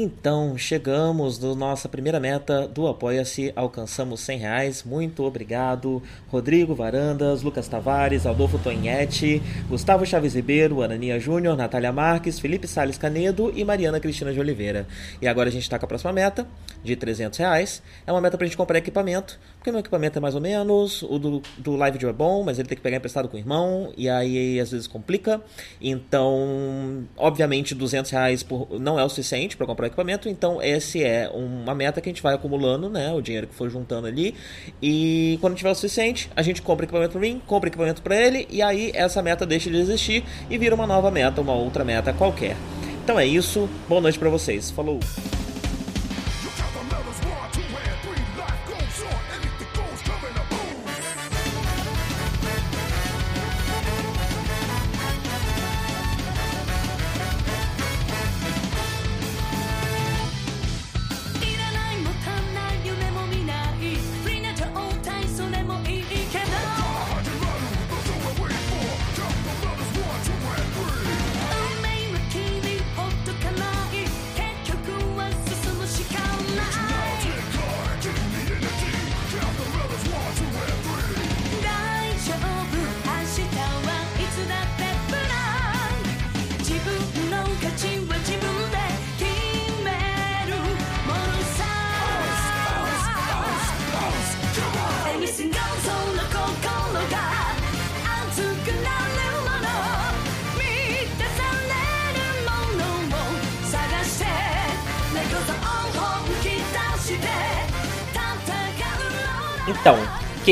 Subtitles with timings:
[0.00, 6.00] Então, chegamos na nossa primeira meta do Apoia-se, alcançamos 100 reais, muito obrigado.
[6.28, 12.96] Rodrigo Varandas, Lucas Tavares, Adolfo Tonhete, Gustavo Chaves Ribeiro, Anania Júnior, Natália Marques, Felipe Sales
[12.96, 14.86] Canedo e Mariana Cristina de Oliveira.
[15.20, 16.46] E agora a gente está com a próxima meta,
[16.84, 17.82] de 300 reais.
[18.06, 21.02] É uma meta para a gente comprar equipamento, porque meu equipamento é mais ou menos,
[21.02, 23.92] o do, do Live é bom, mas ele tem que pegar emprestado com o irmão,
[23.96, 25.42] e aí às vezes complica.
[25.80, 31.28] Então, obviamente, 200 reais por, não é o suficiente para comprar equipamento, então esse é
[31.32, 34.34] uma meta que a gente vai acumulando, né, o dinheiro que for juntando ali,
[34.80, 38.46] e quando tiver o suficiente, a gente compra equipamento para mim, compra equipamento para ele,
[38.50, 42.12] e aí essa meta deixa de existir e vira uma nova meta, uma outra meta
[42.12, 42.56] qualquer.
[43.02, 45.00] Então é isso, boa noite para vocês, falou!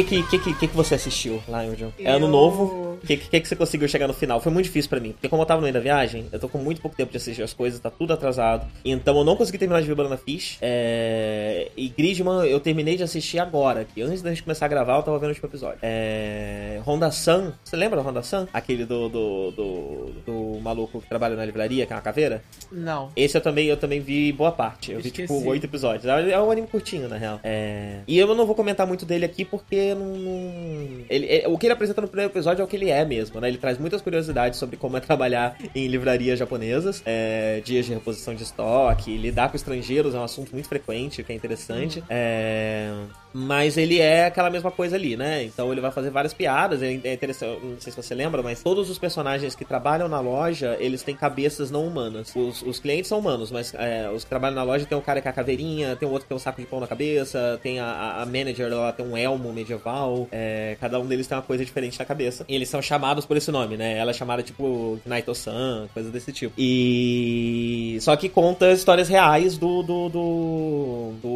[0.05, 1.92] Que que, que, que, que você assistiu lá, John?
[1.98, 2.86] É ano novo.
[3.07, 4.41] O que, que, que você conseguiu chegar no final?
[4.41, 5.12] Foi muito difícil para mim.
[5.12, 7.17] Porque como eu tava no meio da viagem, eu tô com muito pouco tempo de
[7.17, 8.67] assistir as coisas, tá tudo atrasado.
[8.85, 10.59] Então eu não consegui terminar de ver Banana Fish.
[10.61, 11.71] É...
[11.77, 13.84] E Gridman eu terminei de assistir agora.
[13.84, 15.79] Que antes da gente começar a gravar, eu tava vendo o último episódio.
[15.83, 16.81] É...
[16.84, 17.53] Honda Sun.
[17.62, 18.49] Você lembra da Honda Sun?
[18.53, 22.43] Aquele do, do, do, do, maluco que trabalha na livraria, que é uma caveira?
[22.72, 23.12] Não.
[23.15, 24.91] Esse eu também, eu também vi boa parte.
[24.91, 25.22] Eu Esqueci.
[25.22, 26.05] vi tipo oito episódios.
[26.06, 27.39] É um anime curtinho, na real.
[27.45, 28.00] É...
[28.09, 30.06] E eu não vou comentar muito dele aqui porque não.
[30.06, 31.05] não...
[31.09, 33.41] Ele, é, o que ele apresenta no primeiro episódio é o que ele é mesmo,
[33.41, 33.49] né?
[33.49, 38.34] Ele traz muitas curiosidades sobre como é trabalhar em livrarias japonesas, é, dias de reposição
[38.34, 42.01] de estoque, lidar com estrangeiros é um assunto muito frequente, que é interessante.
[42.01, 42.05] Uhum.
[42.09, 42.93] É,
[43.32, 45.44] mas ele é aquela mesma coisa ali, né?
[45.44, 48.88] Então ele vai fazer várias piadas, é interessante, não sei se você lembra, mas todos
[48.91, 52.34] os personagens que trabalham na loja, eles têm cabeças não humanas.
[52.34, 55.20] Os, os clientes são humanos, mas é, os que trabalham na loja tem um cara
[55.20, 57.59] que é a caveirinha, tem um outro que tem um saco de pão na cabeça,
[57.62, 61.42] tem a, a manager, ela tem um elmo medieval, é, cada um deles tem uma
[61.42, 62.44] coisa diferente na cabeça.
[62.48, 63.98] E eles são chamados por esse nome, né?
[63.98, 66.54] Ela é chamada tipo Naito-san, coisa desse tipo.
[66.56, 67.98] E...
[68.00, 71.35] Só que conta histórias reais do, do, do, do,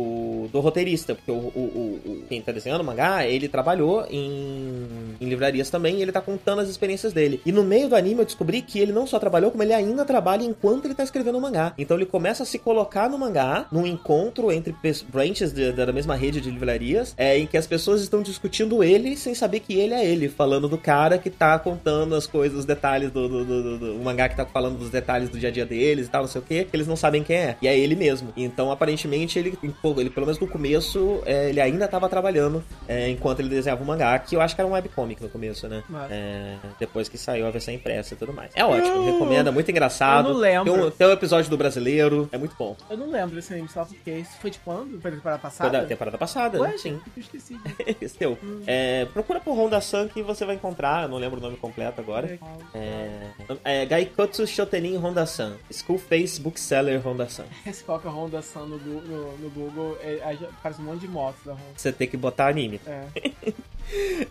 [0.51, 5.29] do roteirista, porque o, o o, quem tá desenhando o mangá, ele trabalhou em, em
[5.29, 7.41] livrarias também e ele tá contando as experiências dele.
[7.45, 10.05] E no meio do anime eu descobri que ele não só trabalhou, como ele ainda
[10.05, 11.75] trabalha enquanto ele tá escrevendo o mangá.
[11.77, 14.75] Então ele começa a se colocar no mangá, num encontro entre
[15.09, 19.17] branches de, da mesma rede de livrarias, é, em que as pessoas estão discutindo ele
[19.17, 22.65] sem saber que ele é ele, falando do cara que tá contando as coisas, os
[22.65, 25.67] detalhes do, do, do, do, mangá que tá falando dos detalhes do dia a dia
[25.67, 27.57] deles e tal, não sei o que, que eles não sabem quem é.
[27.61, 28.33] E é ele mesmo.
[28.37, 33.41] Então aparentemente ele, ele pelo menos no começo, é, ele ainda estava trabalhando é, enquanto
[33.41, 35.83] ele desenhava o mangá, que eu acho que era um webcomic no começo, né?
[36.11, 38.51] É, depois que saiu a versão impressa e tudo mais.
[38.55, 39.13] É ótimo, eu...
[39.13, 40.29] recomendo, é muito engraçado.
[40.29, 40.73] Eu não lembro.
[40.73, 42.77] Tem um, tem um episódio do brasileiro, é muito bom.
[42.89, 45.01] Eu não lembro desse anime, só porque isso foi de quando?
[45.01, 45.71] Foi da temporada passada?
[45.71, 47.01] Foi da temporada passada, Ué, sim.
[47.17, 47.59] Eu esqueci.
[48.01, 48.39] Esse teu.
[48.43, 48.63] Hum.
[48.67, 52.01] É, procura por Honda Sun que você vai encontrar, eu não lembro o nome completo
[52.01, 52.39] agora.
[52.75, 53.31] É,
[53.65, 55.55] é Gaikotsu Shotenin Honda Sun.
[55.71, 57.45] School Face Bookseller Honda Sun.
[57.67, 61.53] Esse coloca Honda Sun no, no, no Google, é, parece um monte de motos da
[61.53, 61.63] Honda.
[61.77, 62.81] Você tem que botar anime.
[62.87, 63.05] É.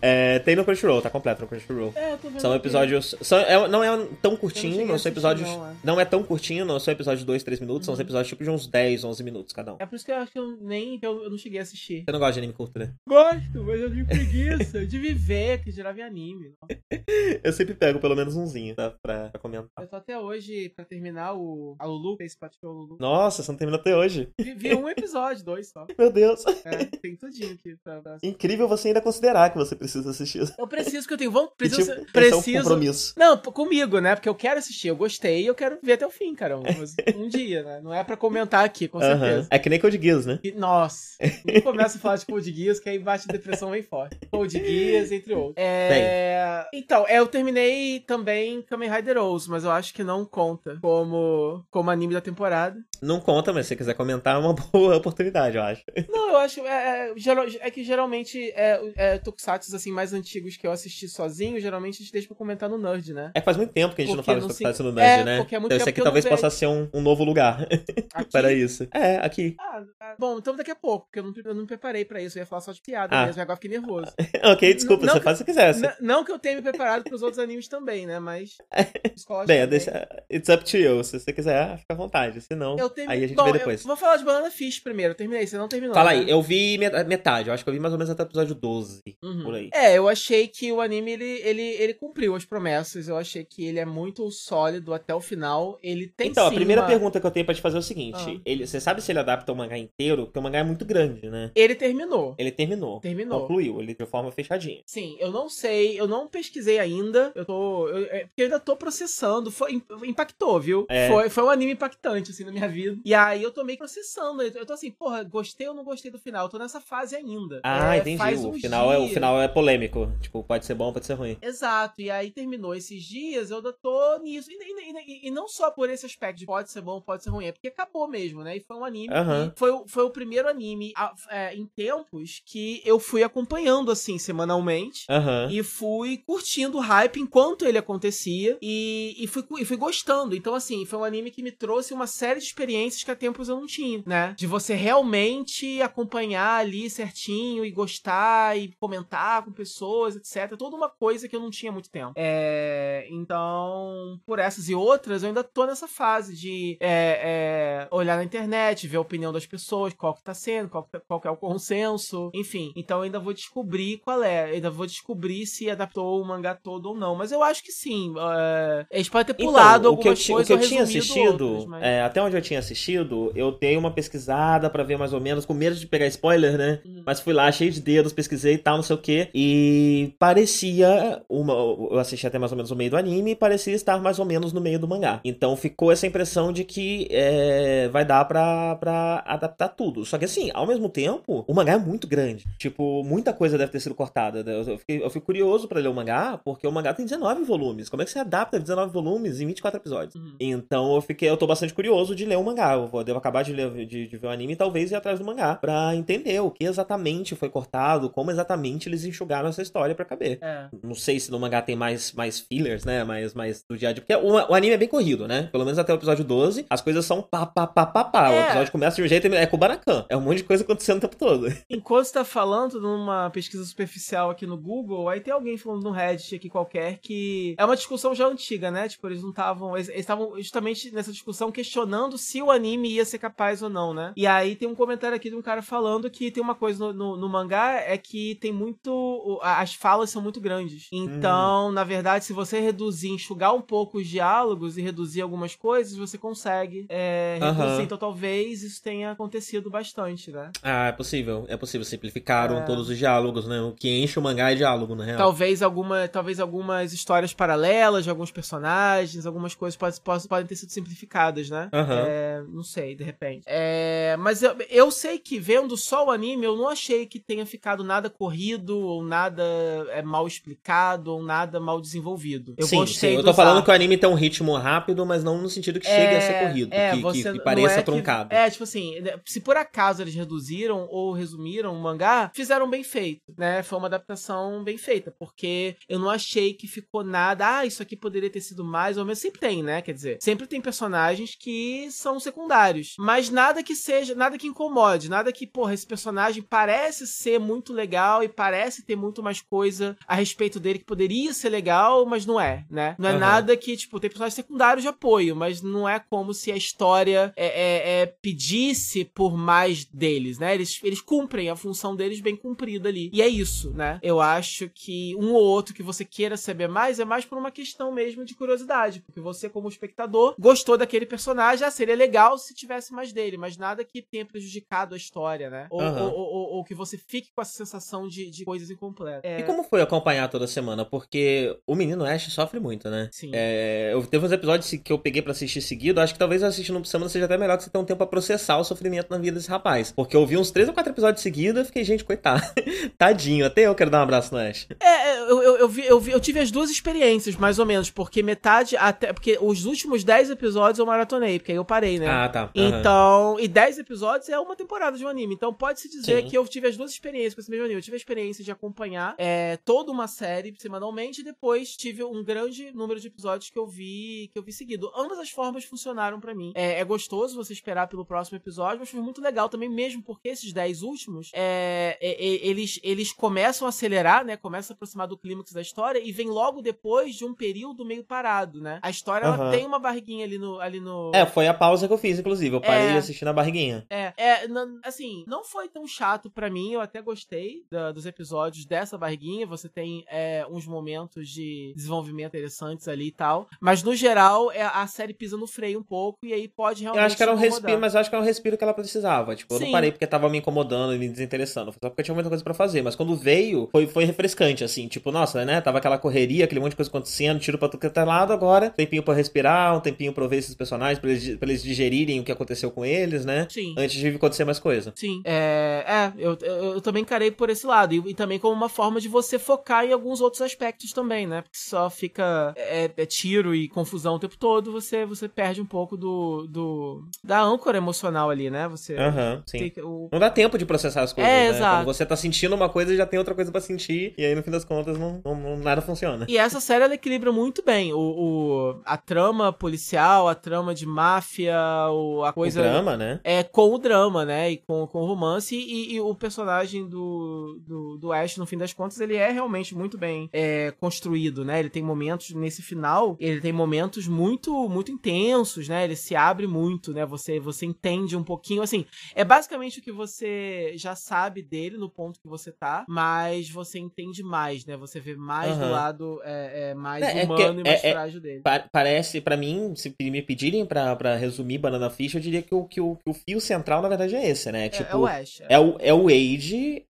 [0.00, 1.92] é, tem no Crunchyroll, tá completo no Crunchyroll.
[1.96, 3.14] É, eu tô vendo são episódios.
[3.20, 5.48] São, é, não é tão curtinho, não, são episódios.
[5.48, 5.76] Não, é.
[5.82, 6.04] não, é.
[6.04, 7.96] tão curtinho, não são episódios de 2, 3 minutos, uhum.
[7.96, 9.76] são episódios tipo de uns 10, 11 minutos cada um.
[9.80, 10.98] É por isso que eu acho que eu nem.
[11.02, 12.04] Eu, eu não cheguei a assistir.
[12.04, 12.94] Você não gosta de anime curto, né?
[13.08, 16.54] Gosto, mas eu tenho preguiça de viver, que gerava anime.
[17.42, 18.94] eu sempre pego pelo menos umzinho, tá?
[19.02, 19.68] Pra, pra, comentar.
[19.80, 21.76] Eu tô até hoje pra terminar o.
[21.78, 22.96] A Lulu, Face Patrol Lulu.
[23.00, 24.28] Nossa, você não terminou até hoje.
[24.38, 25.86] Vi, vi um episódio, dois só.
[25.98, 26.44] Meu Deus.
[26.64, 28.18] É, tem tudinho aqui pra, pra...
[28.22, 30.42] Incrível você ainda considerar que você precisa assistir.
[30.60, 31.30] Eu preciso que eu tenho.
[31.30, 31.94] Vamos, preciso.
[31.94, 32.56] tipo, preciso...
[32.56, 33.14] É um compromisso.
[33.16, 34.14] Não, comigo, né?
[34.14, 36.60] Porque eu quero assistir, eu gostei e eu quero ver até o fim, cara.
[37.16, 37.80] Um, dia, né?
[37.82, 39.48] Não é pra comentar aqui, com certeza.
[39.50, 40.38] É que nem Code Geass, né?
[40.42, 41.16] E, nossa.
[41.44, 44.18] Não começa a falar de Code Geass, que aí bate depressão bem forte.
[44.30, 45.54] Code Geass, entre outros.
[45.56, 46.66] É...
[46.72, 51.90] Então, eu terminei também Kamen Rider Rose, mas eu acho que não conta como, como
[51.90, 52.78] anime da temporada.
[53.00, 55.82] Não conta, mas se você quiser comentar, é uma boa oportunidade, eu acho.
[56.08, 56.60] Não, eu acho.
[56.60, 57.14] É, é,
[57.60, 61.98] é que geralmente é, é tokusatsu assim, mais antigos que eu assisti sozinho, geralmente a
[61.98, 63.30] gente deixa pra comentar no Nerd, né?
[63.34, 65.24] É faz muito tempo que a gente porque não fala de tokusatsu no Nerd, é,
[65.24, 65.36] né?
[65.38, 67.66] Porque é muito tempo aqui talvez possa ser um, um, novo lugar
[68.32, 68.86] para isso.
[68.92, 69.56] É, aqui.
[69.58, 72.20] Ah, ah, bom, então daqui a pouco, porque eu não, eu não me preparei pra
[72.20, 72.38] isso.
[72.38, 73.26] Eu ia falar só de piada ah.
[73.26, 74.12] mesmo, agora fiquei nervoso.
[74.44, 75.96] ok, desculpa, não, você faz o que quiser.
[76.00, 78.18] Não que eu tenha me preparado pros outros animes também, né?
[78.18, 78.56] Mas.
[79.46, 81.02] Bem, deixa, it's up to you.
[81.04, 82.40] Se você quiser, fica à vontade.
[82.40, 82.76] Se não,
[83.08, 83.82] aí a gente Bom, vê depois.
[83.82, 85.12] vou falar de Banana Fish primeiro.
[85.12, 85.94] Eu terminei, você não terminou.
[85.94, 86.20] Fala né?
[86.20, 87.48] aí, eu vi metade.
[87.48, 89.02] Eu acho que eu vi mais ou menos até o episódio 12.
[89.22, 89.42] Uhum.
[89.42, 89.70] Por aí.
[89.72, 93.08] É, eu achei que o anime ele, ele, ele cumpriu as promessas.
[93.08, 95.78] Eu achei que ele é muito sólido até o final.
[95.82, 96.88] Ele tem Então, a primeira uma...
[96.88, 98.40] pergunta que eu tenho pra te fazer é o seguinte: ah.
[98.44, 100.26] ele, você sabe se ele adapta o mangá inteiro?
[100.26, 101.50] Porque o mangá é muito grande, né?
[101.54, 102.34] Ele terminou.
[102.38, 103.00] Ele terminou.
[103.00, 103.40] Terminou.
[103.40, 104.82] Concluiu, ele de forma fechadinha.
[104.86, 107.32] Sim, eu não sei, eu não pesquisei ainda.
[107.34, 107.88] Eu tô.
[107.88, 109.50] Eu, é, porque eu ainda tô processando.
[109.50, 110.86] Foi, impactou, viu?
[110.88, 111.08] É.
[111.08, 112.98] Foi, foi um anime impactante, assim, na minha vida.
[113.04, 114.42] E aí eu tô meio processando.
[114.42, 116.46] Eu tô assim, porra, gostei ou não gostei do final?
[116.46, 117.60] Eu tô nessa fase ainda.
[117.62, 118.46] Ah, é, entendi.
[118.46, 120.10] o, final é, o final é polêmico.
[120.20, 121.36] Tipo, pode ser bom, pode ser ruim.
[121.40, 122.00] Exato.
[122.00, 124.50] E aí terminou esses dias, eu ainda tô nisso.
[124.50, 127.30] E, e, e, e, não só por esse aspecto de pode ser bom, pode ser
[127.30, 128.56] ruim, é porque acabou mesmo, né?
[128.56, 129.52] E foi um anime uhum.
[129.56, 130.92] foi, foi o primeiro anime
[131.30, 135.06] é, em tempos que eu fui acompanhando, assim, semanalmente.
[135.10, 135.50] Uhum.
[135.50, 138.58] E fui curtindo o hype enquanto ele acontecia.
[138.60, 140.34] E, e, fui, e fui gostando.
[140.34, 143.48] Então, assim, foi um anime que me trouxe uma série de experiências que há tempos
[143.48, 144.34] eu não tinha, né?
[144.36, 150.56] De você realmente acompanhar ali certinho e gostar e comentar com pessoas, etc.
[150.56, 152.12] Toda uma coisa que eu não tinha muito tempo.
[152.16, 158.16] É, então, por essas e outras, eu ainda tô nessa fase de é, é, olhar
[158.16, 161.20] na internet, ver a opinião das pessoas, qual que tá sendo, qual, que, tá, qual
[161.20, 162.72] que é o consenso, enfim.
[162.76, 164.50] Então, eu ainda vou descobrir qual é.
[164.50, 167.14] Eu ainda vou descobrir se adaptou o mangá todo ou não.
[167.14, 168.14] Mas eu acho que sim.
[168.18, 170.50] É, eles podem ter então, pulado então, algumas coisas.
[170.50, 171.82] O que eu tinha assistido, outras, mas...
[171.82, 175.44] é, até onde eu tinha assistido, eu dei uma pesquisada para ver mais ou menos,
[175.44, 176.80] com medo de pegar spoiler, né?
[176.84, 177.02] Uhum.
[177.04, 179.28] Mas fui lá, cheio de dedos, pesquisei e tal, não sei o que.
[179.34, 181.22] E parecia.
[181.28, 184.18] Uma, eu assisti até mais ou menos o meio do anime e parecia estar mais
[184.18, 185.20] ou menos no meio do mangá.
[185.24, 190.04] Então ficou essa impressão de que é, vai dar pra, pra adaptar tudo.
[190.04, 192.44] Só que assim, ao mesmo tempo, o mangá é muito grande.
[192.58, 194.40] Tipo, muita coisa deve ter sido cortada.
[194.40, 197.88] Eu, fiquei, eu fico curioso para ler o mangá, porque o mangá tem 19 volumes.
[197.88, 200.14] Como é que você adapta 19 volumes em 24 episódios?
[200.14, 200.34] Uhum.
[200.40, 202.74] Então eu fiquei, eu tô bastante curioso de ler o mangá.
[202.74, 205.18] Eu vou, devo acabar de, ler, de, de ver o anime e talvez ir atrás
[205.18, 209.89] do mangá pra entender o que exatamente foi cortado, como exatamente eles enxugaram essa história
[209.94, 210.38] para caber.
[210.40, 210.68] É.
[210.82, 213.04] Não sei se no mangá tem mais, mais fillers, né?
[213.04, 214.02] Mais, mais do dia a dia.
[214.02, 215.48] Porque o, o, anime é bem corrido, né?
[215.52, 218.30] Pelo menos até o episódio 12, as coisas são pá, pá, pá, pá, pá.
[218.30, 218.38] É.
[218.38, 220.04] O episódio começa de um jeito e é Kubanacan.
[220.08, 221.46] É um monte de coisa acontecendo o tempo todo.
[221.68, 225.90] Enquanto você tá falando numa pesquisa superficial aqui no Google, aí tem alguém falando no
[225.90, 228.88] Reddit aqui qualquer que é uma discussão já antiga, né?
[228.88, 229.76] Tipo, eles não estavam.
[229.76, 234.12] Eles estavam justamente nessa discussão questionando se o anime ia ser capaz ou não, né?
[234.16, 236.92] E aí tem um comentário aqui de um cara falando que tem uma coisa no,
[236.92, 239.40] no, no mangá é que tem muito.
[239.42, 240.88] As falas são muito grandes.
[240.92, 241.72] Então, hum.
[241.72, 246.18] na verdade, se você reduzir, enxugar um pouco os diálogos e reduzir algumas coisas, você
[246.18, 247.62] consegue é, reduzir.
[247.62, 247.80] Uhum.
[247.80, 250.50] Então, talvez isso tenha acontecido bastante, né?
[250.62, 251.46] Ah, é possível.
[251.48, 251.86] É possível.
[251.86, 252.60] Simplificaram é...
[252.66, 253.58] todos os diálogos, né?
[253.62, 255.16] O que enche o mangá é diálogo, na real.
[255.16, 260.70] Talvez, alguma, talvez algumas histórias paralelas de alguns personagens, algumas coisas podem, podem ter sido
[260.70, 261.70] simplificadas, né?
[261.72, 262.04] Uhum.
[262.06, 263.44] É, não sei, de repente.
[263.46, 267.46] É, mas eu, eu sei que vendo só o anime, eu não achei que tenha
[267.46, 272.54] ficado nada corrido, ou nada é, mal explicado, ou nada mal desenvolvido.
[272.56, 273.16] Eu sim, sim.
[273.16, 275.86] Eu tô falando que o anime tem um ritmo rápido, mas não no sentido que
[275.86, 278.30] chegue a ser é, corrido, é, que, que, que, pareça é truncado.
[278.30, 282.68] Que, é, tipo assim, né, se por acaso eles reduziram ou resumiram o mangá, fizeram
[282.68, 283.62] bem feito, né?
[283.62, 287.96] Foi uma adaptação bem feita, porque eu não achei que ficou nada, ah, isso aqui
[287.96, 289.18] poderia ter sido mais ou menos.
[289.18, 289.82] Sempre tem, né?
[289.82, 295.08] Quer dizer, sempre tem personagens que são secundários, mas nada que seja, nada que incomode,
[295.08, 299.59] nada que, porra, esse personagem parece ser muito legal e parece ter muito mais coisa
[300.06, 302.94] a respeito dele que poderia ser legal, mas não é, né?
[302.98, 303.18] Não é uhum.
[303.18, 307.32] nada que, tipo, tem personagens secundários de apoio, mas não é como se a história
[307.36, 310.54] é, é, é pedisse por mais deles, né?
[310.54, 313.10] Eles, eles cumprem a função deles bem cumprida ali.
[313.12, 313.98] E é isso, né?
[314.02, 317.50] Eu acho que um ou outro que você queira saber mais é mais por uma
[317.50, 322.54] questão mesmo de curiosidade, porque você, como espectador, gostou daquele personagem, ah, seria legal se
[322.54, 325.66] tivesse mais dele, mas nada que tenha prejudicado a história, né?
[325.70, 326.02] Ou, uhum.
[326.04, 329.22] ou, ou, ou que você fique com essa sensação de, de coisas incompletas.
[329.24, 329.40] É...
[329.40, 330.84] E como foi acompanhar toda semana?
[330.84, 333.08] Porque o menino Ash sofre muito, né?
[333.12, 333.30] Sim.
[333.32, 336.78] É, eu teve uns episódios que eu peguei para assistir seguido, acho que talvez assistindo
[336.78, 339.18] por semana seja até melhor que você tenha um tempo pra processar o sofrimento na
[339.18, 339.92] vida desse rapaz.
[339.92, 342.42] Porque eu vi uns três ou quatro episódios seguidos e fiquei, gente, coitado.
[342.96, 344.68] Tadinho, até eu quero dar um abraço no Ash.
[344.80, 347.90] É, eu, eu, eu, vi, eu, vi, eu tive as duas experiências, mais ou menos,
[347.90, 349.12] porque metade, até.
[349.12, 352.06] Porque os últimos 10 episódios eu maratonei, porque aí eu parei, né?
[352.08, 352.50] Ah, tá.
[352.56, 352.68] Uhum.
[352.68, 355.34] Então, e 10 episódios é uma temporada de um anime.
[355.34, 356.28] Então pode-se dizer Sim.
[356.28, 357.78] que eu tive as duas experiências com esse mesmo anime.
[357.78, 359.29] Eu tive a experiência de acompanhar é,
[359.64, 364.30] toda uma série semanalmente e depois tive um grande número de episódios que eu vi
[364.32, 364.90] que eu vi seguido.
[364.94, 366.52] Ambas as formas funcionaram para mim.
[366.54, 370.28] É, é, gostoso você esperar pelo próximo episódio, mas foi muito legal também, mesmo porque
[370.28, 374.36] esses 10 últimos, é, é, é, eles, eles começam a acelerar, né?
[374.36, 378.04] Começam a aproximar do clímax da história e vem logo depois de um período meio
[378.04, 378.78] parado, né?
[378.82, 379.34] A história, uhum.
[379.34, 381.12] ela tem uma barriguinha ali no, ali no...
[381.14, 382.56] É, foi a pausa que eu fiz, inclusive.
[382.56, 382.96] Eu parei é.
[382.96, 383.86] assistindo a barriguinha.
[383.90, 384.46] É, é
[384.84, 389.19] assim, não foi tão chato para mim, eu até gostei da, dos episódios dessa barriguinha.
[389.46, 393.48] Você tem é, uns momentos de desenvolvimento interessantes ali e tal.
[393.60, 397.00] Mas no geral, é, a série pisa no freio um pouco e aí pode realmente.
[397.00, 398.74] Eu acho que era um respiro, mas eu acho que era um respiro que ela
[398.74, 399.34] precisava.
[399.36, 399.60] Tipo, Sim.
[399.60, 401.72] eu não parei porque tava me incomodando e me desinteressando.
[401.72, 402.82] Só porque tinha muita coisa para fazer.
[402.82, 404.88] Mas quando veio, foi, foi refrescante, assim.
[404.88, 405.60] Tipo, nossa, né?
[405.60, 408.70] Tava aquela correria, aquele monte de coisa acontecendo, tiro pra tudo que é lado agora.
[408.70, 412.24] Tempinho pra respirar, um tempinho pra ver esses personagens, pra eles, pra eles digerirem o
[412.24, 413.46] que aconteceu com eles, né?
[413.50, 413.74] Sim.
[413.76, 414.92] Antes de acontecer mais coisa.
[414.96, 415.20] Sim.
[415.24, 417.94] É, é eu, eu, eu também encarei por esse lado.
[417.94, 421.42] E, e, também como uma forma de você focar em alguns outros aspectos também, né?
[421.42, 425.66] Porque só fica é, é tiro e confusão o tempo todo, você, você perde um
[425.66, 428.68] pouco do, do da âncora emocional ali, né?
[428.68, 429.72] Você uhum, sim.
[429.82, 430.08] O...
[430.12, 431.56] Não dá tempo de processar as coisas, é, né?
[431.56, 431.76] Exato.
[431.84, 434.42] Quando você tá sentindo uma coisa, já tem outra coisa para sentir, e aí no
[434.42, 436.26] fim das contas não, não, não, nada funciona.
[436.28, 440.86] E essa série ela equilibra muito bem o, o, a trama policial, a trama de
[440.86, 441.56] máfia,
[441.90, 442.60] o, a coisa.
[442.60, 443.20] O drama, né?
[443.24, 444.52] É com o drama, né?
[444.52, 448.58] E com, com o romance, e, e o personagem do, do, do Ash, no fim
[448.58, 451.60] das contas, ele é realmente muito bem é, construído, né?
[451.60, 455.84] Ele tem momentos nesse final, ele tem momentos muito muito intensos, né?
[455.84, 457.04] Ele se abre muito, né?
[457.06, 461.88] Você você entende um pouquinho, assim, é basicamente o que você já sabe dele no
[461.88, 464.76] ponto que você tá, mas você entende mais, né?
[464.76, 465.58] Você vê mais uhum.
[465.58, 468.42] do lado é, é mais é, é humano e mais é, é, frágil dele.
[468.72, 472.80] parece, para mim, se me pedirem para resumir Banana Fish, eu diria que o, que,
[472.80, 474.68] o, que o fio central, na verdade, é esse, né?
[474.68, 475.42] Tipo, é, o Ash.
[475.48, 476.84] É, o, é o Age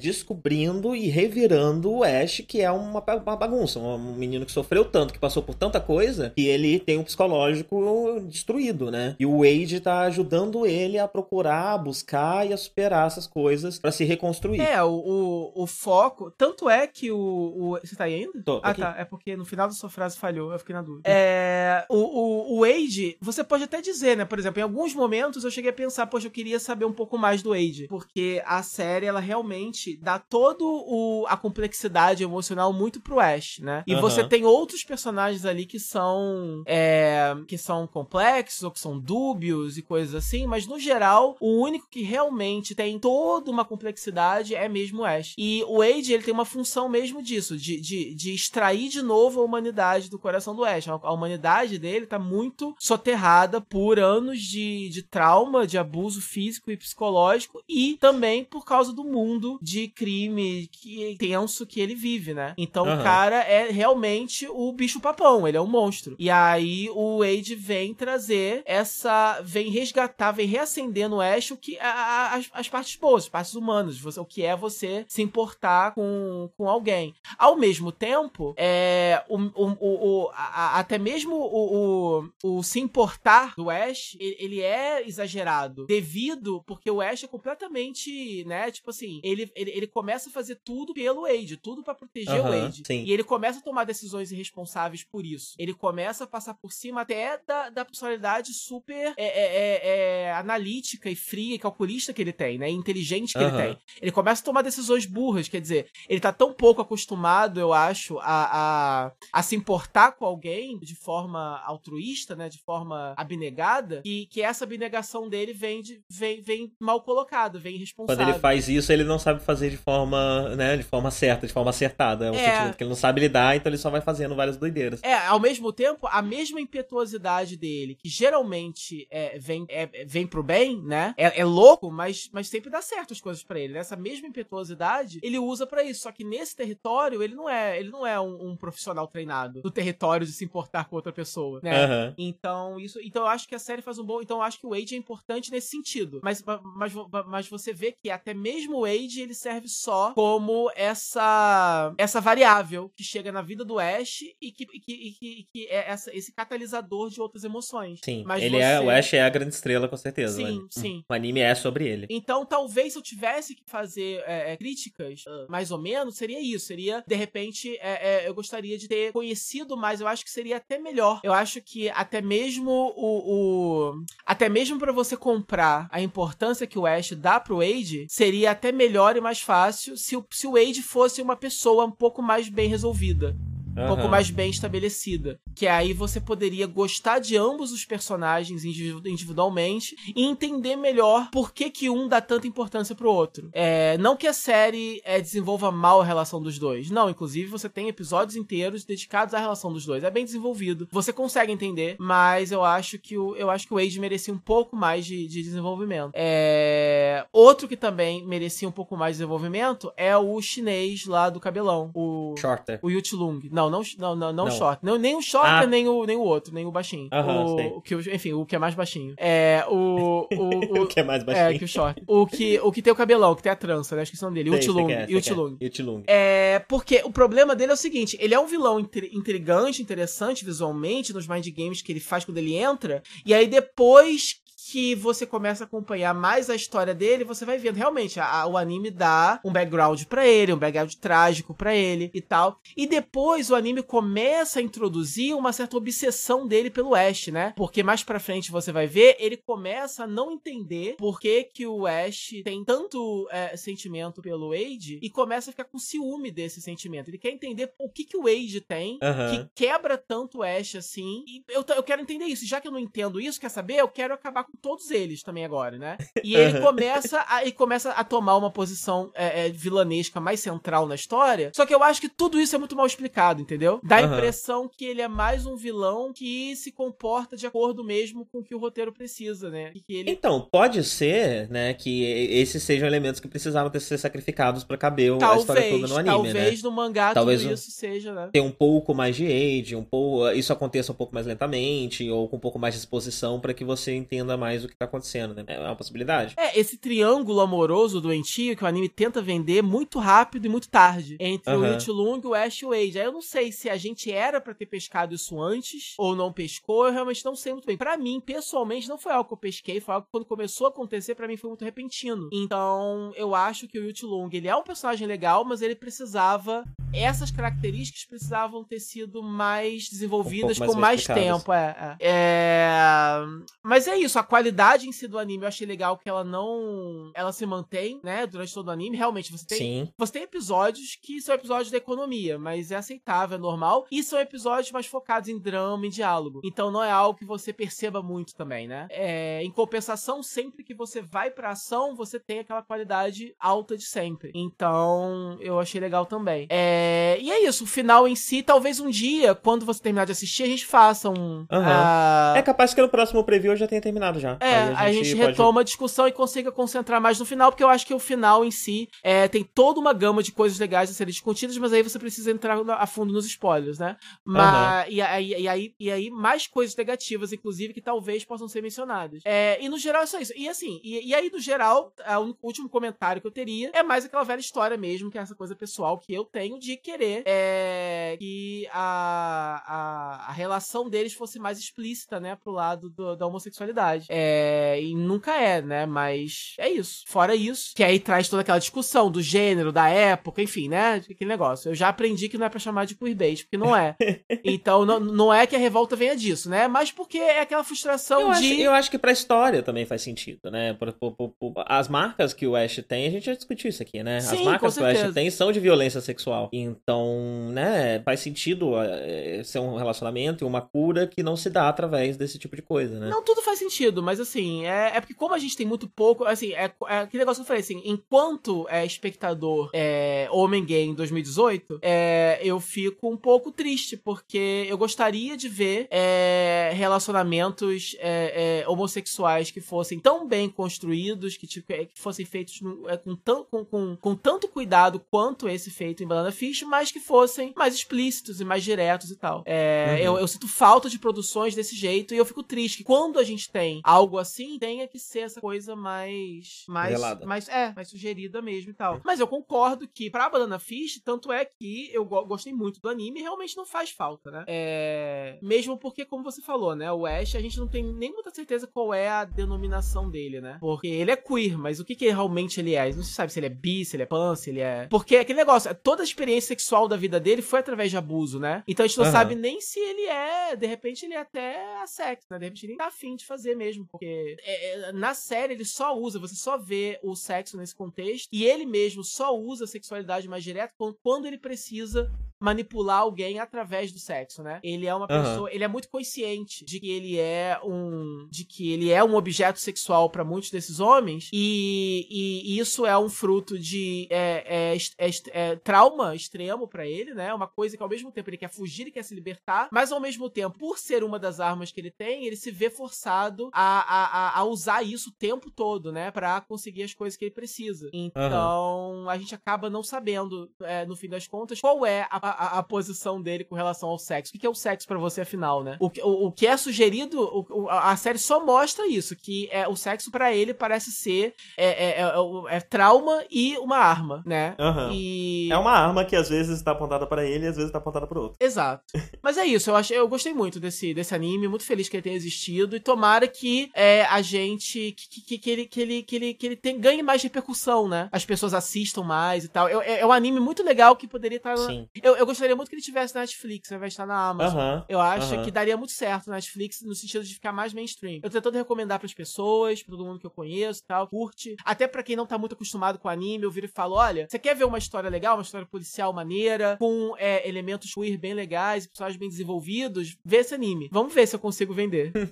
[0.00, 3.78] descobrindo e revirando o Ash, que é uma, uma bagunça.
[3.78, 8.20] Um menino que sofreu tanto, que passou por tanta coisa, que ele tem um psicológico
[8.26, 9.16] destruído, né?
[9.18, 13.78] E o Wade tá ajudando ele a procurar, a buscar e a superar essas coisas
[13.78, 14.60] para se reconstruir.
[14.60, 16.30] É, o, o, o, foco.
[16.30, 17.18] Tanto é que o.
[17.18, 18.32] o você tá aí ainda?
[18.44, 18.80] Tô, tô ah, aqui.
[18.80, 18.94] tá.
[18.98, 21.08] É porque no final da sua frase falhou, eu fiquei na dúvida.
[21.08, 21.84] É.
[21.88, 24.24] O, o, o Wade, você pode até dizer, né?
[24.24, 27.16] Por exemplo, em alguns momentos eu cheguei a pensar, poxa, eu queria saber um pouco
[27.16, 27.86] mais do Wade.
[27.88, 33.82] Porque a série, ela realmente dá todo o, a complexidade emocional muito pro Ash, né?
[33.86, 34.00] E uhum.
[34.00, 36.62] você tem outros personagens ali que são.
[36.66, 41.60] É, que são complexos ou que são dúbios e coisas assim, mas no geral, o
[41.60, 45.34] único que realmente tem toda uma complexidade é mesmo o Ash.
[45.38, 49.40] E o Wade, ele tem uma função mesmo disso, de, de, de extrair de novo
[49.40, 50.88] a humanidade do coração do Ash.
[50.88, 56.76] A humanidade dele tá muito soterrada por anos de, de trauma, de abuso físico e
[56.76, 62.54] psicológico e também por causa do mundo de crime que tenso que ele vive, né?
[62.56, 63.00] Então uhum.
[63.00, 66.16] o cara é realmente o bicho papão, ele é um monstro.
[66.18, 69.40] E aí o Wade vem trazer essa.
[69.42, 73.28] vem resgatar, vem reacender no Ash o que, a, a, as, as partes boas, as
[73.28, 77.14] partes humanas, você, o que é você se importar com, com alguém.
[77.36, 83.68] Ao mesmo tempo, é, o, o, o, a, até mesmo o, o, se importar do
[83.68, 85.86] Ash, ele, ele, é exagerado.
[85.86, 88.70] Devido, porque o Ash é completamente, né?
[88.70, 92.48] Tipo assim, ele, ele, ele começa a fazer tudo pelo Wade, tudo para proteger uhum,
[92.48, 92.82] o Wade.
[92.86, 93.04] Sim.
[93.04, 95.54] E ele começa a tomar decisões irresponsáveis por isso.
[95.58, 100.32] Ele começa a passar por cima até da, da personalidade super é, é, é, é
[100.32, 102.68] analítica e fria e calculista que ele tem, né?
[102.68, 103.48] Inteligente que uhum.
[103.48, 103.78] ele tem.
[104.02, 108.18] Ele começa a tomar decisões burras, quer dizer, ele tá tão pouco acostumado, eu acho,
[108.18, 112.48] a, a, a se importar com alguém de forma altruísta, né?
[112.48, 117.76] De forma abnegada, que, que essa abnegação dele vem, de, vem, vem mal colocado, vem
[117.76, 118.24] irresponsável.
[118.24, 120.76] Quando ele faz isso, ele não sabe fazer de forma, né?
[120.76, 122.26] De forma certa, de forma acertada.
[122.26, 122.44] É um é...
[122.44, 125.02] sentimento que ele não sabe lidar, então ele só vai fazendo várias doideiras.
[125.02, 130.42] É, ao mesmo tempo, a mesma impetuosidade dele, que geralmente é, vem, é, vem pro
[130.42, 131.14] bem, né?
[131.16, 133.78] É, é, louco, mas, mas sempre dá certo as coisas para ele.
[133.78, 136.02] Essa mesma impetuosidade ele usa para isso.
[136.02, 139.70] Só que nesse território, ele não é, ele não é um, um, profissional treinado no
[139.70, 141.86] território de se importar com outra pessoa, né?
[141.86, 142.14] Uhum.
[142.18, 142.98] Então, isso.
[143.02, 144.20] Então eu acho que a série faz um bom.
[144.20, 146.20] Então eu acho que o Wade é importante nesse sentido.
[146.22, 146.42] Mas,
[146.76, 146.92] mas,
[147.26, 152.90] mas você vê que até mesmo o Wade ele serve só como essa essa variável
[152.96, 157.10] que chega na vida do Ash e que, que, que, que é essa, esse catalisador
[157.10, 158.00] de outras emoções.
[158.04, 158.62] Sim, Mas ele você...
[158.62, 160.36] é, o Ash é a grande estrela, com certeza.
[160.36, 161.04] Sim, sim.
[161.08, 162.06] O anime é sobre ele.
[162.10, 166.40] Então, talvez se eu tivesse que fazer é, é, críticas, uh, mais ou menos, seria
[166.40, 166.66] isso.
[166.66, 170.00] Seria, de repente, é, é, eu gostaria de ter conhecido mais.
[170.00, 171.20] Eu acho que seria até melhor.
[171.22, 173.92] Eu acho que até mesmo o.
[173.92, 178.50] o até mesmo para você comprar a importância que o Ash dá pro Wade, seria
[178.50, 182.22] até melhor e mais fácil se o, se o Wade fosse uma pessoa um pouco
[182.22, 183.36] mais bem resolvida
[183.76, 183.86] um uhum.
[183.88, 185.40] pouco mais bem estabelecida.
[185.54, 191.70] Que aí você poderia gostar de ambos os personagens individualmente e entender melhor por que,
[191.70, 193.48] que um dá tanta importância pro outro.
[193.52, 196.90] É, não que a série é, desenvolva mal a relação dos dois.
[196.90, 200.04] Não, inclusive você tem episódios inteiros dedicados à relação dos dois.
[200.04, 200.88] É bem desenvolvido.
[200.90, 204.38] Você consegue entender, mas eu acho que o, eu acho que o Age merecia um
[204.38, 206.12] pouco mais de, de desenvolvimento.
[206.14, 211.40] É, outro que também merecia um pouco mais de desenvolvimento é o chinês lá do
[211.40, 211.90] cabelão.
[211.94, 212.78] O, Shorter.
[212.82, 213.40] O Yuchilung.
[213.50, 214.50] Não, não, não, não, não, não.
[214.50, 214.84] short.
[214.84, 215.66] Não, nem o short, ah.
[215.66, 217.08] nem, o, nem o outro, nem o baixinho.
[217.12, 219.14] o, o, que, enfim, o que é mais baixinho.
[219.16, 220.26] É, o...
[220.32, 221.46] O, o, o que é mais baixinho.
[221.46, 222.02] É, que o short.
[222.06, 224.02] O que, o que tem o cabelão, que tem a trança, né?
[224.02, 224.50] Acho que são dele.
[224.50, 225.56] o Tilung.
[225.66, 226.02] o Tilung.
[226.06, 231.12] É, porque o problema dele é o seguinte, ele é um vilão intrigante, interessante visualmente
[231.12, 235.64] nos mind games que ele faz quando ele entra, e aí depois que você começa
[235.64, 239.40] a acompanhar mais a história dele, você vai vendo realmente a, a, o anime dá
[239.42, 242.60] um background para ele, um background trágico para ele e tal.
[242.76, 247.54] E depois o anime começa a introduzir uma certa obsessão dele pelo Ash, né?
[247.56, 251.66] Porque mais para frente você vai ver, ele começa a não entender por que, que
[251.66, 256.60] o Ash tem tanto é, sentimento pelo Wade e começa a ficar com ciúme desse
[256.60, 257.08] sentimento.
[257.08, 259.46] Ele quer entender o que, que o Wade tem uhum.
[259.46, 261.24] que quebra tanto o Ash assim.
[261.26, 262.46] E eu, eu quero entender isso.
[262.46, 263.76] Já que eu não entendo isso, quer saber?
[263.76, 265.96] Eu quero acabar com todos eles também agora, né?
[266.22, 270.86] E ele começa a, ele começa a tomar uma posição é, é, vilanesca mais central
[270.86, 271.50] na história.
[271.54, 273.80] Só que eu acho que tudo isso é muito mal explicado, entendeu?
[273.82, 274.14] Dá a uhum.
[274.14, 278.44] impressão que ele é mais um vilão que se comporta de acordo mesmo com o
[278.44, 279.72] que o roteiro precisa, né?
[279.88, 280.10] Ele...
[280.10, 285.16] Então, pode ser, né, que esses sejam elementos que precisavam ter sido sacrificados para caber
[285.18, 286.40] talvez, a história toda no anime, talvez né?
[286.40, 288.30] Talvez no mangá talvez tudo isso seja, né?
[288.32, 292.28] Ter um pouco mais de age, um pouco, isso aconteça um pouco mais lentamente ou
[292.28, 294.86] com um pouco mais de exposição para que você entenda mais mais o que tá
[294.86, 295.44] acontecendo, né?
[295.46, 296.34] É uma possibilidade.
[296.38, 301.16] É, esse triângulo amoroso doentio que o anime tenta vender muito rápido e muito tarde.
[301.20, 301.62] Entre uhum.
[301.62, 302.98] o Ichilung, o Ash e o Wade.
[302.98, 306.32] Aí eu não sei se a gente era para ter pescado isso antes ou não
[306.32, 307.76] pescou, eu realmente não sei muito bem.
[307.76, 310.70] Para mim, pessoalmente, não foi algo que eu pesquei, foi algo que quando começou a
[310.70, 312.30] acontecer, para mim foi muito repentino.
[312.32, 317.30] Então, eu acho que o Ichilung, ele é um personagem legal, mas ele precisava essas
[317.30, 321.52] características precisavam ter sido mais desenvolvidas um mais com mais tempo.
[321.52, 321.96] É, é.
[322.00, 323.20] é,
[323.62, 324.37] Mas é isso, a qualidade
[324.86, 327.10] em si do anime eu achei legal que ela não.
[327.14, 328.96] Ela se mantém, né, durante todo o anime.
[328.96, 329.58] Realmente, você tem.
[329.58, 329.92] Sim.
[329.96, 333.86] Você tem episódios que são episódios da economia, mas é aceitável, é normal.
[333.90, 336.40] E são episódios mais focados em drama e diálogo.
[336.44, 338.86] Então não é algo que você perceba muito também, né?
[338.90, 343.84] É, em compensação, sempre que você vai pra ação, você tem aquela qualidade alta de
[343.84, 344.30] sempre.
[344.34, 346.46] Então, eu achei legal também.
[346.50, 346.68] É.
[347.08, 350.12] É, e é isso, o final em si, talvez um dia, quando você terminar de
[350.12, 351.38] assistir, a gente faça um.
[351.38, 351.46] Uhum.
[351.50, 352.36] Uh...
[352.36, 354.27] É capaz que no próximo preview eu já tenha terminado já.
[354.40, 355.30] É, a gente, a gente pode...
[355.30, 358.44] retoma a discussão e consiga concentrar mais no final, porque eu acho que o final
[358.44, 361.82] em si é, tem toda uma gama de coisas legais a serem discutidas, mas aí
[361.82, 363.96] você precisa entrar a fundo nos spoilers, né?
[364.24, 364.92] Mas, uhum.
[364.92, 369.22] e, aí, e, aí, e aí, mais coisas negativas, inclusive, que talvez possam ser mencionadas.
[369.24, 370.32] É, e no geral é só isso.
[370.36, 374.04] E assim, e, e aí, no geral, o último comentário que eu teria é mais
[374.04, 377.22] aquela velha história mesmo, que é essa coisa pessoal que eu tenho de de querer
[377.24, 383.26] é, que a, a, a, relação deles fosse mais explícita, né, pro lado do, da
[383.26, 384.06] homossexualidade.
[384.08, 387.02] É, e nunca é, né, mas é isso.
[387.06, 391.28] Fora isso, que aí traz toda aquela discussão do gênero, da época, enfim, né, aquele
[391.28, 391.70] negócio.
[391.70, 393.96] Eu já aprendi que não é pra chamar de queerbait, porque não é.
[394.44, 398.20] então, não, não é que a revolta venha disso, né, mas porque é aquela frustração
[398.20, 398.52] eu de...
[398.52, 402.32] Acho, eu acho que pra história também faz sentido, né, por, por, por, as marcas
[402.32, 404.82] que o Ash tem, a gente já discutiu isso aqui, né, Sim, as marcas que
[404.82, 406.48] o Ash tem são de violência sexual.
[406.52, 411.68] Então, né, faz sentido é, ser um relacionamento e uma cura que não se dá
[411.68, 413.08] através desse tipo de coisa, né?
[413.08, 416.24] Não, tudo faz sentido, mas assim, é, é porque como a gente tem muito pouco,
[416.24, 420.84] assim, é, é aquele negócio que eu falei, assim, enquanto é espectador é, homem gay
[420.84, 427.96] em 2018, é, eu fico um pouco triste, porque eu gostaria de ver é, relacionamentos
[427.98, 432.96] é, é, homossexuais que fossem tão bem construídos, que, tipo, é, que fossem feitos é,
[432.96, 437.00] com, tão, com, com, com tanto cuidado quanto esse feito em Banana Fish, mas que
[437.00, 439.38] fossem mais explícitos e mais diretos e tal.
[439.38, 439.96] Uhum.
[439.96, 443.24] eu, eu, sinto falta de produções desse jeito e eu fico triste que quando a
[443.24, 446.64] gente tem algo assim, tenha que ser essa coisa mais.
[446.68, 449.00] mais, mais é, mais sugerida mesmo e tal.
[449.04, 453.20] Mas eu concordo que pra Banana Fish, tanto é que eu gostei muito do anime
[453.20, 454.44] e realmente não faz falta, né?
[454.46, 455.38] É.
[455.42, 456.92] Mesmo porque, como você falou, né?
[456.92, 460.58] O Ash, a gente não tem nem muita certeza qual é a denominação dele, né?
[460.60, 462.92] Porque ele é queer, mas o que, que realmente ele é?
[462.92, 464.86] Não se sabe se ele é bi, se ele é pan, se ele é.
[464.88, 468.62] Porque aquele negócio, toda a experiência sexual da vida dele foi através de abuso, né?
[468.66, 469.12] Então a gente não uhum.
[469.12, 470.56] sabe nem se ele é.
[470.56, 472.38] De repente ele é até assexo, né?
[472.38, 473.77] De repente ele tá afim de fazer mesmo.
[473.84, 478.28] Porque é, é, na série ele só usa, você só vê o sexo nesse contexto.
[478.32, 483.92] E ele mesmo só usa a sexualidade mais direta quando ele precisa manipular alguém através
[483.92, 484.60] do sexo, né?
[484.62, 485.22] Ele é uma uhum.
[485.22, 489.14] pessoa, ele é muito consciente de que ele é um, de que ele é um
[489.14, 495.06] objeto sexual para muitos desses homens e, e, isso é um fruto de é, é,
[495.06, 497.34] é, é trauma extremo para ele, né?
[497.34, 500.00] Uma coisa que ao mesmo tempo ele quer fugir e quer se libertar, mas ao
[500.00, 503.80] mesmo tempo, por ser uma das armas que ele tem, ele se vê forçado a,
[503.80, 506.10] a, a usar isso o tempo todo, né?
[506.10, 507.90] Para conseguir as coisas que ele precisa.
[507.92, 509.10] Então uhum.
[509.10, 512.62] a gente acaba não sabendo, é, no fim das contas, qual é a a, a,
[512.62, 514.32] posição dele com relação ao sexo.
[514.34, 515.76] O que é o sexo para você, afinal, né?
[515.80, 519.76] O, o, o que é sugerido, o, a série só mostra isso, que é o
[519.76, 524.54] sexo para ele parece ser é, é, é, é, trauma e uma arma, né?
[524.58, 524.90] Uhum.
[524.92, 525.48] E...
[525.50, 528.06] É uma arma que às vezes tá apontada para ele e às vezes tá apontada
[528.06, 528.36] pro outro.
[528.40, 528.82] Exato.
[529.22, 532.02] Mas é isso, eu, acho, eu gostei muito desse, desse anime, muito feliz que ele
[532.02, 536.16] tenha existido e tomara que é, a gente, que, que, que, ele, que ele, que
[536.16, 538.08] ele, que ele tem, ganhe mais repercussão, né?
[538.12, 539.68] As pessoas assistam mais e tal.
[539.68, 541.56] É, é um anime muito legal que poderia estar...
[541.56, 541.88] Sim.
[542.02, 544.58] Eu, eu gostaria muito que ele tivesse na Netflix, ao invés de estar na Amazon.
[544.58, 545.44] Uh -huh, eu acho uh -huh.
[545.44, 548.16] que daria muito certo na Netflix, no sentido de ficar mais mainstream.
[548.22, 551.56] Eu tô tentando recomendar pras pessoas, pra todo mundo que eu conheço e tal, curte.
[551.64, 554.38] Até pra quem não tá muito acostumado com anime, eu viro e falo: olha, você
[554.38, 558.86] quer ver uma história legal, uma história policial maneira, com é, elementos queer bem legais,
[558.86, 560.16] personagens bem desenvolvidos?
[560.24, 560.88] Vê esse anime.
[560.92, 562.12] Vamos ver se eu consigo vender.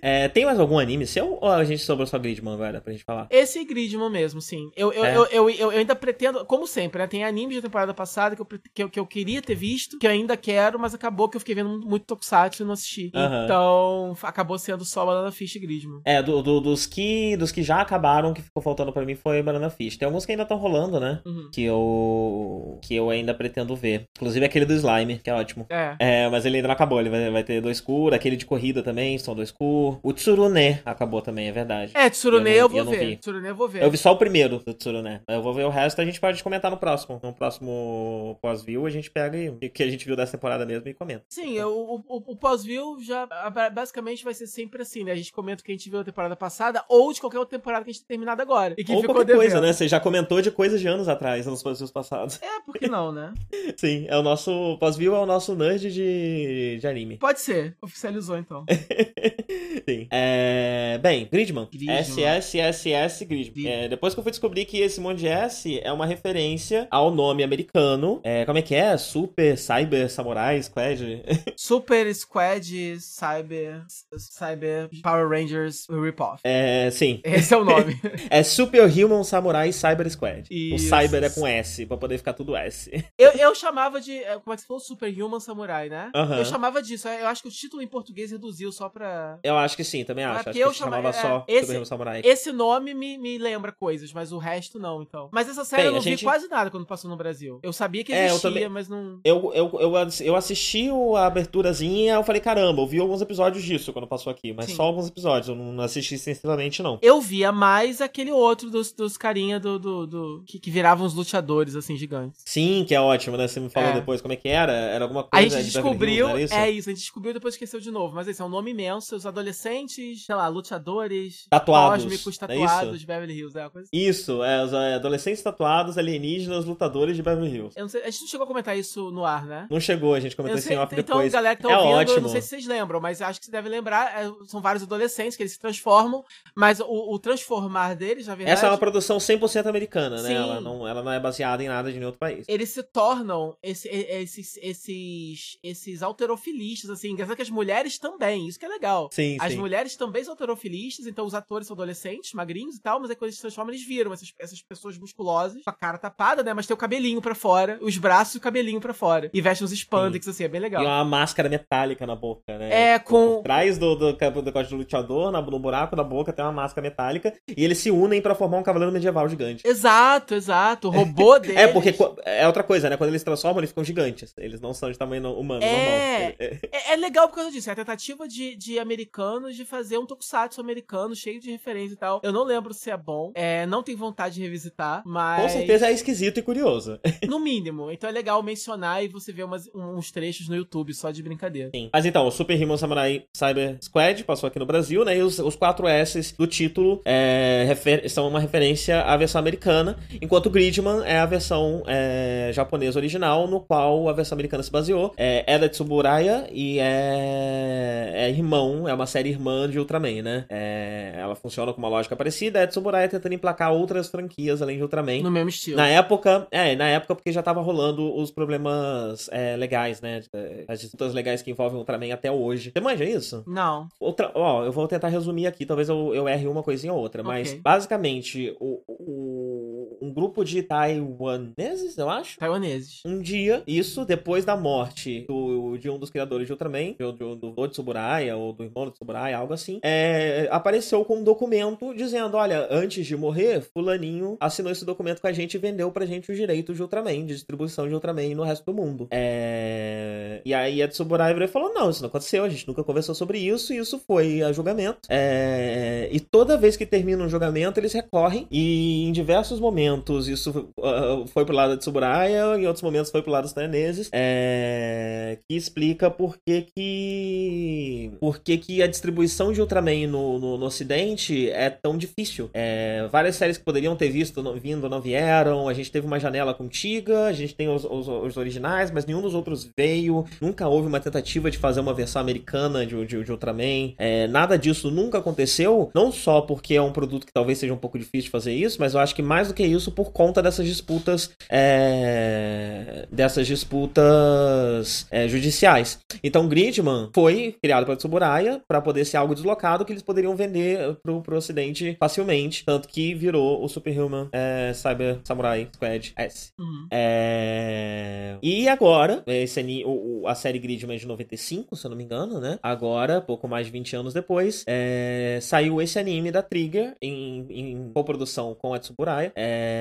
[0.00, 3.04] É, tem mais algum anime seu ou a gente sobrou só Gridman agora pra gente
[3.04, 3.26] falar?
[3.30, 4.70] Esse Gridman mesmo, sim.
[4.76, 5.16] Eu, eu, é.
[5.16, 7.06] eu, eu, eu, eu, ainda pretendo, como sempre, né?
[7.06, 10.06] Tem animes da temporada passada que eu, que eu, que eu queria ter visto, que
[10.06, 13.10] eu ainda quero, mas acabou que eu fiquei vendo muito Tokusatsu e não assisti.
[13.14, 13.44] Uhum.
[13.44, 16.00] Então, acabou sendo só Banana Fish e Gridman.
[16.04, 19.42] É, do, do, dos, que, dos que já acabaram, que ficou faltando pra mim foi
[19.42, 19.96] Banana Fish.
[19.96, 21.20] Tem alguns que ainda estão rolando, né?
[21.24, 21.50] Uhum.
[21.52, 24.06] Que eu que eu ainda pretendo ver.
[24.16, 25.66] Inclusive aquele do Slime, que é ótimo.
[25.68, 25.96] É.
[25.98, 27.00] é mas ele ainda não acabou.
[27.00, 29.98] Ele vai, vai ter dois Kur, aquele de corrida também, são dois Kur.
[30.02, 31.92] O Tsurune acabou também, é verdade.
[31.94, 33.16] É, Tsurune eu, eu, vou eu ver.
[33.16, 33.82] Tsurune eu vou ver.
[33.82, 35.20] Eu vi só o primeiro do Tsurune.
[35.28, 37.20] Eu vou ver o resto, a gente pode comentar no próximo.
[37.22, 40.88] No próximo pós-view a gente pega e o que a gente viu dessa temporada mesmo
[40.88, 41.24] e comenta.
[41.28, 43.26] Sim, o, o, o pós-view já
[43.72, 45.12] basicamente vai ser sempre assim, né?
[45.12, 47.58] A gente comenta o que a gente viu na temporada passada ou de qualquer outra
[47.58, 48.74] temporada que a gente tem terminado agora.
[48.78, 49.42] E que ou qualquer devendo.
[49.42, 49.72] coisa, né?
[49.72, 52.40] Você já comentou de coisas de anos atrás nos pós-views passados.
[52.42, 53.34] É, por que não, né?
[53.76, 57.18] Sim, é o nosso pós-view é o nosso nerd de, de anime.
[57.18, 58.64] Pode ser, oficializou então.
[59.88, 60.08] Sim.
[60.10, 60.98] É...
[61.02, 61.68] Bem, Gridman.
[61.70, 61.98] Gridman.
[61.98, 63.66] SSSS Gridman.
[63.68, 67.10] É, depois que eu fui descobrir que esse monte de S é uma referência ao
[67.10, 68.20] nome americano.
[68.22, 68.96] É, como é que é?
[68.96, 71.24] Super Cyber Samurai Squad?
[71.56, 73.84] Super Squad Cyber
[74.16, 76.40] Cyber Power Rangers Ripoff.
[76.44, 77.20] É, sim.
[77.24, 78.00] Esse é o nome.
[78.30, 80.46] é Super Human Samurai Cyber Squad.
[80.48, 80.86] Isso.
[80.86, 82.86] O Cyber é com S, pra poder ficar tudo S.
[83.18, 84.12] Eu, eu chamava de.
[84.12, 84.80] É, como é que se falou?
[84.80, 86.12] Super Human Samurai, né?
[86.14, 86.38] Uh -huh.
[86.38, 87.08] Eu chamava disso.
[87.08, 89.38] Eu acho que o título em português reduziu só pra.
[89.42, 90.40] Eu acho que sim, também acho.
[90.40, 92.20] acho que eu chamava, chamava só é, esse, Super Human Samurai.
[92.24, 95.28] Esse nome me, me lembra coisas, mas o resto não, então.
[95.32, 96.20] Mas essa série Bem, eu não gente...
[96.20, 97.58] vi quase nada quando passou no Brasil.
[97.62, 98.68] Eu sabia que existia, é, eu também...
[98.68, 99.20] mas não.
[99.24, 103.92] Eu, eu, eu, eu assisti a aberturazinha eu falei, caramba, eu vi alguns episódios disso
[103.92, 104.74] quando passou aqui, mas Sim.
[104.74, 106.98] só alguns episódios, eu não assisti extensivamente, não.
[107.02, 111.14] Eu via mais aquele outro dos, dos carinha do, do, do que, que, viravam os
[111.14, 112.42] luteadores, assim, gigantes.
[112.44, 113.48] Sim, que é ótimo, né?
[113.48, 113.94] Você me falou é.
[113.94, 115.58] depois como é que era, era alguma coisa...
[115.58, 116.54] A gente descobriu, Hills, isso?
[116.54, 118.70] é isso, a gente descobriu e depois esqueceu de novo, mas esse é um nome
[118.70, 121.46] imenso, os adolescentes, sei lá, luteadores...
[121.50, 122.04] Tatuados.
[122.04, 123.96] Cósmicos, é tatuados é de Beverly Hills, é uma coisa assim.
[123.96, 127.74] Isso, é, os é, adolescentes tatuados, alienígenas, lutadores de Beverly Hills.
[127.88, 129.66] Sei, a gente não chegou a comentar isso no ar, né?
[129.70, 131.32] Não chegou, a gente comentou isso em off então, depois.
[131.32, 132.20] galera que tá é ouvindo, ótimo.
[132.22, 135.36] não sei se vocês lembram, mas acho que você deve lembrar, é, são vários adolescentes
[135.36, 136.24] que eles se transformam,
[136.54, 138.56] mas o, o transformar deles, na verdade...
[138.56, 140.32] Essa é uma produção 100% americana, né?
[140.32, 142.44] Ela não, ela não é baseada em nada de nenhum outro país.
[142.48, 148.58] Eles se tornam esse, esses, esses, esses alterofilistas, assim, engraçado que as mulheres também, isso
[148.58, 149.08] que é legal.
[149.12, 149.58] Sim, As sim.
[149.58, 153.28] mulheres também são alterofilistas, então os atores são adolescentes, magrinhos e tal, mas aí quando
[153.28, 156.52] eles se transformam, eles viram essas, essas pessoas musculosas, com a cara tapada, né?
[156.54, 159.28] Mas tem o cabelinho pra fora, os braços e o cabelinho pra fora.
[159.34, 160.30] E veste uns spandex, Sim.
[160.30, 160.80] assim, é bem legal.
[160.80, 162.92] E uma máscara metálica na boca, né?
[162.92, 163.36] É, com...
[163.36, 166.86] Por trás do, do, do, do, do luteador, no buraco da boca, tem uma máscara
[166.86, 167.34] metálica.
[167.48, 169.66] E eles se unem para formar um cavaleiro medieval gigante.
[169.66, 170.86] Exato, exato.
[170.86, 171.58] O robô dele.
[171.58, 171.92] é, porque
[172.24, 172.96] é outra coisa, né?
[172.96, 174.32] Quando eles se transformam, eles ficam gigantes.
[174.38, 175.66] Eles não são de tamanho humano, é...
[175.66, 176.36] normal.
[176.72, 177.68] É, é legal por causa disso.
[177.68, 181.96] É a tentativa de, de americanos de fazer um tokusatsu americano cheio de referência e
[181.96, 182.20] tal.
[182.22, 183.32] Eu não lembro se é bom.
[183.34, 185.42] É, não tenho vontade de revisitar, mas.
[185.42, 187.00] Com certeza é esquisito e curioso.
[187.26, 187.90] No mínimo.
[187.96, 191.70] Então é legal mencionar e você ver umas, uns trechos no YouTube só de brincadeira.
[191.74, 191.88] Sim.
[191.92, 195.16] Mas então, o Super Human Samurai Cyber Squad passou aqui no Brasil, né?
[195.16, 197.66] E os, os quatro S do título é,
[198.08, 203.60] são uma referência à versão americana, enquanto Gridman é a versão é, japonesa original, no
[203.60, 205.14] qual a versão americana se baseou.
[205.16, 210.44] É, é da Tsuburaya e é, é irmão, é uma série irmã de Ultraman, né?
[210.50, 214.82] É, ela funciona com uma lógica parecida, é Tsuburaya tentando emplacar outras franquias além de
[214.82, 215.22] Ultraman.
[215.22, 215.76] No mesmo estilo.
[215.76, 220.22] Na época, é, na época porque já tava rolando os problemas é, legais, né?
[220.68, 222.72] As disputas legais que envolvem Ultraman até hoje.
[222.72, 223.44] Você manja isso?
[223.46, 223.88] Não.
[224.00, 227.22] Outra, ó, eu vou tentar resumir aqui, talvez eu, eu erre uma coisinha ou outra,
[227.22, 227.32] okay.
[227.32, 229.75] mas basicamente o, o,
[230.06, 232.38] um grupo de taiwaneses, eu acho?
[232.38, 233.02] Taiwaneses.
[233.04, 237.50] Um dia, isso, depois da morte do, de um dos criadores de Ultraman, do, do,
[237.50, 242.36] do Tsuburaya, ou do irmão do Tsuburaya, algo assim, é, apareceu com um documento dizendo,
[242.36, 246.30] olha, antes de morrer, fulaninho assinou esse documento com a gente e vendeu pra gente
[246.30, 249.08] os direitos de Ultraman, de distribuição de Ultraman no resto do mundo.
[249.10, 250.40] É...
[250.44, 253.72] E aí a Tsuburaya falou, não, isso não aconteceu, a gente nunca conversou sobre isso,
[253.72, 255.00] e isso foi a julgamento.
[255.08, 256.08] É...
[256.12, 259.95] E toda vez que termina um julgamento, eles recorrem, e em diversos momentos
[260.28, 264.08] isso uh, foi pro lado da Tsuburaya, em outros momentos foi pro lado dos taiwaneses,
[264.12, 265.38] é...
[265.48, 268.10] que explica por que que...
[268.20, 272.50] por que que a distribuição de Ultraman no, no, no ocidente é tão difícil.
[272.54, 273.08] É...
[273.10, 276.54] Várias séries que poderiam ter visto não, vindo não vieram, a gente teve uma janela
[276.54, 280.88] contiga, a gente tem os, os, os originais, mas nenhum dos outros veio, nunca houve
[280.88, 285.18] uma tentativa de fazer uma versão americana de, de, de Ultraman, é, nada disso nunca
[285.18, 288.52] aconteceu, não só porque é um produto que talvez seja um pouco difícil de fazer
[288.54, 293.46] isso, mas eu acho que mais do que isso por conta dessas disputas é, dessas
[293.46, 295.98] disputas é, judiciais.
[296.22, 300.96] Então Gridman foi criado pela Tsuburaya para poder ser algo deslocado que eles poderiam vender
[301.02, 306.52] pro, pro ocidente facilmente, tanto que virou o Superhuman é, Cyber Samurai Squad S.
[306.58, 306.86] Uhum.
[306.90, 308.36] É...
[308.42, 312.40] E agora, esse, o, a série Gridman é de 95, se eu não me engano,
[312.40, 312.58] né?
[312.62, 315.38] Agora, pouco mais de 20 anos depois, é...
[315.42, 319.75] saiu esse anime da Trigger em, em coprodução com a Tsuburaya, é...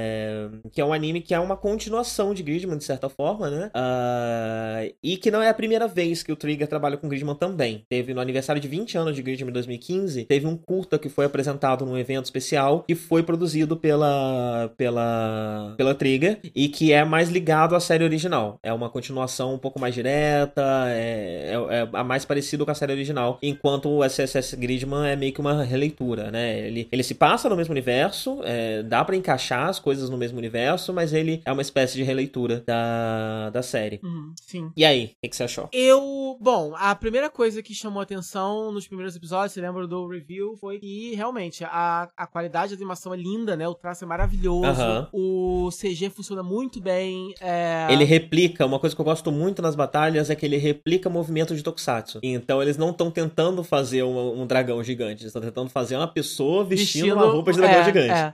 [0.71, 3.71] que é um anime que é uma continuação de Gridman, de certa forma, né?
[3.75, 4.93] Uh...
[5.03, 7.85] E que não é a primeira vez que o Trigger trabalha com Gridman também.
[7.89, 11.25] Teve no aniversário de 20 anos de Gridman em 2015, teve um curta que foi
[11.25, 17.29] apresentado num evento especial que foi produzido pela, pela, pela Trigger e que é mais
[17.29, 18.59] ligado à série original.
[18.63, 22.93] É uma continuação um pouco mais direta, é, é, é mais parecido com a série
[22.93, 26.59] original, enquanto o SSS Gridman é meio que uma releitura, né?
[26.59, 30.39] Ele, ele se passa no mesmo universo, é, dá para encaixar as coisas no mesmo
[30.39, 33.99] universo, mas ele é uma espécie de releitura da, da série.
[34.03, 34.71] Uhum, sim.
[34.75, 35.69] E aí, o que, que, você achou?
[35.71, 36.35] Eu.
[36.41, 40.79] Bom, a primeira coisa que chamou atenção nos primeiros episódios, você lembra do review, foi
[40.79, 43.67] que realmente a, a qualidade da animação é linda, né?
[43.67, 44.81] O traço é maravilhoso.
[44.81, 45.67] Uhum.
[45.67, 47.35] O CG funciona muito bem.
[47.39, 47.87] É...
[47.91, 51.55] Ele replica, uma coisa que eu gosto muito nas batalhas é que ele replica movimento
[51.55, 52.19] de Tokusatsu.
[52.23, 56.07] Então eles não estão tentando fazer um, um, dragão gigante, eles estão tentando fazer uma
[56.07, 58.11] pessoa vestindo, vestindo uma roupa de dragão é, gigante.
[58.11, 58.33] É.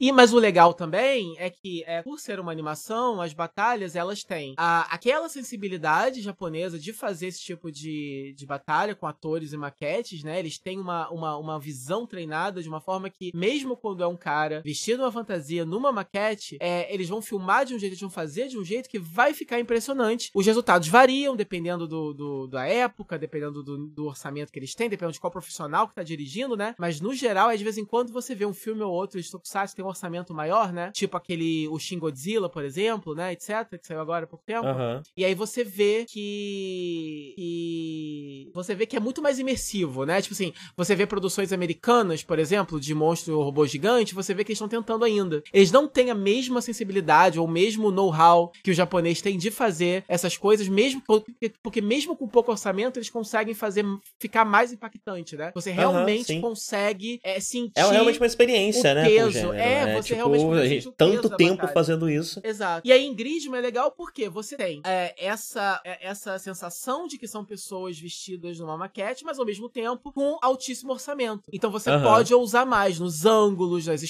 [0.00, 0.91] E, mas o legal também
[1.38, 6.78] é que, é, por ser uma animação, as batalhas elas têm a, aquela sensibilidade japonesa
[6.78, 10.38] de fazer esse tipo de, de batalha com atores e maquetes, né?
[10.38, 14.16] Eles têm uma, uma, uma visão treinada de uma forma que, mesmo quando é um
[14.16, 18.10] cara vestido uma fantasia numa maquete, é, eles vão filmar de um jeito, eles vão
[18.10, 20.30] fazer de um jeito que vai ficar impressionante.
[20.34, 24.88] Os resultados variam dependendo do, do da época, dependendo do, do, orçamento que eles têm,
[24.88, 26.74] dependendo de qual profissional que tá dirigindo, né?
[26.78, 29.30] Mas no geral, é de vez em quando você vê um filme ou outro de
[29.30, 30.81] Tokusatsu tem um orçamento maior, né?
[30.90, 33.32] Tipo aquele, o Shin Godzilla, por exemplo, né?
[33.32, 34.66] Etc, que saiu agora há pouco tempo.
[34.66, 35.02] Uhum.
[35.16, 37.34] E aí você vê que...
[37.36, 38.50] que...
[38.54, 40.20] Você vê que é muito mais imersivo, né?
[40.20, 44.44] Tipo assim, você vê produções americanas, por exemplo, de monstro ou robô gigante, você vê
[44.44, 45.42] que eles estão tentando ainda.
[45.52, 49.50] Eles não têm a mesma sensibilidade ou o mesmo know-how que o japonês tem de
[49.50, 53.84] fazer essas coisas, mesmo porque, porque mesmo com pouco orçamento, eles conseguem fazer
[54.18, 55.52] ficar mais impactante, né?
[55.54, 57.72] Você realmente uhum, consegue é, sentir.
[57.76, 59.04] É realmente uma experiência, o né?
[59.04, 59.52] peso.
[59.52, 59.94] É, né?
[59.96, 61.72] você tipo, realmente a gente, tanto tempo batalha.
[61.72, 62.40] fazendo isso.
[62.44, 62.86] Exato.
[62.86, 67.18] E aí em Grisma é legal porque você tem é, essa, é, essa sensação de
[67.18, 71.44] que são pessoas vestidas numa maquete, mas ao mesmo tempo com altíssimo orçamento.
[71.52, 72.02] Então você Aham.
[72.02, 74.02] pode ousar mais nos ângulos, nas,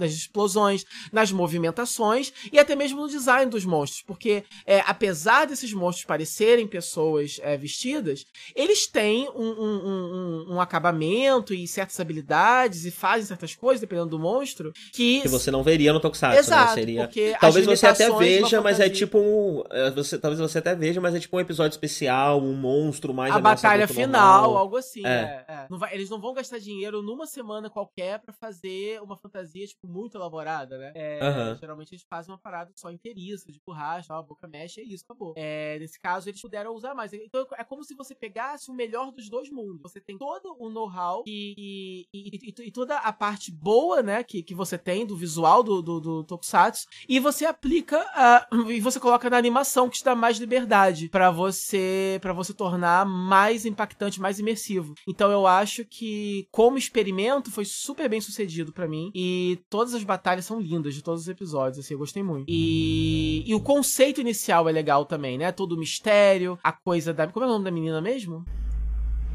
[0.00, 4.02] nas explosões, nas movimentações e até mesmo no design dos monstros.
[4.02, 10.14] Porque é, apesar desses monstros parecerem pessoas é, vestidas, eles têm um, um- um-
[10.50, 15.20] um- um acabamento e certas habilidades e fazem certas coisas, dependendo do monstro, que.
[15.22, 16.74] Que você não veria no Tokusatsu, Exato, né?
[16.74, 17.06] Seria...
[17.06, 19.62] porque Talvez você até veja, mas é tipo um.
[19.70, 23.34] é, Você, talvez você até veja, mas é tipo um episódio especial, um monstro mais
[23.34, 24.56] a batalha final, normal.
[24.58, 25.04] algo assim.
[25.04, 25.44] É.
[25.48, 25.66] é, é.
[25.70, 29.86] Não vai- eles não vão gastar dinheiro numa semana qualquer pra fazer uma fantasia, tipo,
[29.86, 30.92] muito elaborada, né?
[31.20, 31.58] Aham.
[31.60, 35.34] Geralmente eles fazem uma parada só inteiriça, de borracha, a boca mexe, é isso, acabou.
[35.36, 37.12] É, nesse caso, eles puderam usar mais.
[37.12, 39.80] Então é como se você pegasse o melhor dos dois mundos.
[39.82, 44.22] Você tem todo o know-how e, e, e- e- e toda a parte boa, né,
[44.22, 48.80] que, que você tem do visual do, do, do Tokusatsu, e você aplica a, e
[48.80, 53.66] você coloca na animação que te dá mais liberdade pra você para você tornar mais
[53.66, 54.94] impactante, mais imersivo.
[55.06, 60.04] Então eu acho que como experimento foi super bem sucedido pra mim e todas as
[60.04, 62.46] batalhas são lindas de todos os episódios, assim, eu gostei muito.
[62.48, 65.52] E, e o conceito inicial é legal também, né?
[65.52, 68.44] Todo o mistério, a coisa da como é o nome da menina mesmo?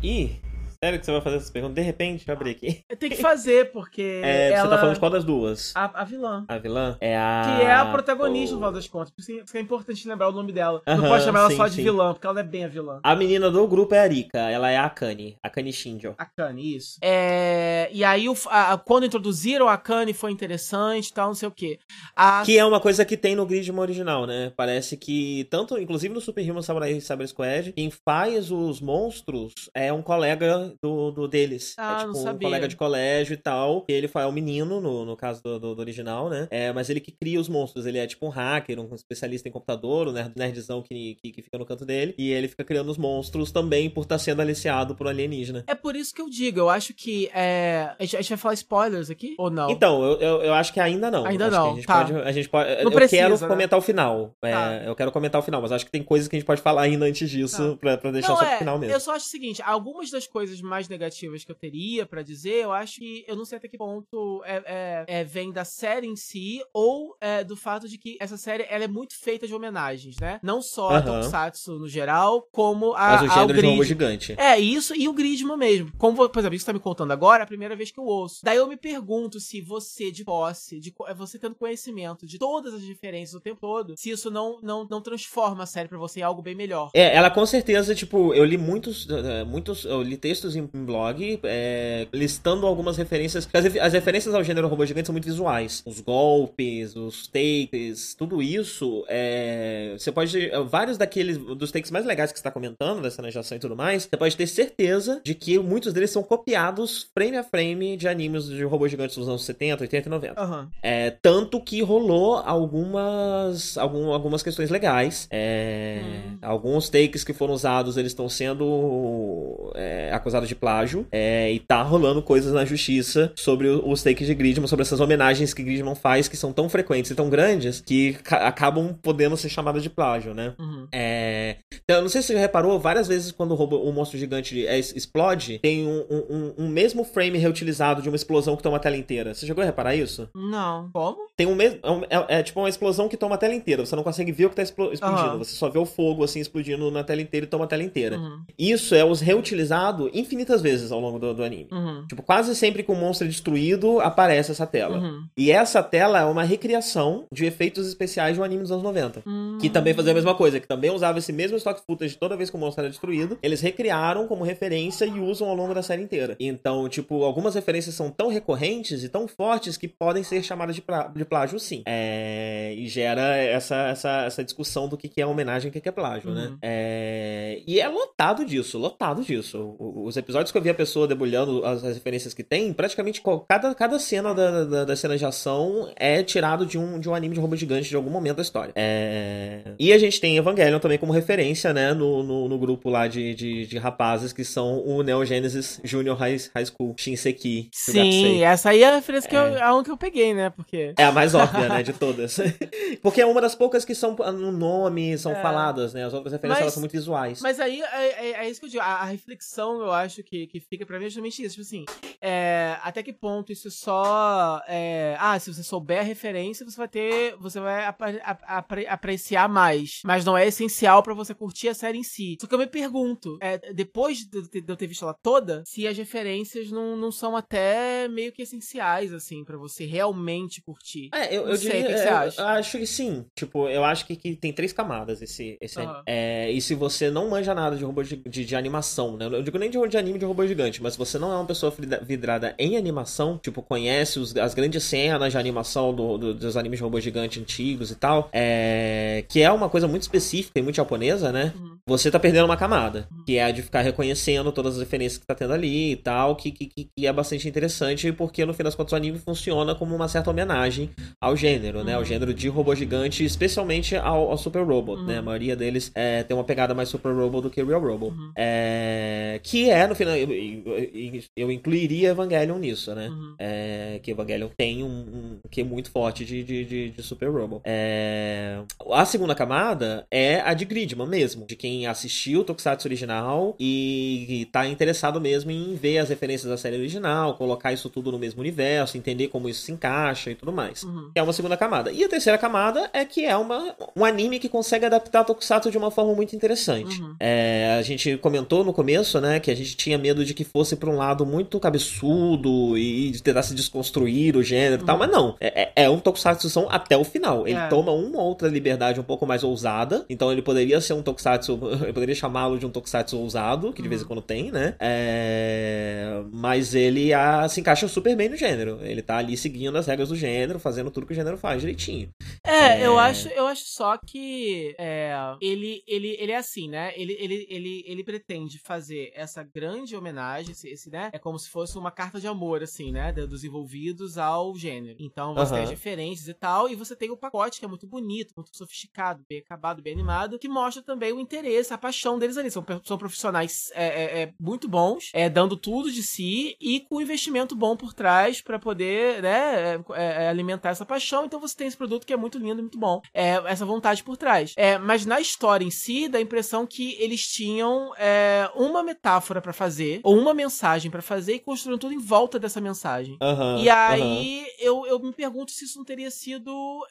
[0.02, 0.40] Ih,
[0.84, 1.74] sério que você vai fazer essa pergunta?
[1.74, 2.84] De repente, eu abrir aqui.
[2.98, 5.74] Tem que fazer porque É, ela Você tá falando de qual das duas?
[5.76, 6.98] a, a vilã A vilã?
[7.02, 7.42] É a.
[7.46, 9.12] Que é a protagonista, no o- final das contas.
[9.12, 10.82] Por isso que é importante lembrar o nome dela.
[10.88, 11.84] não Aham, pode chamar ela sim, só de sim.
[11.84, 13.00] vilã, porque ela não é bem a vilã.
[13.04, 15.38] A menina do grupo é a Rika, ela é a Akane.
[15.44, 16.16] Akane Shinjo.
[16.18, 16.98] A Kanye, isso.
[17.02, 21.36] É, e aí, o, a- a- quando introduziram a Kanye, foi interessante e tal, não
[21.36, 21.78] sei o quê.
[22.16, 24.52] A, Que é uma coisa que tem no Gridman original, né?
[24.56, 29.92] Parece que, tanto, inclusive no Super Human Samurai Cyber Squad, quem faz os monstros é
[29.92, 31.74] um colega do, do deles.
[31.78, 33.86] Ah, é tipo um colega de colégio e tal.
[33.88, 36.48] Ele foi é um menino, no, no caso do, do- do original, né?
[36.52, 37.86] É, mas ele que cria os monstros.
[37.86, 41.42] Ele é tipo um hacker, um especialista em computador, um nerd, nerdzão que, que, que
[41.42, 42.14] fica no canto dele.
[42.18, 45.64] E ele fica criando os monstros também por estar sendo aliciado por um alienígena.
[45.68, 47.30] É por isso que eu digo, eu acho que.
[47.34, 49.36] É, a, gente, a gente vai falar spoilers aqui?
[49.38, 49.70] Ou não?
[49.70, 51.26] Então, eu, eu, eu acho que ainda não.
[51.26, 52.06] Ainda Acho não, que a gente tá.
[52.06, 52.14] pode.
[52.22, 53.48] A gente pode Não eu precisa, quero né?
[53.48, 54.34] comentar o final.
[54.44, 54.74] É, Tá.
[54.86, 56.82] Eu quero comentar o final, mas acho que tem coisas que a gente pode falar
[56.82, 58.94] ainda antes disso pra, pra deixar Não, só é, pro final mesmo.
[58.96, 62.64] Eu só acho o seguinte, algumas das coisas mais negativas que eu teria pra dizer,
[62.64, 66.08] eu acho que eu não sei até que ponto é, é- é, vem da série
[66.08, 69.54] em si ou é, do fato de que essa série ela é muito feita de
[69.54, 70.40] homenagens, né?
[70.44, 71.20] Não só a Aham.
[71.22, 73.88] Tokusatsu no geral, como a, Mas o ao gênero de robô Grid.
[73.88, 74.36] gigante.
[74.38, 75.92] É, isso e o Gridman mesmo.
[75.98, 78.00] Como, por exemplo, isso que você tá me contando agora, é a primeira vez que
[78.00, 78.40] eu ouço.
[78.44, 82.74] Daí eu me pergunto se você, de posse, de, é você tendo conhecimento de todas
[82.74, 86.20] as diferenças o tempo todo, se isso não, não, não transforma a série pra você
[86.20, 86.90] em algo bem melhor.
[86.94, 90.86] É, ela com certeza, tipo, eu li muitos, eh, muitos, eu li textos em em
[90.86, 95.26] blog, é, listando algumas referências, as, ref- as referências ao gênero robô gigante são muito
[95.26, 95.82] visuais.
[95.86, 102.32] Os golpes, os takes, tudo isso, é, você pode, vários daqueles, dos takes mais legais
[102.32, 105.22] que você tá comentando, da cena de ação e tudo mais, você pode ter certeza
[105.24, 109.28] de que muitos deles são copiados frame a frame de animes de robôs gigantes dos
[109.28, 110.42] anos 70, 80 e 90.
[110.42, 110.70] Aham.
[110.84, 115.28] É, tanto que rolou algumas algum- algumas questões legais.
[115.32, 116.38] É, Hum.
[116.42, 121.06] Alguns takes que foram usados, eles estão sendo é, acusados de plágio.
[121.12, 125.54] é, e tá rolando coisas na justiça sobre os takes de Gridman, sobre essas homenagens
[125.54, 129.50] que Gridman faz, que são tão frequentes e tão grandes, que ca- acabam podendo ser
[129.50, 130.54] chamadas de plágio, né?
[130.60, 130.88] Uhum.
[130.94, 133.92] É, então, eu não sei se você já reparou, várias vezes quando o, robô, o
[133.92, 138.64] monstro gigante é, explode, tem um, um- um- mesmo frame reutilizado de uma explosão que
[138.64, 139.34] toma a tela inteira.
[139.34, 140.30] Você chegou a reparar isso?
[140.36, 140.90] Não.
[140.92, 141.18] Como?
[141.36, 141.80] Tem um mesmo.
[142.10, 143.86] É, é- é tipo uma explosão que toma a tela inteira.
[143.86, 145.22] Você não consegue ver o que tá explo- explodindo.
[145.30, 145.38] Aham.
[145.40, 148.18] Você só vê o fogo assim explodindo na tela inteira e toma a tela inteira.
[148.18, 148.42] Uhum.
[148.58, 151.68] Isso é os reutilizado infinitas vezes ao longo do, do anime.
[151.72, 152.06] Uhum.
[152.08, 155.00] Tipo, quase sempre que um monstro é destruído, aparece essa tela.
[155.00, 155.24] Uhum.
[155.36, 159.24] E essa tela é uma recriação de efeitos especiais de um anime dos anos 90.
[159.26, 159.58] Hum.
[159.60, 162.50] Que também fazia a mesma coisa, que também usava esse mesmo stock footage toda vez
[162.50, 163.38] que o monstro era destruído.
[163.42, 166.36] Eles recriaram como referência e usam ao longo da série inteira.
[166.40, 170.84] Então, tipo, algumas referências são tão recorrentes e tão fortes que podem ser chamadas de,
[171.16, 171.82] de plágio, sim.
[171.86, 175.82] É, e gera essa, essa, essa discussão do que que é homenagem e o que
[175.82, 176.48] que é plágio, né?
[176.48, 176.58] Uhum.
[176.62, 179.76] É, e é lotado disso, lotado disso.
[179.80, 183.22] O- Os episódios que eu vi a pessoa debulhando as, as referências que tem, praticamente
[183.48, 187.16] cada, cada cena da, da, das cenas de ação é tirado de um, de um
[187.16, 188.72] anime de robô gigante de algum momento da história.
[188.76, 193.08] É, E a gente tem Evangelion também como referência, né, no, no, no grupo lá
[193.08, 197.70] de, de, de rapazes que são o Neo Genesis Junior High, High School, Shinseki.
[197.74, 199.62] Sim, essa aí é a referência que eu, É.
[199.62, 200.50] a um que eu peguei, né?
[200.50, 200.94] Porque.
[200.98, 202.38] É a mais óbvia, né, de todas.
[203.02, 205.42] Porque é uma das poucas que são no nome, são É.
[205.42, 206.06] faladas, né?
[206.06, 207.40] As outras referências Mas- são muito visuais.
[207.42, 208.08] Mas aí é,
[208.42, 208.84] é- é isso que eu digo.
[208.84, 211.56] A, a reflexão, eu acho que, que fica pra mim é justamente isso.
[211.56, 211.86] Tipo assim,
[212.22, 214.62] é, até que ponto isso só.
[214.68, 217.36] É, ah, se você souber a referência, você vai ter.
[217.38, 220.02] Você vai ap ap apreciar mais.
[220.04, 222.38] Mas não é essencial para você curtir a série em si.
[222.42, 225.98] Só que eu me pergunto, é, depois de, eu ter visto ela toda, se as
[225.98, 231.10] referências não, não são até meio que essenciais, assim, para você realmente curtir.
[231.14, 232.42] É, eu, eu sei, diria, o que, você acha?
[232.42, 233.26] eu acho que sim.
[233.36, 236.04] Tipo, eu acho que, que tem três camadas esse, esse Aham.
[236.06, 239.26] é, E se você não manja nada de robô de, de, de animação, né?
[239.26, 241.74] Eu digo nem de, de anime de robô gigante, mas você não é uma pessoa
[242.02, 246.78] vidrada em animação, tipo, conhece os- as grandes cenas de animação do- do- dos animes
[246.80, 250.76] de robô gigante antigos e tal, é, que é uma coisa muito específica e muito
[250.76, 251.54] japonesa, né?
[251.56, 251.78] Uhum.
[251.90, 255.26] Você tá perdendo uma camada, que é a de ficar reconhecendo todas as referências que
[255.26, 258.76] tá tendo ali e tal, que, que, que é bastante interessante, porque no fim das
[258.76, 261.94] contas o anime funciona como uma certa homenagem ao gênero, né?
[261.96, 262.06] Ao Uhum.
[262.06, 265.06] gênero de robô gigante, especialmente ao, ao Super Robot, Uhum.
[265.08, 265.18] né?
[265.18, 268.16] A maioria deles é, tem uma pegada mais Super Robot do que Real Robot.
[268.16, 268.32] Uhum.
[268.38, 273.08] É, que é, no final, eu, eu- eu incluiria Evangelion nisso, né?
[273.10, 273.36] Uhum.
[273.40, 277.30] É, que Evangelion tem um, um que é muito forte de, de, de, de Super
[277.32, 277.62] Robot.
[277.66, 278.60] É,
[278.92, 284.26] a segunda camada é a de Gridman mesmo, de quem assistiu o Tokusatsu original e,
[284.42, 288.20] e tá interessado mesmo em ver as referências da série original, colocar isso tudo no
[288.20, 290.84] mesmo universo, entender como isso se encaixa e tudo mais.
[290.84, 291.12] Uhum.
[291.16, 291.92] É uma segunda camada.
[291.92, 295.78] E a terceira camada é que é uma, um anime que consegue adaptar Tokusatsu de
[295.78, 297.02] uma forma muito interessante.
[297.02, 297.16] Uhum.
[297.20, 300.76] É, a gente comentou no começo, né, que a gente tinha medo de que fosse
[300.76, 305.00] pra um lado muito cabeçudo e de tentar se desconstruir o gênero e tal, Uhum.
[305.00, 305.36] mas não.
[305.40, 307.48] É, é- é um Tokusatsu até o final.
[307.48, 307.68] Ele É.
[307.68, 311.94] toma uma outra liberdade um pouco mais ousada, então ele poderia ser um Tokusatsu, eu
[311.94, 314.08] poderia chamá-lo de um Tokusatsu ousado, que de vez em Uhum.
[314.08, 314.76] quando tem, né?
[314.80, 318.80] É, mas ele ah, se encaixa super bem no gênero.
[318.82, 322.10] Ele tá ali seguindo as regras do gênero, fazendo tudo que o gênero faz direitinho.
[322.46, 322.86] É, É.
[322.86, 326.94] eu acho, eu acho só que é, ele, ele, ele é assim, né?
[326.96, 331.10] Ele, ele, ele, ele pretende fazer essa grande homenagem, esse, esse, né?
[331.14, 333.12] É como se fosse uma carta de amor, assim, né?
[333.12, 334.96] Dos envolvidos ao gênero.
[335.00, 337.88] Então você tem as referências e tal, e você tem o pacote que é muito
[337.88, 342.38] bonito, muito sofisticado, bem acabado, bem animado, que mostra também o interesse, a paixão deles
[342.38, 342.50] ali.
[342.52, 347.02] São, são profissionais é, é, é, muito bons, é, dando tudo de si e com
[347.02, 351.26] investimento bom por trás pra poder, né, é, é, alimentar essa paixão.
[351.26, 353.02] Então você tem esse produto que é muito lindo, muito bom.
[353.14, 354.54] É, essa vontade por trás.
[354.56, 359.42] É, mas na história em si, dá a impressão que eles tinham é, uma metáfora
[359.42, 363.18] pra fazer, ou uma mensagem pra fazer, e construíram tudo em volta dessa mensagem.
[363.22, 366.86] Aham, E aí eu, eu me pergunto se isso não teria sido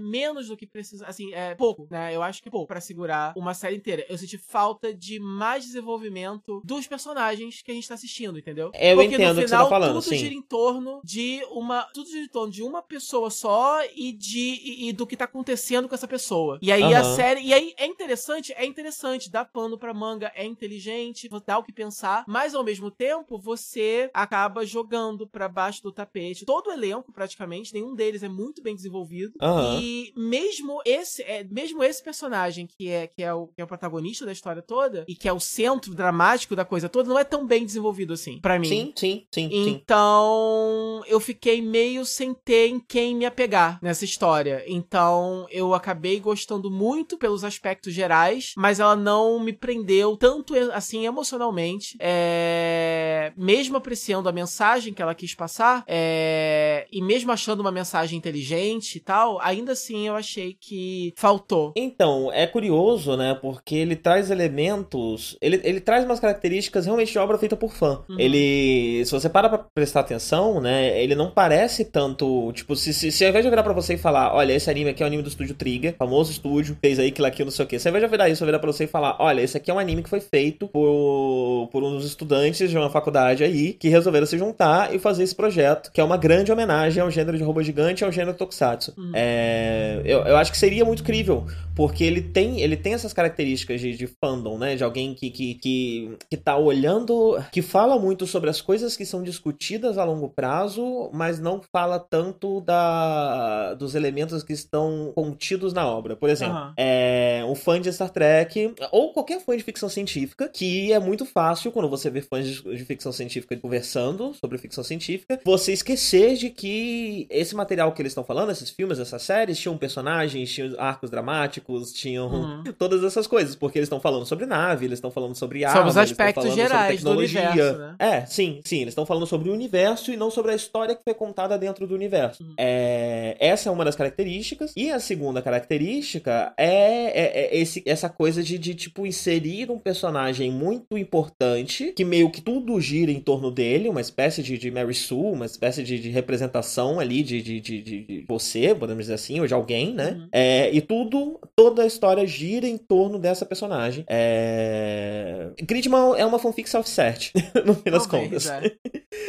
[0.00, 2.14] menos do que precisa, assim, é pouco, né?
[2.14, 4.04] Eu acho que pouco pra segurar uma série inteira.
[4.08, 8.70] Eu senti falta de mais desenvolvimento dos personagens que a gente tá assistindo, entendeu?
[8.74, 10.16] Eu Porque entendo o no que você final tá falando, tudo sim.
[10.16, 14.60] gira em torno de uma, tudo gira em torno de uma pessoa só e de
[14.64, 16.58] e, e do que tá acontecendo com essa pessoa.
[16.62, 17.14] E aí a Aham.
[17.16, 21.62] série, e aí é interessante, é interessante, dá pano pra manga, é inteligente, dá o
[21.62, 26.72] que pensar, mas ao mesmo tempo você acaba jogando pra baixo do tapete todo o
[26.72, 29.34] elenco praticamente, nenhum deles é muito bem desenvolvido.
[29.40, 29.80] Aham.
[29.80, 33.68] E mesmo esse, é, mesmo esse personagem que é que é o que é o
[33.68, 37.24] protagonista da história toda e que é o centro dramático da coisa toda, não é
[37.24, 38.68] tão bem desenvolvido assim, pra mim.
[38.68, 39.68] Sim, sim, sim, sim.
[39.70, 44.64] Então, eu fiquei meio sem ter em quem me apegar nessa história.
[44.66, 51.06] Então, eu acabei gostando muito pelos aspectos gerais, mas ela não me prendeu tanto assim
[51.06, 51.96] emocionalmente.
[51.98, 53.32] É...
[53.36, 56.86] Mesmo apreciando a mensagem que ela quis passar, é...
[56.90, 61.72] e mesmo achando uma mensagem inteligente e tal, ainda assim eu achei que faltou.
[61.76, 63.34] Então, é curioso, né?
[63.54, 65.36] Porque ele traz elementos.
[65.40, 68.00] Ele, ele traz umas características realmente de obra feita por fã.
[68.08, 68.18] Uhum.
[68.18, 69.04] Ele.
[69.04, 71.00] Se você para pra prestar atenção, né?
[71.00, 72.52] Ele não parece tanto.
[72.52, 74.90] Tipo, se, se, se ao invés de virar pra você e falar, olha, esse anime
[74.90, 77.64] aqui é o anime do estúdio Trigger, famoso estúdio, fez aí la Kill, não sei
[77.64, 77.78] o quê.
[77.78, 79.70] Se ao invés de virar isso, eu virar pra você e falar, olha, esse aqui
[79.70, 83.88] é um anime que foi feito por, por uns estudantes de uma faculdade aí que
[83.88, 87.44] resolveram se juntar e fazer esse projeto, que é uma grande homenagem ao gênero de
[87.44, 88.94] robô gigante e ao gênero Tokusatsu.
[88.98, 89.12] Uhum.
[89.14, 91.46] É, eu, eu acho que seria muito crível,
[91.76, 94.76] porque ele tem, ele tem essas características de, de fandom, né?
[94.76, 99.06] De alguém que, que, que, que tá olhando, que fala muito sobre as coisas que
[99.06, 105.72] são discutidas a longo prazo, mas não fala tanto da, dos elementos que estão contidos
[105.72, 106.16] na obra.
[106.16, 106.74] Por exemplo, Aham.
[106.76, 111.24] é, um fã de Star Trek, ou qualquer fã de ficção científica, que é muito
[111.24, 116.34] fácil quando você vê fãs de, de ficção científica conversando sobre ficção científica, você esquecer
[116.34, 120.50] de que que esse material que eles estão falando, esses filmes, essas séries, tinham personagens,
[120.50, 122.64] tinham arcos dramáticos, tinham uhum.
[122.78, 125.90] todas essas coisas, porque eles estão falando sobre nave, eles estão falando sobre arma, sobre
[125.90, 127.94] os aspectos gerais do universo, né?
[127.98, 131.02] É, sim, sim, eles estão falando sobre o universo e não sobre a história que
[131.04, 132.42] foi contada dentro do universo.
[132.42, 132.54] Uhum.
[132.58, 134.72] É, essa é uma das características.
[134.76, 139.78] E a segunda característica é, é, é esse, essa coisa de, de, tipo, inserir um
[139.78, 144.70] personagem muito importante, que meio que tudo gira em torno dele, uma espécie de, de
[144.70, 149.14] Mary Sue, uma espécie de, de representação ali de, de, de, de, você, podemos dizer
[149.14, 150.12] assim, ou de alguém, né?
[150.12, 150.28] Uhum.
[150.32, 154.04] É, e tudo, toda a história gira em torno dessa personagem.
[154.06, 155.50] É...
[155.62, 157.32] Gridman é uma fanfic self-cert,
[157.64, 158.46] no fim das contas.
[158.46, 158.76] É.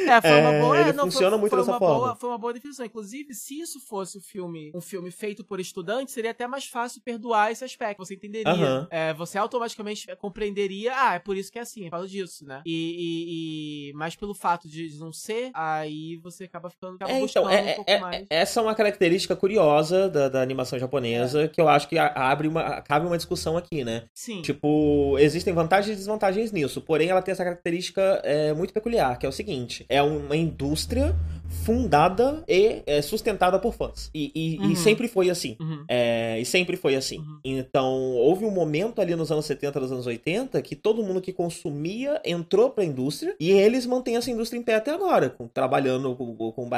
[0.07, 0.77] é, foi uma boa.
[0.77, 1.95] É, ele não, funciona foi, muito foi dessa forma.
[1.95, 2.85] Boa, foi uma boa definição.
[2.85, 7.01] Inclusive, se isso fosse um filme, um filme feito por estudantes, seria até mais fácil
[7.01, 8.05] perdoar esse aspecto.
[8.05, 8.53] Você entenderia.
[8.53, 8.87] Uhum.
[8.91, 12.45] É, você automaticamente compreenderia, ah, é por isso que é assim, é por causa disso,
[12.45, 12.61] né?
[12.65, 17.21] E, e, e mas pelo fato de não ser, aí você acaba ficando acaba é,
[17.21, 18.25] então, é, um pouco é, mais.
[18.29, 21.47] Essa é uma característica curiosa da, da animação japonesa é.
[21.47, 24.03] que eu acho que abre uma, cabe uma discussão aqui, né?
[24.13, 24.41] Sim.
[24.41, 29.25] Tipo, existem vantagens e desvantagens nisso, porém ela tem essa característica é, muito peculiar, que
[29.25, 31.15] é o seguinte: é uma indústria
[31.63, 34.09] fundada e é, sustentada por fãs.
[34.13, 34.71] E, e, uhum.
[34.71, 35.55] e sempre foi assim.
[35.59, 35.85] Uhum.
[35.87, 37.19] É, e sempre foi assim.
[37.19, 37.39] Uhum.
[37.43, 41.31] Então, houve um momento ali nos anos 70, nos anos 80, que todo mundo que
[41.31, 46.15] consumia entrou pra indústria e eles mantêm essa indústria em pé até agora, com, trabalhando
[46.15, 46.69] com, com, com,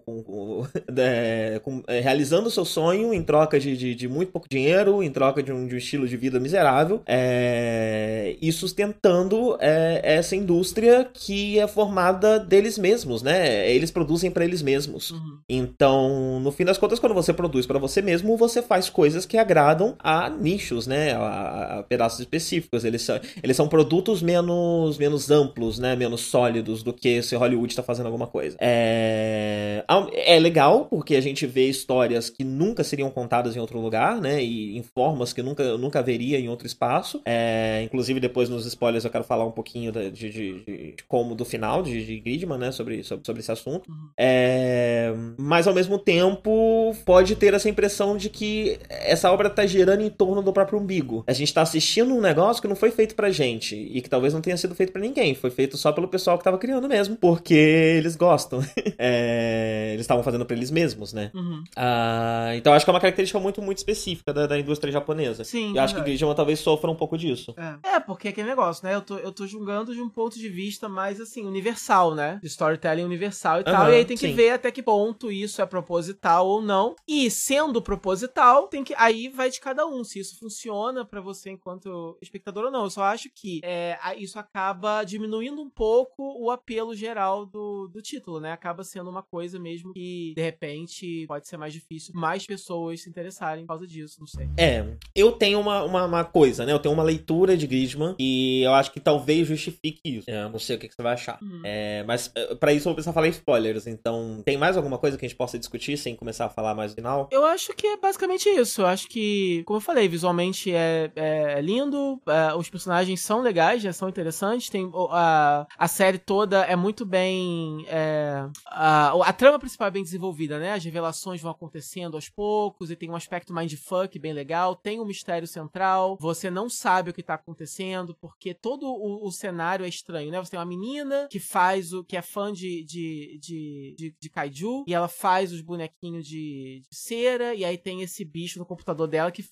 [0.00, 4.32] com, com, é, com é, realizando o seu sonho em troca de, de, de, muito
[4.32, 9.56] pouco dinheiro, em troca de um, de um estilo de vida miserável, é, e sustentando
[9.60, 13.68] é, essa indústria que é formada deles mesmos, né?
[13.70, 15.10] Eles produzem para eles mesmos.
[15.10, 15.38] Uhum.
[15.48, 19.36] Então, no fim das contas, quando você produz para você mesmo, você faz coisas que
[19.36, 21.12] agradam a nichos, né?
[21.14, 22.84] A, a, pedaços específicos.
[22.84, 25.96] Eles são, eles são produtos menos, menos amplos, né?
[25.96, 28.56] Menos sólidos do que se Hollywood está fazendo alguma coisa.
[28.60, 29.84] É,
[30.14, 34.42] é legal, porque a gente vê histórias que nunca seriam contadas em outro lugar, né?
[34.42, 37.20] E em formas que nunca, nunca haveria em outro espaço.
[37.24, 41.34] É, inclusive, depois nos spoilers eu quero falar um pouquinho de, de, de, de como
[41.34, 42.72] do final de, de Gridman, né?
[42.72, 43.90] Sobre, sobre, sobre esse assunto.
[43.90, 44.08] Uhum.
[44.16, 50.02] É, mas ao mesmo tempo pode ter essa impressão de que essa obra tá girando
[50.02, 51.24] em torno do próprio umbigo.
[51.26, 54.32] A gente tá assistindo um negócio que não foi feito pra gente e que talvez
[54.32, 55.34] não tenha sido feito para ninguém.
[55.34, 58.60] Foi feito só pelo pessoal que tava criando mesmo, porque eles gostam.
[58.98, 61.30] é, eles estavam fazendo para eles mesmos, né?
[61.34, 61.64] Uhum.
[61.76, 65.44] Ah, então acho que é uma característica muito, muito específica da, da indústria japonesa.
[65.44, 65.76] Sim.
[65.76, 67.54] Eu acho que Gridman talvez sofra um pouco disso.
[67.56, 67.96] É.
[67.96, 68.94] é, porque é aquele negócio, né?
[68.94, 72.40] Eu tô, eu tô julgando de um ponto de vista mais assim, universal, né?
[72.42, 73.90] Storytelling universal e uhum, tal.
[73.90, 74.34] E aí tem que sim.
[74.34, 76.96] ver até que ponto isso é proposital ou não.
[77.06, 78.94] E sendo proposital, tem que.
[78.96, 82.84] Aí vai de cada um, se isso funciona para você enquanto espectador ou não.
[82.84, 88.02] Eu só acho que é, isso acaba diminuindo um pouco o apelo geral do, do
[88.02, 88.52] título, né?
[88.52, 93.08] Acaba sendo uma coisa mesmo que, de repente, pode ser mais difícil mais pessoas se
[93.08, 94.48] interessarem por causa disso, não sei.
[94.56, 96.72] É, eu tenho uma, uma, uma coisa, né?
[96.72, 100.30] Eu tenho uma leitura de Gridman e eu acho que talvez justifique isso.
[100.30, 101.38] Eu não sei o que, que você vai achar.
[101.42, 101.60] Uhum.
[101.64, 105.16] É, mas eh, para isso eu vou precisar falar spoilers, então tem mais alguma coisa
[105.16, 107.28] que a gente possa discutir sem começar a falar mais no final?
[107.30, 108.82] Eu acho que é basicamente isso.
[108.82, 113.82] Eu acho que, como eu falei, visualmente é, é lindo, é, os personagens são legais,
[113.82, 114.68] já são interessantes.
[114.68, 117.84] Tem a, a série toda é muito bem.
[117.88, 120.72] É, a, a trama principal é bem desenvolvida, né?
[120.72, 124.74] As revelações vão acontecendo aos poucos e tem um aspecto mindfuck bem legal.
[124.74, 126.05] Tem um mistério central.
[126.20, 130.38] Você não sabe o que tá acontecendo porque todo o, o cenário é estranho, né?
[130.38, 134.30] Você tem uma menina que faz o que é fã de, de, de, de, de
[134.30, 138.66] kaiju e ela faz os bonequinhos de, de, cera e aí tem esse bicho no
[138.66, 139.44] computador dela que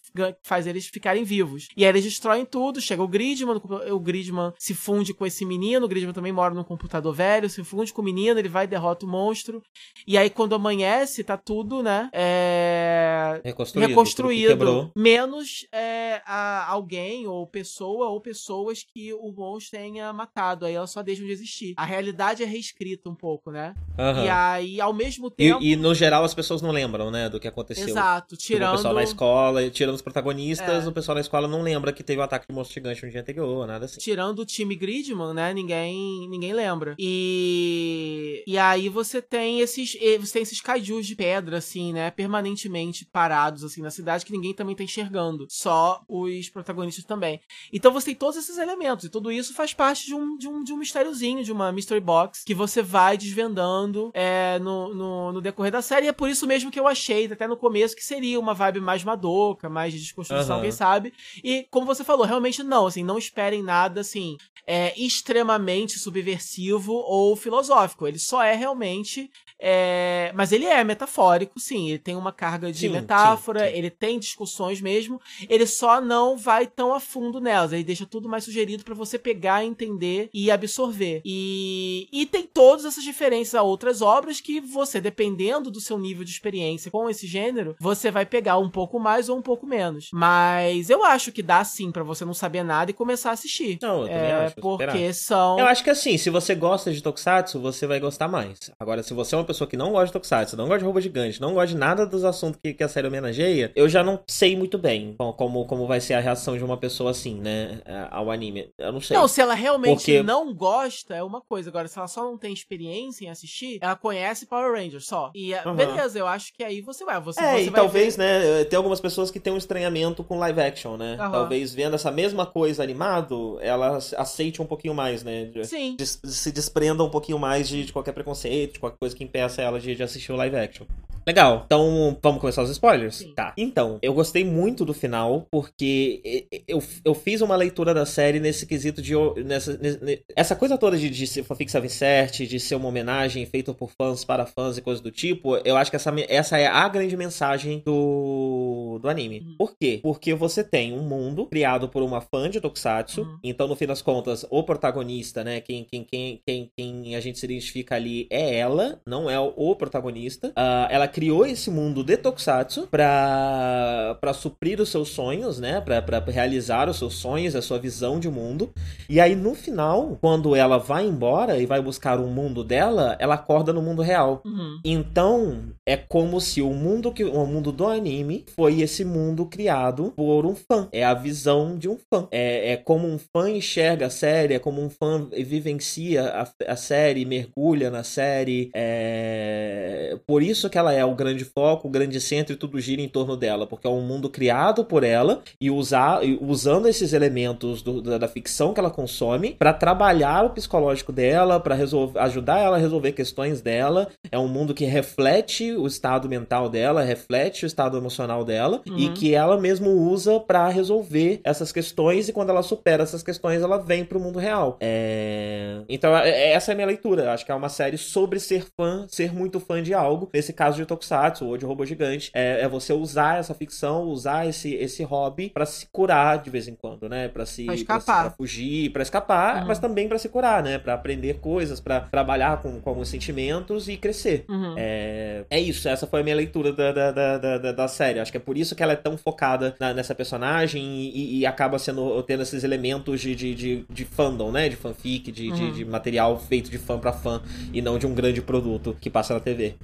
[0.43, 1.69] faz eles ficarem vivos.
[1.77, 5.87] E aí eles destroem tudo, chega o Gridman, o Gridman se funde com esse menino,
[5.87, 8.69] o Gridman também mora num computador velho, se funde com o menino, ele vai e
[8.69, 9.63] derrota o monstro.
[10.07, 13.41] E aí quando amanhece, tá tudo, né, é...
[13.45, 20.67] reconstruído, reconstruído menos é, a, alguém ou pessoa ou pessoas que o monstro tenha matado,
[20.67, 21.75] aí elas só deixam de existir.
[21.77, 23.75] A realidade é reescrita um pouco, né?
[23.99, 24.25] Uhum.
[24.25, 25.63] E aí, ao mesmo tempo.
[25.63, 27.89] E, e, no geral as pessoas não lembram, né, do que aconteceu.
[27.89, 28.65] Exato, tirando.
[28.65, 30.89] Tipo, o pessoal na escola, tirando os protagonistas, é.
[30.89, 33.11] o pessoal na escola não lembra que teve o um ataque de monstro gigante no
[33.11, 34.01] dia anterior, nada assim.
[34.01, 36.95] Tirando o time Gridman, né, ninguém, ninguém lembra.
[36.99, 38.43] E.
[38.47, 39.97] E aí você tem esses.
[40.21, 44.55] Você tem esses kaijus de pedra, assim, né, permanentemente parados, assim, na cidade, que ninguém
[44.55, 45.47] também tá enxergando.
[45.49, 47.41] Só os protagonistas também.
[47.73, 50.63] Então você tem todos esses elementos, e tudo isso faz parte de um, de um,
[50.63, 55.41] de um mistériozinho, de uma mystery box, que você vai desvendando é, no, no, no,
[55.41, 56.07] decorrer da série.
[56.07, 58.81] E é por isso mesmo que eu achei, até no começo, que seria uma vibe
[58.81, 60.63] mais madoca, mais de desconstrução, uhum.
[60.63, 61.13] quem sabe.
[61.43, 67.37] E como você falou, realmente não, assim, não esperem nada, assim, é, extremamente subversivo ou
[67.37, 68.07] filosófico.
[68.07, 69.31] Ele só é realmente
[69.67, 71.89] é, mas ele é metafórico, sim.
[71.89, 73.79] Ele tem uma carga de sim, metáfora, sim, sim.
[73.79, 75.21] ele tem discussões mesmo.
[75.49, 77.73] Ele só não vai tão a fundo nelas.
[77.73, 81.21] Ele deixa tudo mais sugerido para você pegar, entender e absorver.
[81.25, 86.25] E, e tem todas essas diferenças a outras obras que você, dependendo do seu nível
[86.25, 90.09] de experiência com esse gênero, você vai pegar um pouco mais ou um pouco menos.
[90.13, 93.79] Mas eu acho que dá sim para você não saber nada e começar a assistir.
[93.83, 94.55] Não, eu também é, acho.
[94.57, 95.59] Porque são.
[95.59, 98.71] Eu acho que assim, se você gosta de Tokusatsu, você vai gostar mais.
[98.79, 101.01] Agora, se você é uma pessoa que não gosta de Tokusatsu, não gosta de roubo
[101.01, 104.21] gigante, não gosta de nada dos assuntos que, que a série homenageia, eu já não
[104.27, 107.81] sei muito bem como, como vai ser a reação de uma pessoa assim, né,
[108.11, 108.71] ao anime.
[108.79, 109.17] Eu não sei.
[109.17, 110.23] Não, se ela realmente Porque...
[110.23, 111.71] não gosta, é uma coisa.
[111.71, 115.31] Agora, se ela só não tem experiência em assistir, ela conhece Power Rangers só.
[115.35, 115.75] E uhum.
[115.75, 117.21] beleza, eu acho que aí você vai.
[117.21, 118.23] Você, é, você e talvez, ver...
[118.23, 121.13] né, tem algumas pessoas que têm um estranhamento com live action, né?
[121.13, 121.33] Uhum.
[121.33, 125.51] Talvez vendo essa mesma coisa animado, ela aceite um pouquinho mais, né?
[125.65, 125.97] Sim.
[125.99, 129.81] Se desprenda um pouquinho mais de, de qualquer preconceito, de qualquer coisa que impeça ela
[129.81, 130.87] de, de assistir o live action.
[131.27, 133.17] Legal, então vamos começar os spoilers?
[133.17, 133.35] Sim.
[133.35, 133.55] Tá.
[133.57, 138.67] Então, eu gostei muito do final, porque eu, eu fiz uma leitura da série nesse
[138.67, 139.15] quesito de.
[139.45, 140.01] Nessa, nessa,
[140.37, 144.25] essa coisa toda de, de ser Fanfic 77, de ser uma homenagem feita por fãs
[144.25, 147.83] para fãs e coisas do tipo, eu acho que essa, essa é a grande mensagem
[147.85, 148.64] do,
[148.99, 149.41] do anime.
[149.41, 149.55] Uhum.
[149.59, 150.01] Por quê?
[150.03, 153.39] Porque você tem um mundo criado por uma fã de Tokusatsu, uhum.
[153.43, 157.39] então no fim das contas, o protagonista, né, quem, quem, quem, quem, quem a gente
[157.39, 160.49] se identifica ali é ela, não é o protagonista.
[160.49, 165.81] Uh, ela criou esse mundo de Tokusatsu pra, pra suprir os seus sonhos, né?
[165.81, 168.73] Pra, pra realizar os seus sonhos, a sua visão de mundo.
[169.09, 173.35] E aí, no final, quando ela vai embora e vai buscar o mundo dela, ela
[173.35, 174.43] acorda no mundo real.
[174.45, 174.81] Uhum.
[174.85, 180.13] Então, é como se o mundo que o mundo do anime foi esse mundo criado
[180.17, 180.89] por um fã.
[180.93, 182.29] É a visão de um fã.
[182.31, 186.77] É, é como um fã enxerga a série, é como um fã vivencia a, a
[186.77, 188.71] série, mergulha na série.
[188.75, 190.17] É...
[190.27, 193.09] Por isso que ela é o grande foco, o grande centro e tudo gira em
[193.09, 198.01] torno dela, porque é um mundo criado por ela e usar, usando esses elementos do,
[198.01, 202.81] da, da, ficção que ela consome para trabalhar o psicológico dela, para ajudar ela a
[202.81, 204.09] resolver questões dela.
[204.31, 208.99] É um mundo que reflete o estado mental dela, reflete o estado emocional dela uhum.
[208.99, 213.63] e que ela mesmo usa para resolver essas questões e quando ela supera essas questões
[213.63, 214.77] ela vem pro mundo real.
[214.81, 215.83] É...
[215.89, 217.33] Então é, essa é a minha leitura.
[217.33, 220.29] Acho que é uma série sobre ser fã, ser muito fã de algo.
[220.33, 224.47] Nesse caso de Tokusatsu ou de Robô Gigante, é, é você usar essa ficção, usar
[224.47, 227.29] esse, esse hobby para se curar de vez em quando, né?
[227.29, 229.69] Para se pra escapar, pra, pra fugir, para escapar, uhum.
[229.69, 230.79] mas também para se curar, né?
[230.79, 234.45] Para aprender coisas, para trabalhar com, com alguns sentimentos e crescer.
[234.49, 234.75] Uhum.
[234.77, 235.89] É, é isso.
[235.89, 238.21] Essa foi a minha leitura da, da, da, da, da série.
[238.21, 241.47] Acho que é por isso que ela é tão focada na, nessa personagem e, e,
[241.47, 244.69] acaba sendo tendo esses elementos de, de, de, de fandom, né?
[244.69, 245.55] De fanfic, de, uhum.
[245.55, 247.43] de, de material feito de fã para fã
[247.73, 249.75] e não de um grande produto que passa na TV.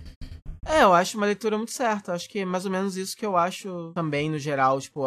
[0.66, 2.12] É, eu acho uma leitura muito certa.
[2.12, 4.80] Acho que é mais ou menos isso que eu acho também, no geral.
[4.80, 5.06] Tipo,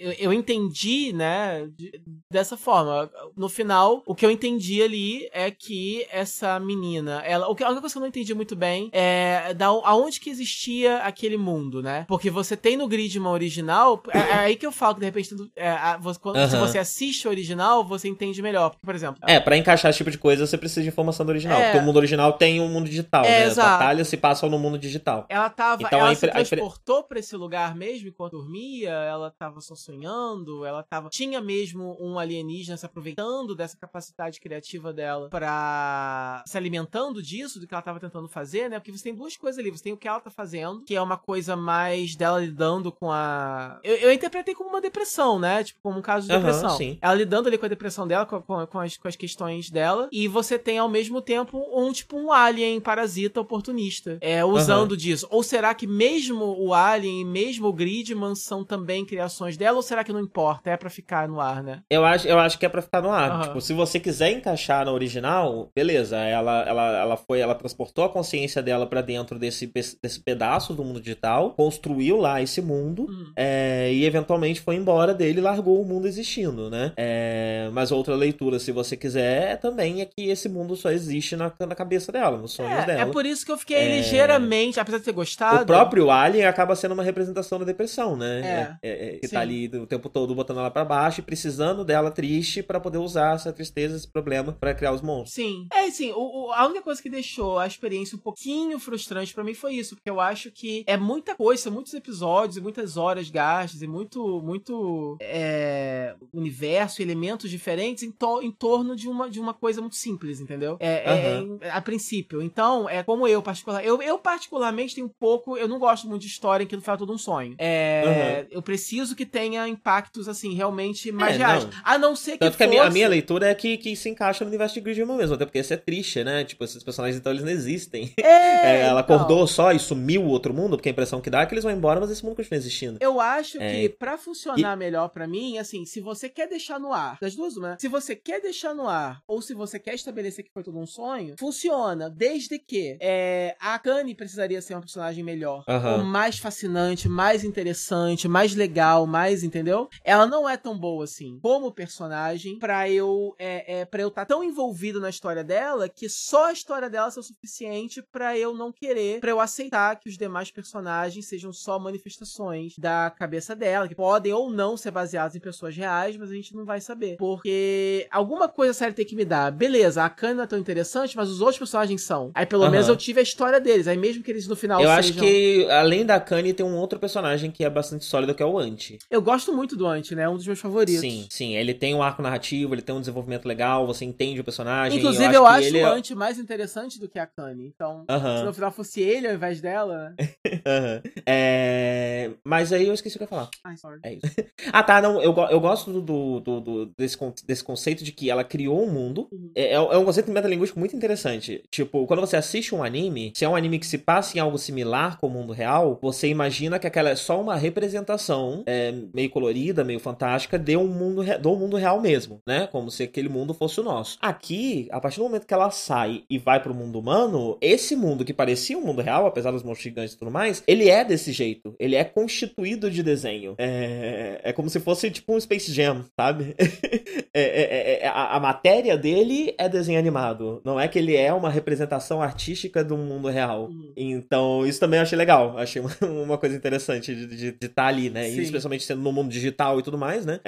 [0.00, 2.00] eu, eu entendi, né, de,
[2.30, 3.10] dessa forma.
[3.36, 7.48] No final, o que eu entendi ali é que essa menina, ela.
[7.48, 10.30] O que, a única coisa que eu não entendi muito bem é da, aonde que
[10.30, 12.04] existia aquele mundo, né?
[12.08, 14.02] Porque você tem no Gridman original.
[14.12, 16.48] É, é aí que eu falo que de repente, é, a, você, quando, uhum.
[16.48, 18.70] se você assiste o original, você entende melhor.
[18.70, 19.20] Porque, por exemplo.
[19.26, 21.60] É, para encaixar esse tipo de coisa, você precisa de informação do original.
[21.60, 21.64] É...
[21.64, 23.46] Porque o mundo original tem um mundo digital, é, né?
[23.46, 23.68] Exato.
[23.68, 25.26] As batalhas se passam no mundo digital digital.
[25.28, 25.82] Ela tava.
[25.82, 27.02] Então, ela se transportou a...
[27.02, 28.90] para esse lugar mesmo enquanto dormia?
[28.90, 30.64] Ela tava só sonhando?
[30.64, 31.08] Ela tava.
[31.08, 37.66] Tinha mesmo um alienígena se aproveitando dessa capacidade criativa dela para se alimentando disso, do
[37.66, 38.78] que ela tava tentando fazer, né?
[38.78, 39.70] Porque você tem duas coisas ali.
[39.70, 43.10] Você tem o que ela tá fazendo, que é uma coisa mais dela lidando com
[43.10, 43.80] a.
[43.82, 45.64] Eu, eu interpretei como uma depressão, né?
[45.64, 46.70] Tipo, como um caso de depressão.
[46.70, 46.98] Uhum, sim.
[47.00, 50.08] Ela lidando ali com a depressão dela, com, com, com, as, com as questões dela.
[50.12, 54.18] E você tem ao mesmo tempo um tipo um alien parasita oportunista.
[54.20, 54.81] É, usando uhum.
[54.88, 55.26] Disso?
[55.30, 59.76] Ou será que mesmo o Alien e mesmo o Gridman são também criações dela?
[59.76, 60.70] Ou será que não importa?
[60.70, 61.82] É para ficar no ar, né?
[61.90, 63.36] Eu acho, eu acho que é para ficar no ar.
[63.36, 63.42] Uhum.
[63.42, 66.16] Tipo, se você quiser encaixar na original, beleza.
[66.16, 70.84] Ela, ela, ela foi, ela transportou a consciência dela para dentro desse, desse pedaço do
[70.84, 73.32] mundo digital, construiu lá esse mundo uhum.
[73.36, 76.92] é, e eventualmente foi embora dele e largou o mundo existindo, né?
[76.96, 81.52] É, mas outra leitura, se você quiser, também é que esse mundo só existe na,
[81.60, 83.00] na cabeça dela, nos sonhos é, dela.
[83.00, 83.96] É por isso que eu fiquei é...
[83.96, 85.62] ligeiramente Sinceramente, apesar de ter gostado.
[85.62, 88.78] O próprio Alien acaba sendo uma representação da depressão, né?
[88.82, 88.88] É.
[88.88, 89.34] é, é que tá sim.
[89.34, 92.98] tá ali o tempo todo botando ela para baixo e precisando dela triste para poder
[92.98, 95.34] usar essa tristeza, esse problema para criar os monstros.
[95.34, 95.66] Sim.
[95.72, 96.12] É, sim.
[96.12, 99.74] O, o, a única coisa que deixou a experiência um pouquinho frustrante para mim foi
[99.74, 103.86] isso, porque eu acho que é muita coisa, muitos episódios e muitas horas gastas e
[103.86, 109.80] muito, muito é, universo, elementos diferentes em, to, em torno de uma, de uma coisa
[109.80, 110.76] muito simples, entendeu?
[110.80, 111.58] É, uhum.
[111.60, 112.42] é, a princípio.
[112.42, 113.84] Então, é como eu, particular.
[113.84, 114.18] Eu, eu,
[114.62, 115.56] particularmente, tenho um pouco.
[115.56, 117.54] Eu não gosto muito de história em que no final é todo um sonho.
[117.58, 118.56] É, uhum.
[118.56, 121.66] Eu preciso que tenha impactos, assim, realmente é, mais reais.
[121.82, 122.38] A não ser que.
[122.38, 122.58] Tanto fosse...
[122.58, 125.16] que a minha, a minha, leitura é que, que se encaixa no universo de Gridman
[125.16, 126.44] mesmo, até porque isso é triste, né?
[126.44, 128.12] Tipo, esses personagens, então, eles não existem.
[128.22, 129.16] É, ela então.
[129.16, 131.64] acordou só e sumiu o outro mundo, porque a impressão que dá é que eles
[131.64, 132.98] vão embora, mas esse mundo continua existindo.
[133.00, 134.78] Eu acho que, para funcionar e...
[134.78, 137.76] melhor para mim, assim, se você quer deixar no ar, das duas, né?
[137.80, 140.86] Se você quer deixar no ar, ou se você quer estabelecer que foi todo um
[140.86, 145.98] sonho, funciona, desde que é, a Akane precisaria ser uma personagem melhor, uhum.
[145.98, 149.88] ou mais fascinante, mais interessante, mais legal, mais, entendeu?
[150.04, 154.22] Ela não é tão boa assim como personagem para eu é, é, para eu estar
[154.22, 158.36] tá tão envolvido na história dela que só a história dela seja o suficiente para
[158.36, 163.54] eu não querer, para eu aceitar que os demais personagens sejam só manifestações da cabeça
[163.54, 166.80] dela, que podem ou não ser baseados em pessoas reais, mas a gente não vai
[166.80, 167.16] saber.
[167.16, 169.50] Porque alguma coisa a série tem que me dar.
[169.50, 172.30] Beleza, a Kanye não é tão interessante, mas os outros personagens são.
[172.34, 172.70] Aí pelo uhum.
[172.70, 173.86] menos eu tive a história deles.
[173.86, 174.98] Aí mesmo que eles no final Eu sejam...
[174.98, 178.46] acho que além da Kanye tem um outro personagem que é bastante sólido, que é
[178.46, 178.98] o Anti.
[179.10, 180.22] Eu gosto muito do Anti, né?
[180.22, 181.00] É um dos meus favoritos.
[181.00, 181.56] Sim, sim.
[181.56, 184.98] Ele tem um arco narrativo, ele tem um desenvolvimento legal, você entende o personagem.
[184.98, 187.66] Inclusive, eu acho, eu acho o é Anti mais interessante do que a Kanye.
[187.66, 188.38] Então, uhum.
[188.38, 190.14] se no final fosse ele ao invés dela.
[190.18, 190.28] Né?
[190.46, 191.12] uhum.
[191.26, 192.30] é...
[192.44, 193.50] Mas aí eu esqueci o que eu ia falar.
[193.64, 193.76] Ai.
[194.04, 194.18] É
[194.72, 195.00] ah, tá.
[195.00, 197.16] Não, eu, eu gosto do, do, do, desse,
[197.46, 199.28] desse conceito de que ela criou um mundo.
[199.32, 199.50] Uhum.
[199.54, 201.62] É, é, é um conceito metalinguístico muito interessante.
[201.70, 204.58] Tipo, quando você assiste um anime, se é um anime que se passa em algo
[204.58, 209.30] similar com o mundo real, você imagina que aquela é só uma representação é, meio
[209.30, 212.66] colorida, meio fantástica de um mundo, do mundo real mesmo, né?
[212.66, 214.18] Como se aquele mundo fosse o nosso.
[214.20, 218.24] Aqui, a partir do momento que ela sai e vai pro mundo humano, esse mundo
[218.24, 221.32] que parecia um mundo real, apesar dos monstros gigantes e tudo mais, ele é desse
[221.32, 221.74] jeito.
[221.78, 223.54] Ele é constituído de desenho.
[223.58, 226.54] É, é como se fosse tipo um Space Jam, sabe?
[227.34, 230.60] É, é, é, é, a, a, matéria dele é desenho animado.
[230.66, 233.70] Não é que ele é uma representação artística do mundo real.
[233.70, 233.90] Uhum.
[233.96, 235.56] Então, isso também eu achei legal.
[235.56, 235.90] Achei uma,
[236.24, 238.28] uma coisa interessante de estar tá ali, né?
[238.28, 240.40] E especialmente sendo no mundo digital e tudo mais, né?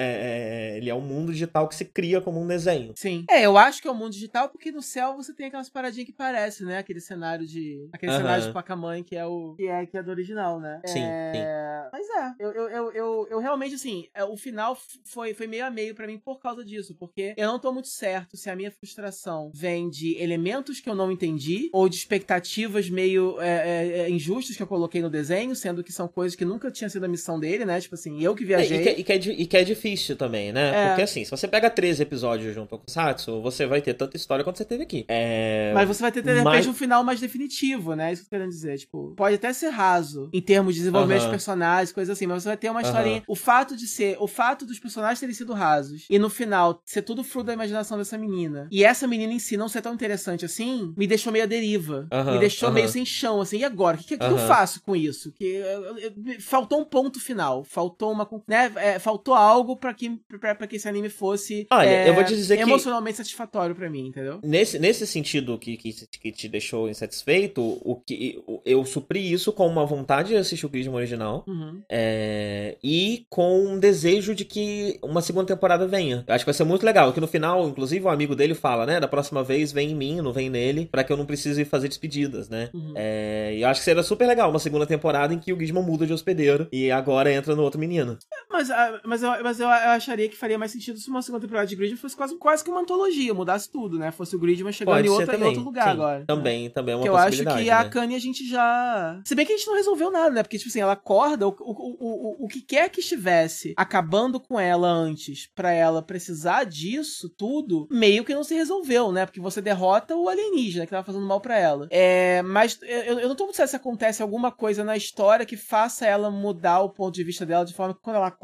[0.76, 2.92] ele é um mundo digital que se cria como um desenho.
[2.96, 3.24] Sim.
[3.30, 6.06] É, eu acho que é um mundo digital porque no céu você tem aquelas paradinhas
[6.06, 6.78] que parecem, né?
[6.78, 7.88] Aquele cenário de.
[7.92, 8.18] Aquele uhum.
[8.18, 9.54] cenário de Pacamãe que é o.
[9.56, 10.80] Que é, que é do original, né?
[10.86, 11.00] Sim.
[11.00, 11.44] sim.
[11.92, 15.70] Mas é, eu, eu, eu, eu, eu realmente, assim, o final foi, foi meio a
[15.70, 18.70] meio para mim por causa disso porque eu não tô muito certo se a minha
[18.70, 24.10] frustração vem de elementos que eu não entendi ou de expectativas meio é, é, é
[24.10, 27.08] injustas que eu coloquei no desenho, sendo que são coisas que nunca tinha sido a
[27.08, 27.80] missão dele, né?
[27.80, 28.78] Tipo assim, eu que viajei.
[28.78, 30.70] É, e, que, e, que é, e, que, é, difícil também, né?
[30.74, 30.88] É.
[30.88, 34.16] Porque assim, se você pega 13 episódios junto com o Satsu, você vai ter tanta
[34.16, 35.04] história quanto você teve aqui.
[35.08, 36.66] É, Mas você vai ter, de repente, Mas...
[36.66, 38.12] um final mais definitivo, né?
[38.12, 38.78] Isso que eu tô querendo dizer.
[38.78, 41.26] Tipo, pode até ser raso em termos de desenvolvimento uh -huh.
[41.26, 43.18] de personagens, coisas assim, mas você vai ter uma historinha.
[43.18, 43.24] Uh -huh.
[43.28, 44.16] O fato de ser.
[44.20, 47.98] O fato dos personagens terem sido rasos e no final ser tudo fruto da imaginação
[47.98, 48.68] dessa menina.
[48.70, 52.08] E essa menina em si não ser tão interessante assim, me deixou meio à deriva.
[52.32, 53.58] me deixou meio sem chão, assim.
[53.58, 53.96] E agora?
[53.96, 55.32] O que, que, que eu faço com isso?
[55.32, 57.64] Que eu, eu, faltou um ponto final.
[57.64, 58.28] Faltou uma.
[58.46, 60.10] Né, é, faltou algo para que,
[60.40, 61.66] pra, pra que esse anime fosse.
[61.70, 63.16] Olha, é, eu vou te dizer emocionalmente que...
[63.18, 64.40] satisfatório para mim, entendeu?
[64.42, 69.66] Nesse, nesse sentido que, que, que te deixou insatisfeito, o que eu supri isso com
[69.66, 71.82] uma vontade de assistir o Grisman original uhum.
[71.90, 76.24] é, e com um desejo de que uma segunda temporada venha.
[76.26, 77.12] Eu acho que vai ser muito legal.
[77.12, 79.00] Que no final, inclusive, o um amigo dele fala, né?
[79.00, 81.88] Da próxima vez vem em mim, não vem nele, para que eu não precise fazer
[81.88, 82.70] despedidas, né?
[82.74, 82.92] Uhum.
[82.96, 85.82] É, e eu acho que seria super legal uma segunda temporada em que o Gizmo
[85.82, 88.18] muda de hospedeiro e agora entra no outro menino.
[88.50, 91.66] Mas, ah, mas, eu, mas eu acharia que faria mais sentido se uma segunda temporada
[91.66, 94.10] de Gridman fosse quase, quase que uma antologia, mudasse tudo, né?
[94.10, 96.24] Fosse o Gridman chegando em, outra, em, outro lugar Sim, agora.
[96.26, 96.68] Também, né?
[96.70, 97.70] também é uma que eu acho que né?
[97.70, 99.20] a Kanye a gente já.
[99.24, 100.42] Se bem que a gente não resolveu nada, né?
[100.42, 104.58] Porque, tipo assim, ela acorda, o, o, o, o que quer que estivesse acabando com
[104.58, 109.26] ela antes, para ela precisar disso tudo, meio que não se resolveu, né?
[109.26, 111.88] Porque você derrota o alienígena que tava fazendo mal para ela.
[111.90, 115.56] É, mas eu, eu não tô muito certo se acontece alguma coisa na história que
[115.56, 118.36] faça ela mudar o ponto de vista dela de forma que quando ela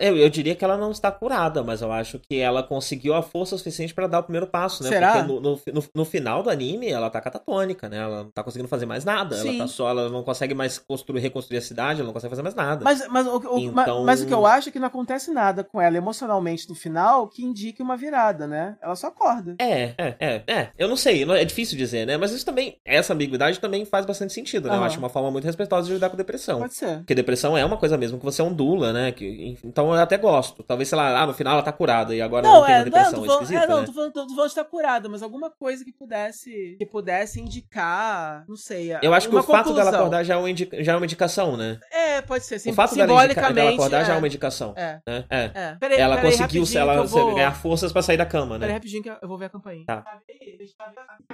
[0.00, 3.22] Eu, eu, diria que ela não está curada, mas eu acho que ela conseguiu a
[3.22, 4.88] força suficiente para dar o primeiro passo, né?
[4.88, 5.12] Será?
[5.12, 7.98] Porque no, no, no, no, final do anime, ela tá catatônica, né?
[7.98, 9.36] Ela não tá conseguindo fazer mais nada.
[9.36, 9.56] Sim.
[9.56, 12.42] Ela tá só, ela não consegue mais construir, reconstruir a cidade, ela não consegue fazer
[12.42, 12.84] mais nada.
[12.84, 14.04] Mas, mas, o, o, então...
[14.04, 17.28] mas, o que eu acho é que não acontece nada com ela emocionalmente no final
[17.28, 18.76] que indique uma virada, né?
[18.80, 19.56] Ela só acorda.
[19.58, 20.68] É, é, é, é.
[20.78, 22.16] Eu não sei, é difícil dizer, né?
[22.16, 24.74] Mas isso também, essa ambiguidade também faz bastante sentido, né?
[24.74, 24.80] Uhum.
[24.80, 26.60] Eu acho uma forma muito respeitosa de lidar com depressão.
[26.60, 26.98] Pode ser.
[26.98, 29.12] Porque depressão é uma coisa mesmo que você ondula, né?
[29.12, 30.62] Que, então eu até gosto.
[30.62, 32.84] Talvez, sei lá, ah, no final ela tá curada e agora não, não tem é,
[32.84, 33.12] depressão.
[33.12, 33.86] Não, tô falando, é, não, né?
[33.86, 38.44] tô falando, tô falando de tá curada, mas alguma coisa que pudesse que pudesse indicar,
[38.48, 38.90] não sei.
[39.02, 40.48] Eu acho que o fato dela acordar já é, uma
[40.82, 41.78] já é uma indicação, né?
[41.92, 42.58] É, pode ser.
[42.58, 44.04] Sim, o fato simbolicamente, dela, acordar é.
[44.04, 44.74] já é uma indicação.
[44.76, 45.00] É.
[45.06, 45.24] Né?
[45.30, 45.50] é.
[45.54, 45.76] é.
[45.78, 47.34] Peraí, ela peraí, conseguiu ela, vou...
[47.34, 48.60] ganhar forças pra sair da cama, né?
[48.60, 49.84] Peraí, rapidinho que eu vou ver a campainha.
[49.86, 50.04] Tá.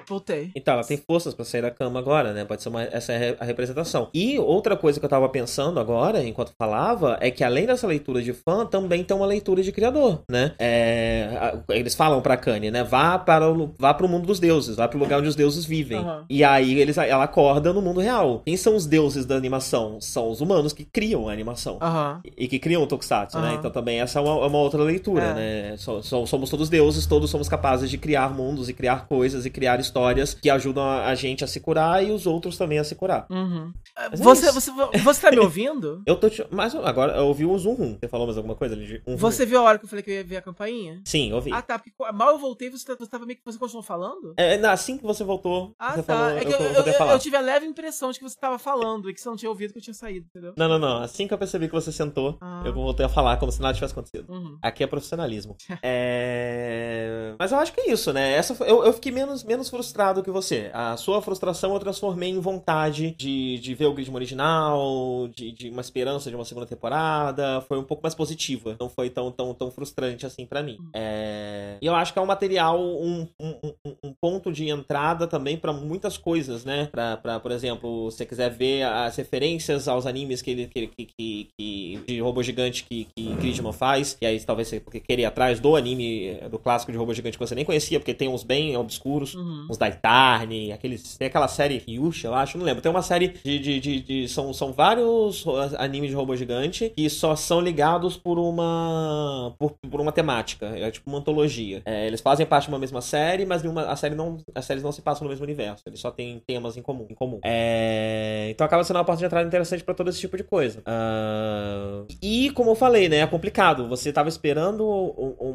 [0.09, 0.51] Voltei.
[0.55, 2.45] Então, ela tem forças pra sair da cama agora, né?
[2.45, 4.09] Pode ser uma, essa é a representação.
[4.15, 8.23] E outra coisa que eu tava pensando agora, enquanto falava, é que além dessa leitura
[8.23, 10.55] de fã, também tem uma leitura de criador, né?
[10.59, 12.85] É, eles falam pra Kanye, né?
[12.85, 15.99] Vá para o, vá pro mundo dos deuses, vá pro lugar onde os deuses vivem.
[15.99, 16.25] Uhum.
[16.29, 18.43] E aí eles, ela acorda no mundo real.
[18.47, 20.01] Quem são os deuses da animação?
[20.01, 21.81] São os humanos que criam a animação.
[21.83, 22.21] Uhum.
[22.37, 23.43] E, que criam o Tokusatsu, uhum.
[23.43, 23.55] né?
[23.55, 25.35] Então também essa é uma, é uma outra leitura, é.
[25.35, 25.77] né?
[25.77, 29.51] So, so, somos todos deuses, todos somos capazes de criar mundos e criar coisas e
[29.51, 32.85] criar histórias que ajudam a, a gente a se curar e os outros também a
[32.85, 33.27] se curar.
[33.29, 33.73] Uhum.
[33.99, 34.71] É você, você,
[35.03, 36.03] você tá me ouvindo?
[36.07, 36.47] eu tô te...
[36.49, 37.99] Mas agora eu ouvi o zoom.
[38.01, 38.79] Você falou mais alguma coisa?
[39.09, 41.01] Um você viu a hora que eu falei que eu ia ver a campainha?
[41.05, 41.53] Sim, eu vi.
[41.53, 41.81] Ah, tá.
[41.81, 44.35] Porque mal eu voltei, você, tá, você tava meio que você continuou falando?
[44.37, 46.15] É, assim que você voltou, ah, você tá.
[46.15, 48.59] falou, é que eu, eu, eu, eu, tive a leve impressão de que você tava
[48.59, 50.55] falando e que você não tinha ouvido que eu tinha saído, entendeu?
[50.57, 51.03] Não, não, não.
[51.03, 52.63] Assim que eu percebi que você sentou, ah.
[52.65, 54.31] eu voltei a falar como se nada tivesse acontecido.
[54.31, 54.59] Uhum.
[54.63, 55.57] Aqui é profissionalismo.
[55.83, 57.35] é...
[57.39, 58.33] Mas eu acho que é isso, né?
[58.33, 60.71] Essa, eu, eu fiquei menos, menos frustrado que você.
[60.73, 65.71] A sua frustração eu transformei em vontade de, de ver o Gridman original, de, de
[65.71, 67.61] uma esperança de uma segunda temporada.
[67.63, 68.77] Foi um pouco mais positiva.
[68.79, 70.77] Não foi tão, tão, tão frustrante assim para mim.
[70.79, 70.91] Uhum.
[70.95, 71.79] É...
[71.81, 75.57] E eu acho que é um material, um, um, um, um ponto de entrada também
[75.57, 76.87] para muitas coisas, né?
[76.87, 80.89] Pra, pra, por exemplo, se você quiser ver as referências aos animes que ele que,
[80.89, 85.27] que, que, de robô gigante que, que Gridman faz, e aí talvez você querer ir
[85.27, 88.43] atrás do anime, do clássico de robô gigante que você nem conhecia, porque tem uns
[88.43, 89.67] bem obscuros, uhum.
[89.71, 91.17] uns Daitarni, aqueles.
[91.17, 92.83] Tem aquela série Yusha, eu acho, não lembro.
[92.83, 93.59] Tem uma série de.
[93.59, 95.45] de, de, de são, são vários
[95.79, 99.55] animes de robô gigante que só são ligados por uma.
[99.59, 100.67] por, por uma temática.
[100.67, 101.83] É tipo uma antologia.
[101.85, 104.39] É, eles fazem parte de uma mesma série, mas nenhuma, a série não.
[104.55, 105.83] As séries não se passam no mesmo universo.
[105.87, 107.07] Eles só têm temas em comum.
[107.09, 107.41] Em comum.
[107.45, 108.16] É,
[108.51, 110.81] então acaba sendo uma porta de entrada interessante para todo esse tipo de coisa.
[110.81, 113.19] Uh, e, como eu falei, né?
[113.19, 113.89] É complicado.
[113.89, 114.85] Você tava esperando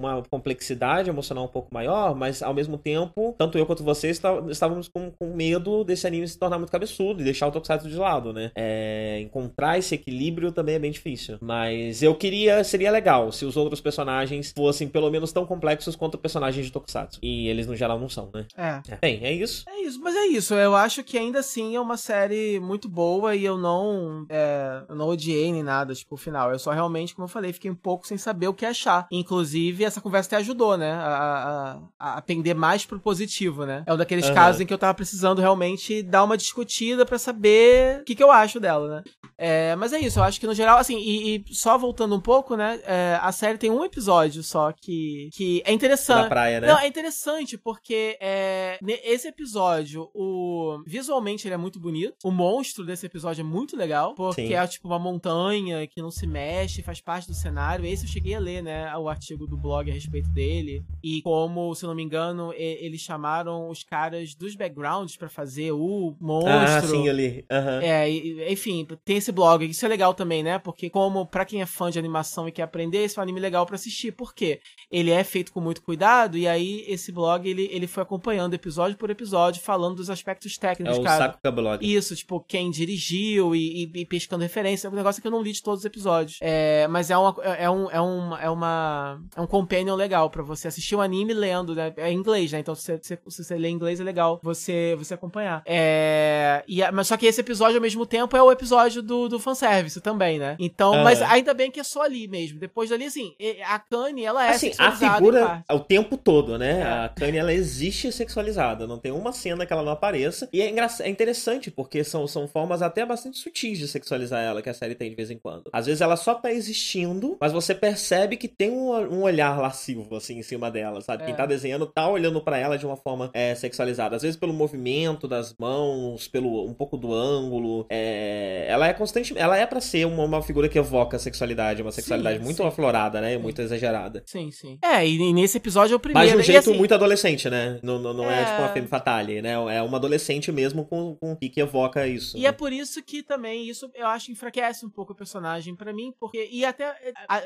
[0.01, 4.87] uma complexidade emocional um pouco maior, mas ao mesmo tempo, tanto eu quanto você estávamos
[4.87, 8.33] com, com medo desse anime se tornar muito cabeçudo e deixar o Tokusatsu de lado,
[8.33, 8.51] né?
[8.55, 11.37] É, encontrar esse equilíbrio também é bem difícil.
[11.41, 16.17] Mas eu queria, seria legal se os outros personagens fossem pelo menos tão complexos quanto
[16.17, 17.19] personagens de Tokusatsu.
[17.21, 18.45] E eles no geral não são, né?
[18.57, 18.81] É.
[18.93, 18.97] é.
[19.01, 19.63] Bem, é isso.
[19.67, 20.53] É isso, mas é isso.
[20.53, 24.95] Eu acho que ainda assim é uma série muito boa e eu não, é, eu
[24.95, 26.51] não odiei nem nada, tipo, o final.
[26.51, 29.07] Eu só realmente, como eu falei, fiquei um pouco sem saber o que achar.
[29.11, 30.91] Inclusive, essa conversa até ajudou, né?
[30.91, 33.83] A, a, a pender mais pro positivo, né?
[33.85, 34.33] É um daqueles uhum.
[34.33, 38.23] casos em que eu tava precisando realmente dar uma discutida para saber o que, que
[38.23, 39.03] eu acho dela, né?
[39.37, 42.19] É, mas é isso, eu acho que no geral, assim, e, e só voltando um
[42.19, 42.79] pouco, né?
[42.85, 46.23] É, a série tem um episódio só que, que é interessante.
[46.23, 46.67] Na praia, né?
[46.67, 52.13] Não, é interessante porque é, esse episódio, o visualmente ele é muito bonito.
[52.23, 54.53] O monstro desse episódio é muito legal, porque Sim.
[54.53, 57.83] é tipo uma montanha que não se mexe, faz parte do cenário.
[57.83, 61.73] Esse eu cheguei a ler, né, o artigo do blog a respeito dele e como,
[61.73, 66.51] se não me engano, eles chamaram os caras dos backgrounds para fazer o monstro.
[66.51, 67.45] Ah, sim, ali.
[67.51, 67.82] Uhum.
[67.82, 68.09] É,
[68.51, 69.65] enfim, tem esse blog.
[69.65, 70.59] Isso é legal também, né?
[70.59, 73.39] Porque como para quem é fã de animação e quer aprender, esse é um anime
[73.39, 74.11] legal para assistir.
[74.11, 74.59] Por quê?
[74.91, 78.97] Ele é feito com muito cuidado e aí esse blog ele, ele foi acompanhando episódio
[78.97, 80.97] por episódio, falando dos aspectos técnicos.
[80.97, 81.25] É o cara.
[81.25, 81.95] Sakuga Blog.
[81.95, 84.88] Isso, tipo, quem dirigiu e, e, e pescando referência.
[84.88, 86.38] É um negócio que eu não li de todos os episódios.
[86.41, 90.43] É, mas é, uma, é, um, é, um, é, uma, é um companion legal para
[90.43, 91.93] você assistir um anime lendo, né?
[91.97, 92.59] É em inglês, né?
[92.59, 95.63] Então se você, se você lê inglês é legal você, você acompanhar.
[95.65, 99.39] É, e, mas só que esse episódio ao mesmo tempo é o episódio do, do
[99.39, 100.55] fanservice também, né?
[100.59, 101.03] Então, uhum.
[101.03, 102.59] mas ainda bem que é só ali mesmo.
[102.59, 103.34] Depois dali, assim,
[103.65, 106.80] a Kanye, ela é assim, a figura o tempo todo, né?
[106.80, 106.84] É.
[106.84, 108.86] A Kanye, ela existe sexualizada.
[108.86, 110.49] Não tem uma cena que ela não apareça.
[110.51, 110.88] E é, engra...
[110.99, 114.95] é interessante, porque são, são formas até bastante sutis de sexualizar ela que a série
[114.95, 115.69] tem de vez em quando.
[115.72, 120.16] Às vezes ela só tá existindo, mas você percebe que tem um, um olhar lascivo,
[120.16, 121.24] assim, em cima dela, sabe?
[121.24, 121.26] É.
[121.28, 124.16] Quem tá desenhando tá olhando para ela de uma forma é, sexualizada.
[124.16, 127.86] Às vezes pelo movimento das mãos, pelo um pouco do ângulo.
[127.89, 128.66] É...
[128.68, 129.38] Ela é constante.
[129.38, 132.57] Ela é para ser uma, uma, figura que evoca a sexualidade, uma sexualidade sim, muito
[132.57, 132.68] sim.
[132.68, 133.36] aflorada, né?
[133.36, 133.41] Sim.
[133.41, 134.24] Muito exagerada.
[134.26, 134.78] Sim, sim.
[134.82, 136.28] É, e nesse episódio é o primeiro.
[136.28, 136.78] Mas de um jeito assim...
[136.78, 137.80] muito adolescente, né?
[137.84, 138.41] Não, não, não é...
[138.41, 138.45] é...
[138.45, 139.53] tipo uma femme fatale, né?
[139.53, 142.38] É uma adolescente mesmo com, com que evoca isso.
[142.38, 142.47] E né?
[142.47, 146.14] é por isso que também isso eu acho enfraquece um pouco o personagem para mim,
[146.20, 146.49] porque.
[146.51, 146.95] E até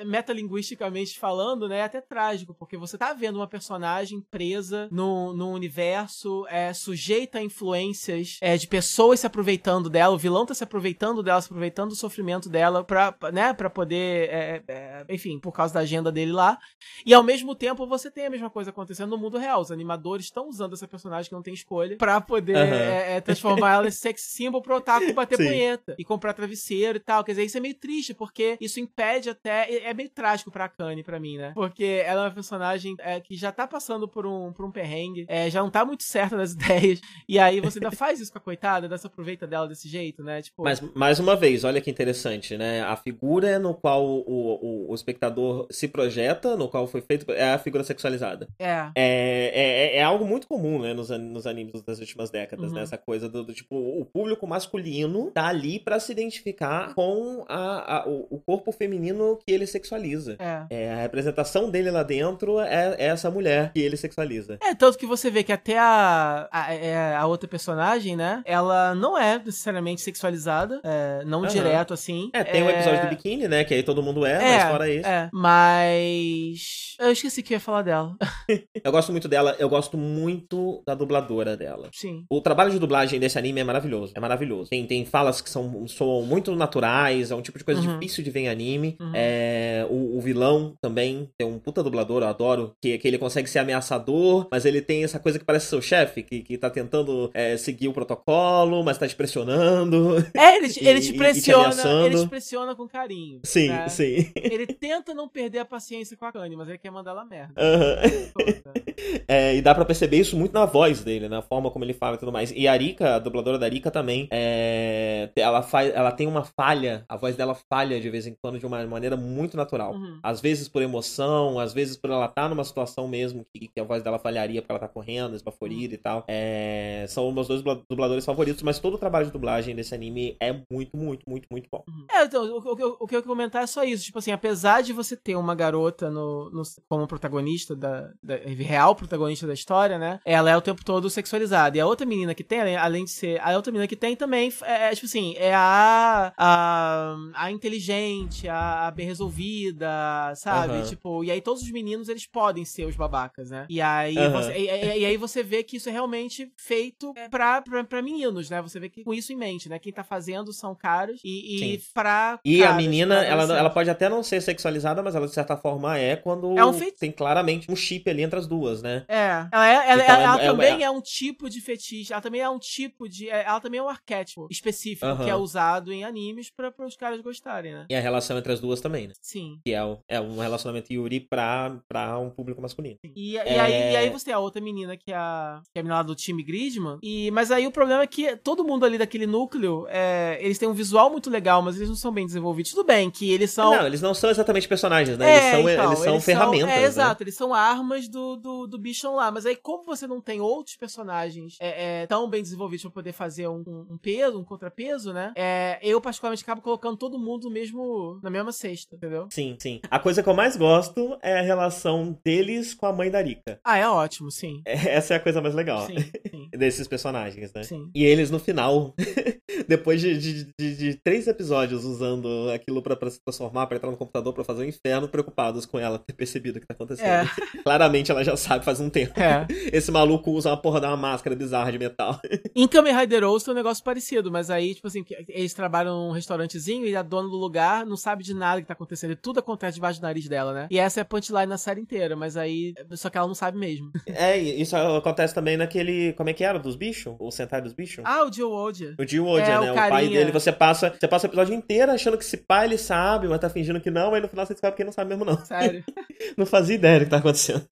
[0.06, 1.84] metalinguisticamente falando, né?
[1.84, 7.44] Até trágico, porque você tá vendo uma personagem presa no, no universo, é sujeita a
[7.44, 11.90] influências é, de pessoas se aproveitando dela, o vilão tá se aproveitando dela, se aproveitando
[11.90, 16.32] do sofrimento dela pra, né, pra poder, é, é, enfim, por causa da agenda dele
[16.32, 16.58] lá.
[17.06, 19.62] E ao mesmo tempo você tem a mesma coisa acontecendo no mundo real.
[19.62, 23.22] Os animadores estão usando essa personagem que não tem escolha pra poder uhum.
[23.22, 25.46] transformar ela em sex symbol pro otaku bater Sim.
[25.46, 27.24] punheta e comprar travesseiro e tal.
[27.24, 29.72] Quer dizer, isso é meio triste, porque isso impede até.
[29.84, 31.52] É meio trágico pra Kanye, pra mim, né?
[31.54, 35.26] Porque ela é uma personagem é, que já tá passando por um, por um perrengue,
[35.28, 37.02] é, já não tá muito certa das ideias.
[37.28, 40.24] E aí você ainda faz isso com a coitada, ainda se aproveita dela desse jeito,
[40.24, 40.42] né?
[40.42, 40.64] Tipo...
[40.64, 42.82] Mas, mais uma vez, olha que interessante, né?
[42.84, 47.54] A figura no qual o, o, o espectador se projeta, no qual foi feito, é
[47.54, 48.48] a figura sexualizada.
[48.60, 48.90] É.
[48.96, 52.76] É, é, é algo muito comum, né, nos, nos animes das últimas décadas, uhum.
[52.76, 52.84] né?
[52.84, 57.98] Essa coisa do, do, tipo, o público masculino tá ali para se identificar com a,
[57.98, 60.38] a o, o, corpo feminino que ele sexualiza.
[60.40, 60.66] É.
[60.70, 60.94] é.
[60.94, 64.58] A representação dele lá dentro é, é, essa mulher que ele sexualiza.
[64.62, 68.42] É, tanto que você vê que até a, a, é, a outra personagem, né?
[68.46, 71.48] Ela não é necessariamente sexualizada, é, não uhum.
[71.48, 72.30] direto assim.
[72.34, 73.64] É, tem o um episódio do biquíni, né?
[73.64, 75.08] Que aí todo mundo é, mas fora isso.
[75.08, 76.96] É, mas.
[77.00, 78.16] Eu esqueci que eu ia falar dela.
[78.84, 81.90] eu gosto muito dela, eu gosto muito da dubladora dela.
[81.94, 82.26] Sim.
[82.30, 84.14] O trabalho de dublagem desse anime é maravilhoso.
[84.16, 84.70] É maravilhoso.
[84.70, 88.00] Tem, tem falas que são, são muito naturais, é um tipo de coisa uhum.
[88.00, 88.96] difícil de ver em anime.
[89.00, 89.12] Uhum.
[89.14, 93.50] É, o, o, vilão também tem um puta dublador, eu adoro, que, que ele consegue
[93.50, 97.32] ser ameaçador, mas ele tem essa coisa que parece seu chefe, que, que tá tentando
[97.34, 100.24] é, seguir o protocolo, mas tá te pressionando.
[100.36, 103.40] É, ele, te, ele te pressiona, te ele te pressiona com carinho.
[103.44, 103.88] Sim, né?
[103.88, 104.32] sim.
[104.36, 107.54] Ele tenta não perder a paciência com a Kanye, mas ele quer mandar ela merda.
[107.58, 109.24] Uhum.
[109.28, 112.16] é, e dá pra perceber isso muito na voz dele, na forma como ele fala
[112.16, 112.52] e tudo mais.
[112.56, 117.06] E a Arika, a dubladora da Arika também, é, ela, faz, ela tem uma falha,
[117.08, 119.94] a voz dela falha de vez em quando de uma maneira muito natural.
[119.94, 120.20] Uhum.
[120.22, 123.80] Às vezes por emoção, às vezes por ela estar tá numa situação mesmo que, que,
[123.80, 125.94] a voz dela falharia porque ela tá correndo, esbaforida uhum.
[125.94, 126.24] e tal.
[126.28, 130.54] É, são meus dois dubladores favoritos, mas todo o trabalho de dublagem desse anime é
[130.72, 131.84] muito, muito, muito, muito bom.
[131.88, 132.06] Uhum.
[132.12, 134.06] É, então, o, o, o, que eu ia comentar é só isso.
[134.06, 138.96] Tipo assim, apesar de você ter uma garota no, no como protagonista da, da, real
[138.96, 140.20] protagonista da história, né?
[140.26, 141.78] Ela é o tempo todo sexualizada.
[141.78, 143.40] E a outra menina que tem, além de ser.
[143.42, 146.34] A outra menina que tem também é, é tipo assim, é a.
[146.38, 149.88] a, a inteligente, a, a, bem resolvida,
[150.36, 150.74] sabe?
[150.74, 150.84] Uhum.
[150.84, 153.68] Tipo, e aí todos os meninos eles podem ser os babacas, né?
[153.70, 154.32] E aí, uhum.
[154.32, 158.02] você, e, e, e, aí você vê que isso é realmente feito pra, pra, pra,
[158.02, 158.62] meninos, né?
[158.64, 159.78] Você vê que com isso em mente, né?
[159.78, 162.40] Quem tá fazendo são caras e, e pra.
[162.44, 165.56] E caras, a menina, ela, ela pode até não ser sexualizada, mas ela de certa
[165.56, 166.98] forma é quando é um feito...
[166.98, 169.06] tem claramente um chip ali entre as duas, né?
[169.08, 169.48] É.
[169.52, 172.42] Ela, é, ela, então, ela, é, também é, é, um tipo de fetiche, ela também
[172.42, 173.30] é um tipo de.
[173.30, 175.24] É, ela também é um arquétipo específico uhum.
[175.24, 177.86] que é usado em animes pra, pra os caras gostarem, né?
[177.90, 179.14] E a relação entre as duas também, né?
[179.22, 179.60] Sim.
[179.64, 182.98] Que é, o, é um relacionamento Yuri pra, pra um público masculino.
[183.04, 185.82] E, e, aí, e aí você tem a outra menina que é a, que é
[185.82, 186.98] a menina lá do time Grisman.
[187.04, 190.70] E, mas aí o problema é que todo mundo ali daquele núcleo, é, eles têm
[190.70, 192.72] um visual muito legal, mas eles não são bem desenvolvidos.
[192.72, 193.76] Tudo bem que eles são.
[193.76, 195.30] Não, eles não são exatamente personagens, né?
[195.30, 196.70] eles são, então, eles são eles ferramentas.
[196.70, 196.84] São, é, né?
[196.84, 199.30] exato, eles são armas do, do, do bichão lá.
[199.30, 203.12] Mas aí, como você não tem outros personagens é, é, tão bem desenvolvidos pra poder
[203.12, 205.34] fazer um, um peso, um contrapeso, né?
[205.36, 209.28] É, eu, particularmente, acabo colocando todo mundo no mesmo, na mesma cesta, entendeu?
[209.32, 209.82] Sim, sim.
[209.90, 213.60] A coisa que eu mais gosto é a relação deles com a mãe da Rika.
[213.64, 214.62] Ah, é ótimo, sim.
[214.66, 215.88] Essa é a coisa mais legal.
[215.88, 215.98] Sim,
[216.30, 216.50] sim.
[216.56, 217.64] Desses personagens, né?
[217.64, 217.90] Sim.
[217.94, 218.94] E eles, no final,
[219.68, 223.90] depois de, de, de, de, três episódios usando aquilo pra, pra se transformar, pra entrar
[223.90, 226.76] no computador, pra fazer o um inferno, preocupados com ela ter percebido o que tá
[226.76, 227.08] acontecendo.
[227.08, 227.26] É.
[227.64, 229.20] Claramente ela já sabe faz um tempo.
[229.20, 229.48] É.
[229.74, 232.20] Esse maluco usa uma porra de uma máscara bizarra de metal.
[232.56, 236.86] Em Kamen Rider tem um negócio parecido, mas aí, tipo assim, eles trabalham num restaurantezinho
[236.86, 239.12] e a dona do lugar não sabe de nada que tá acontecendo.
[239.12, 240.68] E tudo acontece debaixo do nariz dela, né?
[240.70, 242.74] E essa é a punchline na série inteira, mas aí.
[242.92, 243.92] Só que ela não sabe mesmo.
[244.18, 246.14] É, isso acontece também naquele.
[246.14, 246.58] Como é que era?
[246.58, 247.16] Dos bichos?
[247.20, 248.04] O Sentai dos bichos?
[248.06, 248.96] Ah, o Jill Odia.
[248.98, 249.72] O Jill Odia, é, né?
[249.72, 252.78] O, pai dele, você passa, você passa o episódio inteiro achando que esse pai ele
[252.78, 255.10] sabe, mas tá fingindo que não, aí no final você descobre que ele não sabe
[255.10, 255.38] mesmo, não.
[255.44, 255.84] Sério?
[256.38, 257.68] não fazia ideia do que tá acontecendo.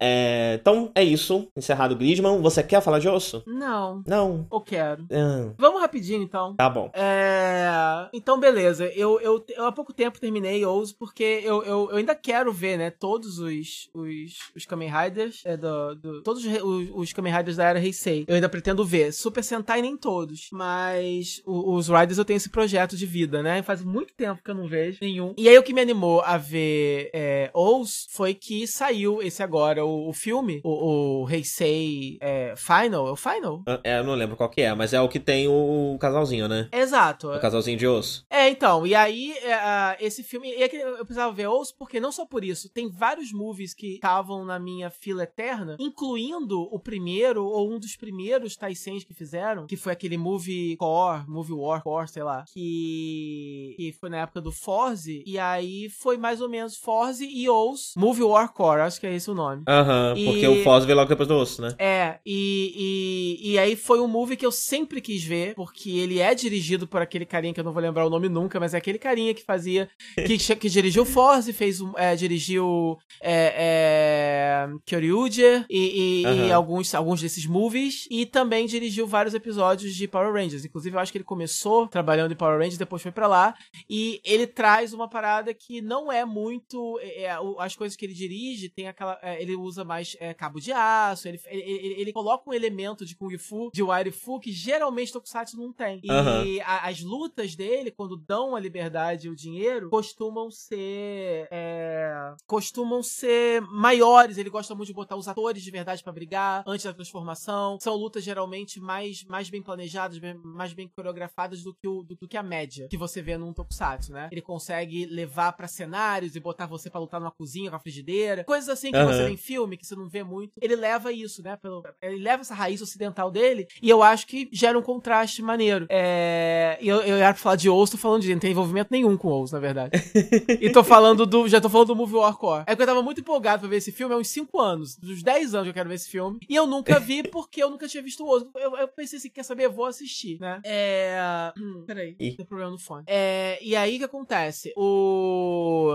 [0.00, 1.48] É, então, é isso.
[1.56, 2.40] Encerrado o Grisman.
[2.40, 3.42] Você quer falar de osso?
[3.46, 4.02] Não.
[4.06, 4.46] Não.
[4.50, 5.06] Ou quero.
[5.10, 5.52] Ah.
[5.58, 6.54] Vamos rapidinho, então.
[6.54, 6.90] Tá bom.
[6.94, 8.08] É...
[8.12, 8.86] Então, beleza.
[8.94, 12.76] Eu, eu, eu há pouco tempo terminei Osso porque eu, eu, eu, ainda quero ver,
[12.76, 17.56] né, todos os, os, os Kamen Riders, é, do, do, todos os, os Kamen Riders
[17.56, 18.24] da era Heisei.
[18.26, 19.12] Eu ainda pretendo ver.
[19.12, 23.42] Super Sentai nem todos, mas Mas o, os Riders eu tenho esse projeto de vida,
[23.42, 23.62] né?
[23.62, 25.34] Faz muito tempo que eu não vejo nenhum.
[25.36, 29.84] E aí o que me animou a ver é, Ous foi que saiu esse agora,
[29.84, 33.08] o, o filme, o, o Heisei é, Final.
[33.08, 33.62] É o Final?
[33.84, 36.68] É, eu não lembro qual que é, mas é o que tem o casalzinho, né?
[36.72, 37.30] Exato.
[37.30, 38.24] O casalzinho de osso.
[38.30, 38.86] É, então.
[38.86, 40.48] E aí, é, esse filme.
[40.48, 43.94] E é eu precisava ver Ous, porque não só por isso, tem vários movies que
[43.94, 49.68] estavam na minha fila eterna, incluindo o primeiro, ou um dos primeiros Taisens que fizeram,
[49.68, 54.40] que foi aquele movie Core, Movie War Core, sei lá, que, que foi na época
[54.40, 58.98] do Forze, e aí foi mais ou menos Forze e Ous, Movie War Core, acho
[58.98, 59.62] que é esse o nome.
[59.68, 61.76] Aham, uhum, porque o Forze veio logo depois do osso, né?
[61.78, 66.18] É, e, e, e aí foi um movie que eu sempre quis ver, porque ele
[66.18, 68.78] é dirigido por aquele carinha que eu não vou lembrar o nome nunca, mas é
[68.78, 76.22] aquele carinha que fazia, que, que dirigiu Forze, fez, é, dirigiu é, é, Kyoryuger e,
[76.22, 76.46] e, uhum.
[76.46, 80.64] e alguns, alguns desses movies, e também dirigiu vários episódios de Power Rangers.
[80.64, 83.54] Inclusive, eu acho que ele começou trabalhando em Power Rangers, depois foi para lá.
[83.88, 86.98] E ele traz uma parada que não é muito.
[87.00, 89.18] É, é as coisas que ele dirige, tem aquela.
[89.22, 93.14] É, ele usa mais é, cabo de aço, ele, ele, ele, coloca um elemento de
[93.14, 96.00] Kung Fu, de Wire Fu, que geralmente Tokusatsu não tem.
[96.02, 96.62] E uhum.
[96.64, 101.48] a, as lutas dele, quando dão a liberdade e o dinheiro, costumam ser.
[101.50, 101.97] É,
[102.46, 104.38] costumam ser maiores.
[104.38, 107.78] Ele gosta muito de botar os atores de verdade para brigar antes da transformação.
[107.80, 112.28] São lutas geralmente mais, mais bem planejadas, mais bem coreografadas do que, o, do, do
[112.28, 114.28] que a média que você vê num tokusatsu, né?
[114.30, 118.44] Ele consegue levar para cenários e botar você para lutar numa cozinha com a frigideira.
[118.44, 119.06] Coisas assim que uhum.
[119.06, 120.52] você vê em filme, que você não vê muito.
[120.60, 121.56] Ele leva isso, né?
[121.56, 125.86] Pelo, ele leva essa raiz ocidental dele e eu acho que gera um contraste maneiro.
[125.88, 129.28] É, eu, eu ia falar de Ous, tô falando de não tem envolvimento nenhum com
[129.28, 129.98] Ous, na verdade.
[130.60, 131.48] e tô falando do.
[131.48, 132.64] Já tô falando do Movie War Core.
[132.66, 134.96] É que eu tava muito empolgado pra ver esse filme há uns 5 anos.
[134.96, 136.38] Dos 10 anos que eu quero ver esse filme.
[136.48, 138.46] E eu nunca vi porque eu nunca tinha visto o Ous.
[138.56, 139.68] Eu, eu pensei assim, quer saber?
[139.68, 140.60] Vou assistir, né?
[140.64, 141.52] É.
[141.58, 143.04] Hum, peraí, tem problema no fone.
[143.06, 144.72] É, e aí o que acontece?
[144.76, 145.92] O.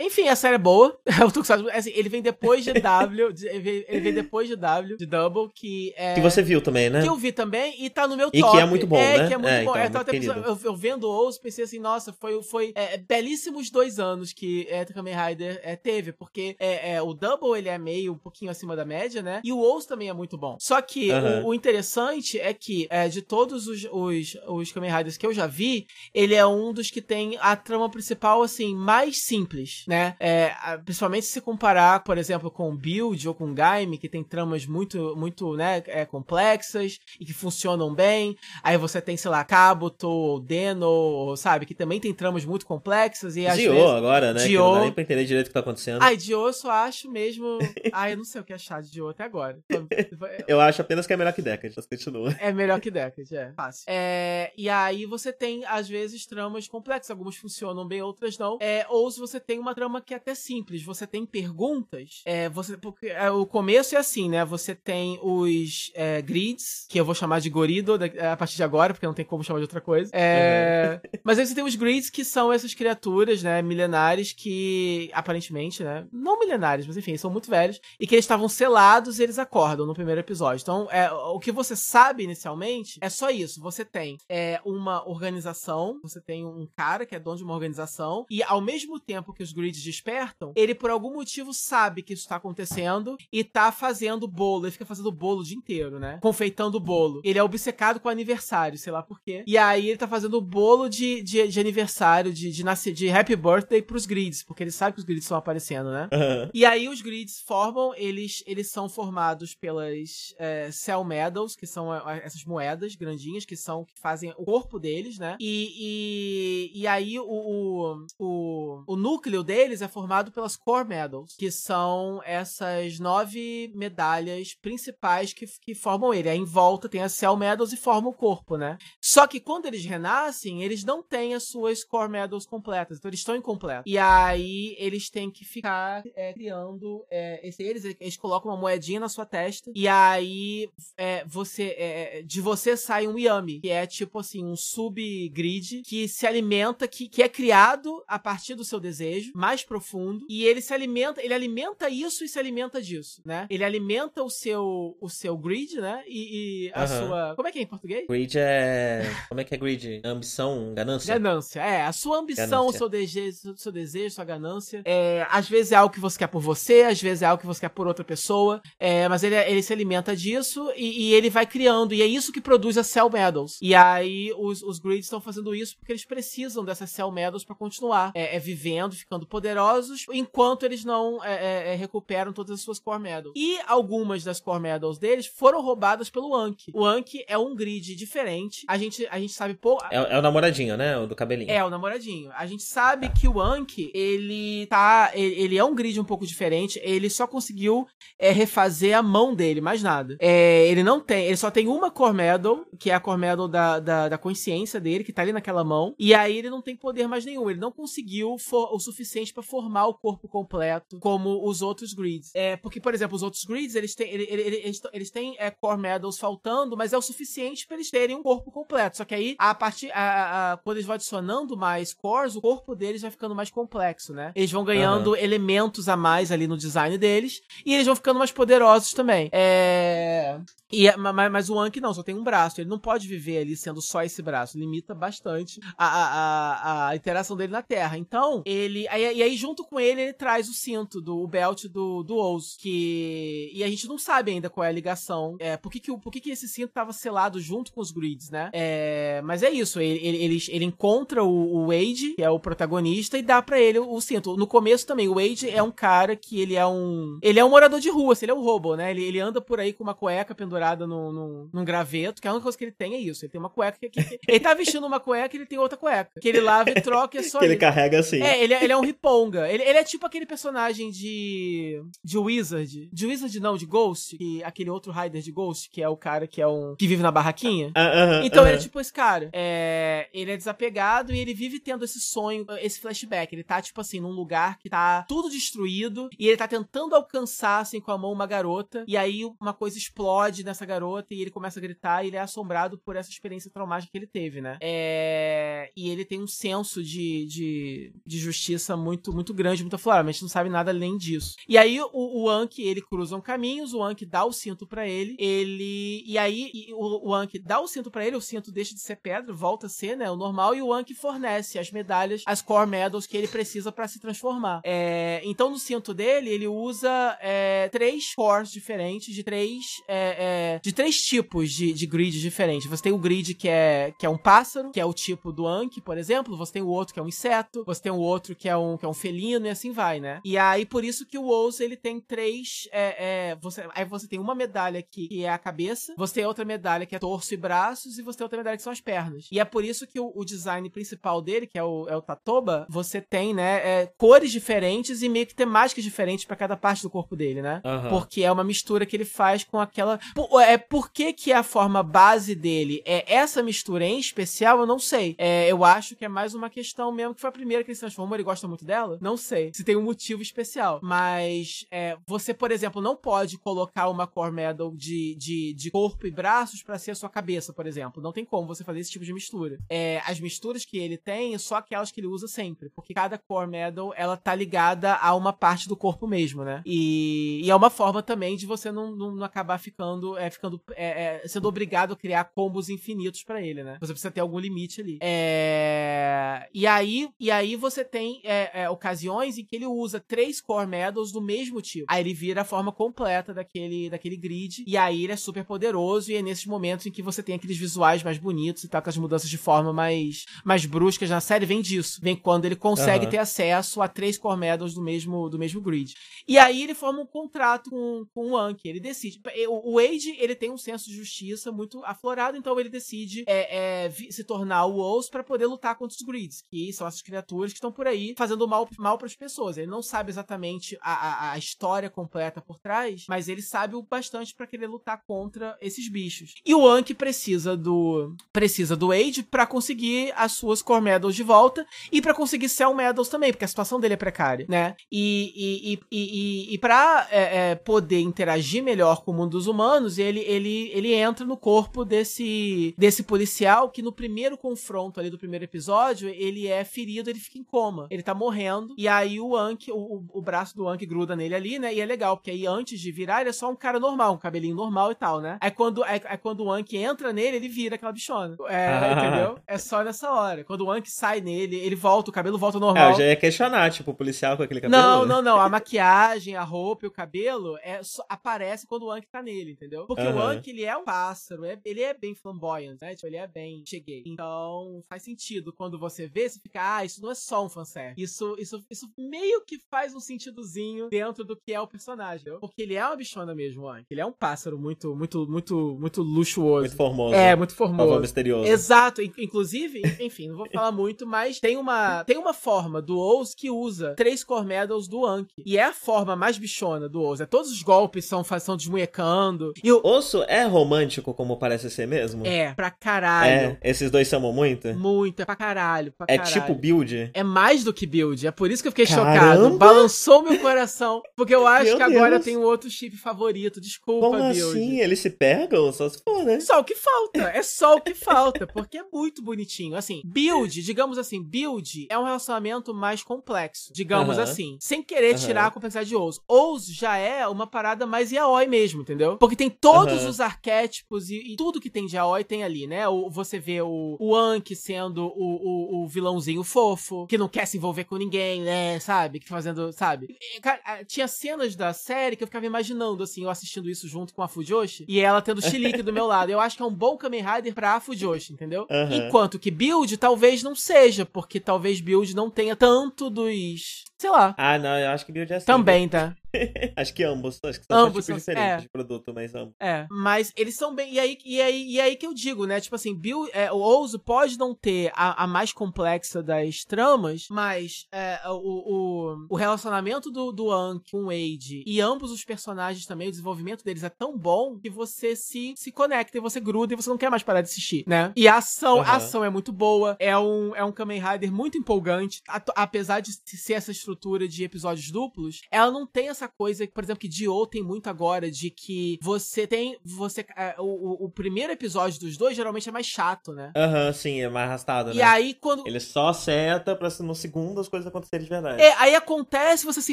[0.00, 0.98] Enfim, a série é boa.
[1.26, 3.32] o Tokusatsu, assim, ele vem depois de W.
[3.32, 6.14] de, ele vem depois de W, de Double, que é.
[6.14, 7.02] Que você viu também, né?
[7.02, 8.38] Que eu vi também e tá no meu top.
[8.38, 9.28] E que é muito bom, é, né?
[9.28, 9.76] que é muito é, bom.
[9.76, 13.70] Então, é, eu, eu, eu, vendo o Ous, pensei assim, nossa, foi, foi é, belíssimos
[13.70, 17.78] dois anos que é, Kamen Rider é, teve, porque é, é, o Double ele é
[17.78, 19.40] meio um pouquinho acima da média, né?
[19.44, 20.56] E o Ous também é muito bom.
[20.60, 21.44] Só que uhum.
[21.44, 25.32] o, o, interessante é que é, de todos os, os, os Kamen Riders que eu
[25.32, 30.16] já vi, ele é um dos que tem a trama principal, assim, mais simples, né?
[30.20, 30.52] É,
[30.84, 34.66] principalmente se comparar, por exemplo, com o Build ou com o Gaime, que tem tramas
[34.66, 38.36] muito, muito, né, é, complexas e que funcionam bem.
[38.62, 41.66] Aí você tem, sei lá, Kabuto, Deno, sabe?
[41.66, 43.90] Que também tem tramas muito complexas e às Dio vezes...
[43.90, 44.44] agora, né?
[44.44, 44.48] Dio...
[44.48, 46.02] Que não dá nem pra entender direito o que tá acontecendo.
[46.02, 47.58] Ai, Dio eu só acho mesmo...
[47.92, 49.58] Ai, eu não sei o que achar de Dio até agora.
[50.48, 52.34] eu acho apenas que é melhor que Decade, mas continua.
[52.40, 53.52] É melhor que Decade, é.
[53.52, 53.84] Fácil.
[53.86, 57.10] É, e aí você tem, às vezes, tramas complexas.
[57.10, 58.58] Algumas funcionam bem, outras não.
[58.60, 60.82] É, ou se você tem uma trama que é até simples.
[60.82, 62.22] Você tem perguntas.
[62.24, 64.44] É, você, porque é, o começo é assim, né?
[64.44, 68.92] Você tem os é, grids, que eu vou chamar de Gorido a partir de agora,
[68.92, 70.10] porque não tem como chamar de outra coisa.
[70.14, 71.20] É, uhum.
[71.22, 73.62] Mas aí você tem os grids, que são essas criaturas, né?
[73.62, 76.06] Milenares que, aparentemente, né?
[76.12, 77.80] Não milenares, mas enfim, são muito velhos.
[77.98, 80.62] E que eles estavam selados e eles acordam no primeiro episódio.
[80.62, 83.60] Então, é, o que você sabe inicialmente é só isso.
[83.60, 88.26] Você tem é, uma organização, você tem um cara que é dono de uma organização,
[88.30, 92.28] e ao mesmo tempo que os grids despertam, ele por algum motivo sabe que isso
[92.28, 94.66] tá acontecendo e tá fazendo bolo.
[94.66, 96.18] Ele fica fazendo bolo o dia inteiro, né?
[96.20, 97.20] Confeitando bolo.
[97.24, 99.44] Ele é obcecado com aniversário, sei lá por quê.
[99.46, 103.82] E aí ele tá fazendo bolo de, de, de aniversário, de, de, de happy birthday
[103.82, 106.08] pros grids, porque ele sabe que os grids estão aparecendo, né?
[106.12, 106.50] Uhum.
[106.54, 111.94] E aí os grids formam, eles, eles são formados pelas é, cell medals, que são
[112.08, 115.36] essas moedas grandinhas, que são que fazem o corpo deles, né?
[115.40, 121.50] E, e, e aí o, o, o, núcleo deles é formado pelas core medals, que
[121.50, 126.28] são essas nove medalhas principais que, que formam ele.
[126.28, 128.78] Aí em volta tem as cell medals e formam o corpo, né?
[129.00, 133.20] Só que quando eles renascem, eles não têm as suas core medals completas, então eles
[133.20, 133.90] estão incompletos.
[133.90, 139.00] E aí eles têm que ficar é, criando é, esse, eles, eles colocam uma moedinha
[139.00, 143.86] na sua testa e aí é, você é, de você sai um Yami, que é
[143.86, 148.78] tipo assim um sub-grid que se alimenta, que, que é criado a partir do seu
[148.78, 153.46] desejo mais profundo e ele se alimenta, ele alimenta isso e se alimenta disso, né?
[153.48, 156.04] Ele alimenta o seu o seu grid, né?
[156.06, 158.06] E, e a sua como é que é em português?
[158.06, 160.00] Grid é como é que é grid?
[160.04, 161.14] Ambição, ganância.
[161.14, 162.68] Ganância, é a sua ambição, ganância.
[162.68, 164.73] o seu desejo, o seu desejo, sua ganância.
[164.84, 167.46] É, às vezes é algo que você quer por você, às vezes é algo que
[167.46, 171.30] você quer por outra pessoa, é, mas ele, ele se alimenta disso e, e ele
[171.30, 173.58] vai criando e é isso que produz a Cell Medals.
[173.60, 177.54] E aí os, os Grids estão fazendo isso porque eles precisam dessas Cell Medals para
[177.54, 182.60] continuar é, é, vivendo, ficando poderosos, enquanto eles não é, é, é, recuperam todas as
[182.60, 183.34] suas Core Medals.
[183.36, 186.72] E algumas das Core Medals deles foram roubadas pelo Anki.
[186.74, 188.64] O Anki é um grid diferente.
[188.68, 189.84] A gente, a gente sabe pouco.
[189.90, 190.96] É, é, o namoradinho, né?
[190.98, 191.50] O do cabelinho.
[191.50, 192.30] É, o namoradinho.
[192.36, 195.10] A gente sabe que o Anki, ele tá.
[195.14, 196.80] Ele, ele, é um grid um pouco diferente.
[196.82, 197.86] Ele só conseguiu
[198.18, 200.16] é, refazer a mão dele, mais nada.
[200.20, 201.26] É, ele não tem.
[201.26, 204.80] Ele só tem uma Core Medal, que é a Core Medal da, da, da consciência
[204.80, 205.94] dele, que tá ali naquela mão.
[205.98, 207.50] E aí ele não tem poder mais nenhum.
[207.50, 212.30] Ele não conseguiu o suficiente para formar o corpo completo como os outros grids.
[212.34, 215.78] É, porque, por exemplo, os outros grids, eles têm, eles, eles, eles têm é, core
[215.80, 218.96] medals faltando, mas é o suficiente para eles terem um corpo completo.
[218.96, 222.74] Só que aí, a partir, a, a, quando eles vão adicionando mais cores, o corpo
[222.74, 224.32] deles vai ficando mais complexo, né?
[224.34, 225.16] Eles vão ganhando uhum.
[225.16, 229.28] elementos a mais ali no design deles e eles vão ficando mais poderosos também.
[229.32, 230.38] É...
[230.74, 232.60] E, é, mas, mas, o Anki não, só tem um braço.
[232.60, 234.58] Ele não pode viver ali sendo só esse braço.
[234.58, 237.96] Limita bastante a, a, a, interação dele na Terra.
[237.96, 238.88] Então, ele.
[238.88, 242.38] Aí, e aí, junto com ele, ele traz o cinto do o belt do, do.
[242.58, 243.50] Que.
[243.54, 245.36] E a gente não sabe ainda qual é a ligação.
[245.38, 248.30] É, por que, que, por que, que esse cinto estava selado junto com os grids,
[248.30, 248.50] né?
[248.52, 249.80] É, mas é isso.
[249.80, 253.60] Ele, ele, ele, ele encontra o, o, Wade, que é o protagonista, e dá para
[253.60, 254.36] ele o, o, cinto.
[254.36, 257.18] No começo também, o Wade é um cara que ele é um.
[257.22, 258.90] Ele é um morador de rua, assim, ele é um robô, né?
[258.90, 262.28] Ele, ele anda por aí com uma cueca pendurada pendurada no, no, num graveto, que
[262.28, 263.24] a única coisa que ele tem é isso.
[263.24, 265.76] Ele tem uma cueca que, que ele tá vestindo uma cueca e ele tem outra
[265.76, 266.10] cueca.
[266.20, 267.38] Que ele lava e troca e é só.
[267.38, 268.22] que ele, ele carrega assim.
[268.22, 269.48] É, ele, é, ele é um riponga.
[269.50, 271.82] Ele, ele é tipo aquele personagem de.
[272.02, 272.88] de Wizard.
[272.92, 274.16] De Wizard não, de Ghost.
[274.16, 276.74] Que, aquele outro Rider de Ghost, que é o cara que é um.
[276.76, 277.68] que vive na barraquinha.
[277.68, 278.48] Uh, uh -huh, então uh -huh.
[278.48, 279.30] ele é tipo esse cara.
[279.32, 283.34] É, ele é desapegado e ele vive tendo esse sonho, esse flashback.
[283.34, 287.60] Ele tá, tipo assim, num lugar que tá tudo destruído e ele tá tentando alcançar,
[287.60, 288.84] assim, com a mão uma garota.
[288.86, 292.20] E aí uma coisa explode nessa garota e ele começa a gritar e ele é
[292.20, 294.56] assombrado por essa experiência traumática que ele teve, né?
[294.60, 295.70] É...
[295.76, 300.10] E ele tem um senso de, de, de justiça muito muito grande, muito aflorado, mas
[300.10, 301.34] a gente não sabe nada além disso.
[301.48, 305.16] E aí o, o Anki, ele cruzam caminhos, o Anki dá o cinto para ele,
[305.18, 306.04] ele...
[306.06, 308.96] E aí o, o Anki dá o cinto para ele, o cinto deixa de ser
[308.96, 312.68] pedra, volta a ser, né, o normal, e o Anki fornece as medalhas, as Core
[312.68, 314.60] Medals que ele precisa para se transformar.
[314.64, 315.20] É...
[315.24, 320.72] Então no cinto dele, ele usa é, três cores diferentes, de três é, é de
[320.72, 322.68] três tipos de, de grid diferentes.
[322.68, 325.46] Você tem o grid que é, que é um pássaro, que é o tipo do
[325.46, 326.36] Anki, por exemplo.
[326.36, 327.64] Você tem o outro que é um inseto.
[327.64, 330.20] Você tem o outro que é um, que é um felino e assim vai, né?
[330.24, 332.68] E aí, por isso que o Oz, ele tem três...
[332.72, 335.94] É, é, você, aí você tem uma medalha aqui, que é a cabeça.
[335.96, 337.98] Você tem outra medalha que é torso e braços.
[337.98, 339.26] E você tem outra medalha que são as pernas.
[339.30, 342.02] E é por isso que o, o design principal dele, que é o, é o
[342.02, 346.82] Tatoba, você tem, né, é, cores diferentes e meio que temáticas diferentes para cada parte
[346.82, 347.60] do corpo dele, né?
[347.64, 347.90] Uhum.
[347.90, 349.98] Porque é uma mistura que ele faz com aquela
[350.40, 354.78] é por que, que a forma base dele é essa mistura em especial, eu não
[354.78, 355.14] sei.
[355.18, 357.74] É, eu acho que é mais uma questão mesmo que foi a primeira que ele
[357.74, 358.98] se transformou, ele gosta muito dela.
[359.00, 360.80] Não sei se tem um motivo especial.
[360.82, 366.06] Mas é, você, por exemplo, não pode colocar uma core medal de, de, de corpo
[366.06, 368.02] e braços para ser a sua cabeça, por exemplo.
[368.02, 369.58] Não tem como você fazer esse tipo de mistura.
[369.68, 372.70] É, as misturas que ele tem só aquelas que ele usa sempre.
[372.70, 376.62] Porque cada core medal, ela tá ligada a uma parte do corpo mesmo, né?
[376.64, 380.60] E, e é uma forma também de você não, não, não acabar ficando é, ficando
[380.76, 383.78] é, é, sendo obrigado a criar combos infinitos para ele, né?
[383.80, 384.98] Você precisa ter algum limite ali.
[385.00, 386.48] É...
[386.52, 390.66] E aí, e aí você tem é, é, ocasiões em que ele usa três core
[390.66, 391.86] medals do mesmo tipo.
[391.88, 394.64] Aí ele vira a forma completa daquele, daquele grid.
[394.66, 396.10] E aí ele é super poderoso.
[396.10, 398.90] E é nesses momentos em que você tem aqueles visuais mais bonitos e tal, com
[398.90, 402.00] as mudanças de forma mais, mais bruscas na série, vem disso.
[402.02, 403.10] Vem quando ele consegue uhum.
[403.10, 405.94] ter acesso a três core medals do mesmo, do mesmo grid.
[406.26, 408.68] E aí ele forma um contrato com, com o Anki.
[408.68, 409.20] Ele decide.
[409.48, 413.84] O, o Wade, ele tem um senso de justiça muito aflorado, então ele decide é,
[413.86, 417.52] é, se tornar o Oz para poder lutar contra os Grids, que são essas criaturas
[417.52, 419.56] que estão por aí fazendo mal, mal para as pessoas.
[419.56, 423.82] Ele não sabe exatamente a, a, a, história completa por trás, mas ele sabe o
[423.82, 426.34] bastante para querer lutar contra esses bichos.
[426.44, 431.22] E o Anki precisa do precisa do Age para conseguir as suas Core Medals de
[431.22, 434.74] volta e para conseguir Cell Medals também, porque a situação dele é precária, né?
[434.90, 439.46] E, e, e, e, e para é, é, poder interagir melhor com o mundo dos
[439.46, 445.10] humanos, ele, ele, ele entra no corpo desse, desse policial que no primeiro confronto ali
[445.10, 447.86] do primeiro episódio, ele é ferido, ele fica em coma.
[447.90, 448.74] Ele tá morrendo.
[448.76, 451.72] E aí o Anki, o, o braço do Anki gruda nele ali, né?
[451.74, 454.18] E é legal, porque aí antes de virar, ele é só um cara normal, um
[454.18, 455.38] cabelinho normal e tal, né?
[455.40, 458.36] Aí quando, é, é quando o Anki entra nele, ele vira aquela bichona.
[458.48, 458.92] É, ah.
[458.92, 459.38] entendeu?
[459.46, 460.44] É só nessa hora.
[460.44, 462.88] Quando o Anki sai nele, ele volta, o cabelo volta normal.
[462.88, 464.82] É, eu já ia questionar, tipo, o policial com aquele cabelo.
[464.82, 465.40] Não, não, não.
[465.40, 469.52] A maquiagem, a roupa e o cabelo é, só, aparece quando o Anki tá nele,
[469.52, 469.83] entendeu?
[469.84, 469.86] Entendeu?
[469.86, 470.18] Porque uhum.
[470.18, 472.94] o Anki, ele é um pássaro, é, ele é bem flamboyant, né?
[472.94, 474.02] Tipo, ele é bem cheguei.
[474.06, 478.02] Então, faz sentido quando você vê, você fica, ah, isso não é só um fanservice.
[478.02, 482.40] Isso, isso, isso meio que faz um sentidozinho dentro do que é o personagem, entendeu?
[482.40, 483.86] Porque ele é uma bichona mesmo, o Anki.
[483.90, 486.60] Ele é um pássaro muito, muito, muito, muito luxuoso.
[486.60, 487.14] Muito formoso.
[487.14, 488.00] É, muito formoso.
[488.00, 488.46] misterioso.
[488.46, 489.02] Exato.
[489.02, 493.50] Inclusive, enfim, não vou falar muito, mas tem uma, tem uma forma do Oz que
[493.50, 495.42] usa três core medals do Anki.
[495.44, 497.20] E é a forma mais bichona do Oz.
[497.20, 499.52] É, todos os golpes são, são desmunhecando.
[499.62, 502.26] E o Osso é romântico como parece ser mesmo?
[502.26, 503.58] É, pra caralho.
[503.62, 504.68] É, esses dois chamam muito?
[504.74, 507.10] Muito, é pra caralho, pra é tipo build?
[507.12, 508.26] É mais do que build.
[508.26, 509.12] É por isso que eu fiquei Caramba.
[509.12, 509.58] chocado.
[509.58, 511.02] Balançou meu coração.
[511.16, 512.20] Porque eu acho meu que agora Deus.
[512.20, 513.60] eu tenho outro chip favorito.
[513.60, 514.40] Desculpa, como build.
[514.40, 514.80] assim?
[514.80, 515.72] Eles se pegam?
[515.72, 516.40] Só se for, né?
[516.40, 517.22] Só o que falta.
[517.34, 518.46] É só o que falta.
[518.46, 519.76] Porque é muito bonitinho.
[519.76, 523.72] Assim, build, digamos assim, build é um relacionamento mais complexo.
[523.72, 524.24] Digamos uh -huh.
[524.24, 524.56] assim.
[524.60, 525.26] Sem querer uh -huh.
[525.26, 526.20] tirar a complexidade de Ouse.
[526.28, 529.16] Ouse já é uma parada mais yaoi mesmo, entendeu?
[529.16, 530.08] Porque tem todos uh -huh.
[530.08, 532.86] os arquétipos e, e, tudo que tem de yaoi tem ali, né?
[532.86, 537.46] O, você vê o, o Anki sendo o, o, o, vilãozinho fofo, que não quer
[537.46, 538.78] se envolver com ninguém, né?
[538.78, 539.20] Sabe?
[539.20, 540.16] Que fazendo, sabe?
[540.42, 544.22] Cara, tinha cenas da série que eu ficava imaginando, assim, eu assistindo isso junto com
[544.22, 546.30] a Fujoshi e ela tendo chilique do meu lado.
[546.30, 548.66] Eu acho que é um bom Kamen Rider pra Fujoshi, entendeu?
[548.90, 554.34] Enquanto que Build talvez não seja, porque talvez Build não tenha tanto dos sei lá.
[554.36, 555.46] Ah, não, eu acho que Build é assim.
[555.46, 556.14] Também, tá?
[556.76, 557.40] acho que ambos.
[557.44, 558.60] Acho que são ambos tipos são, diferentes é.
[558.62, 559.54] de produto, mas ambos.
[559.60, 560.92] É, mas eles são bem.
[560.92, 562.60] E aí, e aí, e aí que eu digo, né?
[562.60, 567.26] Tipo assim, Bill, é, o Ouzo pode não ter a, a, mais complexa das tramas,
[567.30, 572.24] mas é, o, o, o, relacionamento do, do Anki com o Wade e ambos os
[572.24, 576.40] personagens também, o desenvolvimento deles é tão bom que você se, se conecta e você
[576.40, 578.12] gruda e você não quer mais parar de assistir, né?
[578.16, 578.82] E a ação, uhum.
[578.82, 583.00] a ação é muito boa, é um, é um Kamen Rider muito empolgante, a, apesar
[583.00, 587.08] de ser essa estrutura de episódios duplos, ela não tem essa coisa, por exemplo, que
[587.08, 589.78] Dio tem muito agora, de que você tem.
[589.84, 593.52] você é, o, o, primeiro episódio dos dois geralmente é mais chato, né?
[593.56, 594.96] Aham, uhum, sim, é mais arrastado, né?
[594.96, 595.66] E aí quando.
[595.66, 598.60] Ele só seta pra no segundo as coisas acontecerem de verdade.
[598.60, 599.92] É, aí acontece, você se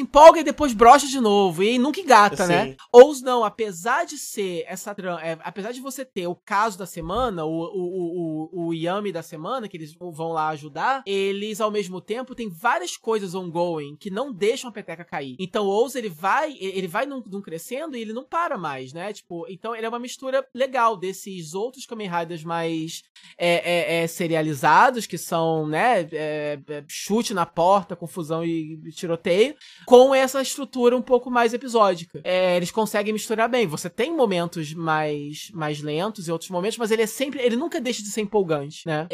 [0.00, 1.62] empolga e depois brocha de novo.
[1.62, 2.62] E aí nunca engata, né?
[2.62, 2.70] sim.
[2.70, 2.76] né?
[2.92, 4.94] Ou não, apesar de ser essa.
[5.22, 9.22] É, apesar de você ter o caso da semana, o, o, o, o Yami da
[9.22, 14.10] semana, que eles vão lá ajudar, eles ao mesmo tempo têm várias coisas ongoing que
[14.10, 15.36] não deixam a peteca cair.
[15.38, 18.92] Então o Ouse, ele vai, ele vai num, num, crescendo e ele não para mais,
[18.92, 19.12] né?
[19.12, 23.02] Tipo, então ele é uma mistura legal desses outros Kamen Riders mais
[23.36, 29.56] é, é, é, serializados, que são, né, é, é, chute na porta, confusão e tiroteio,
[29.84, 32.20] com essa estrutura um pouco mais episódica.
[32.22, 33.66] É, eles conseguem misturar bem.
[33.66, 37.80] Você tem momentos mais, mais lentos e outros momentos, mas ele é sempre, ele nunca
[37.80, 39.08] deixa de ser empolgante, né?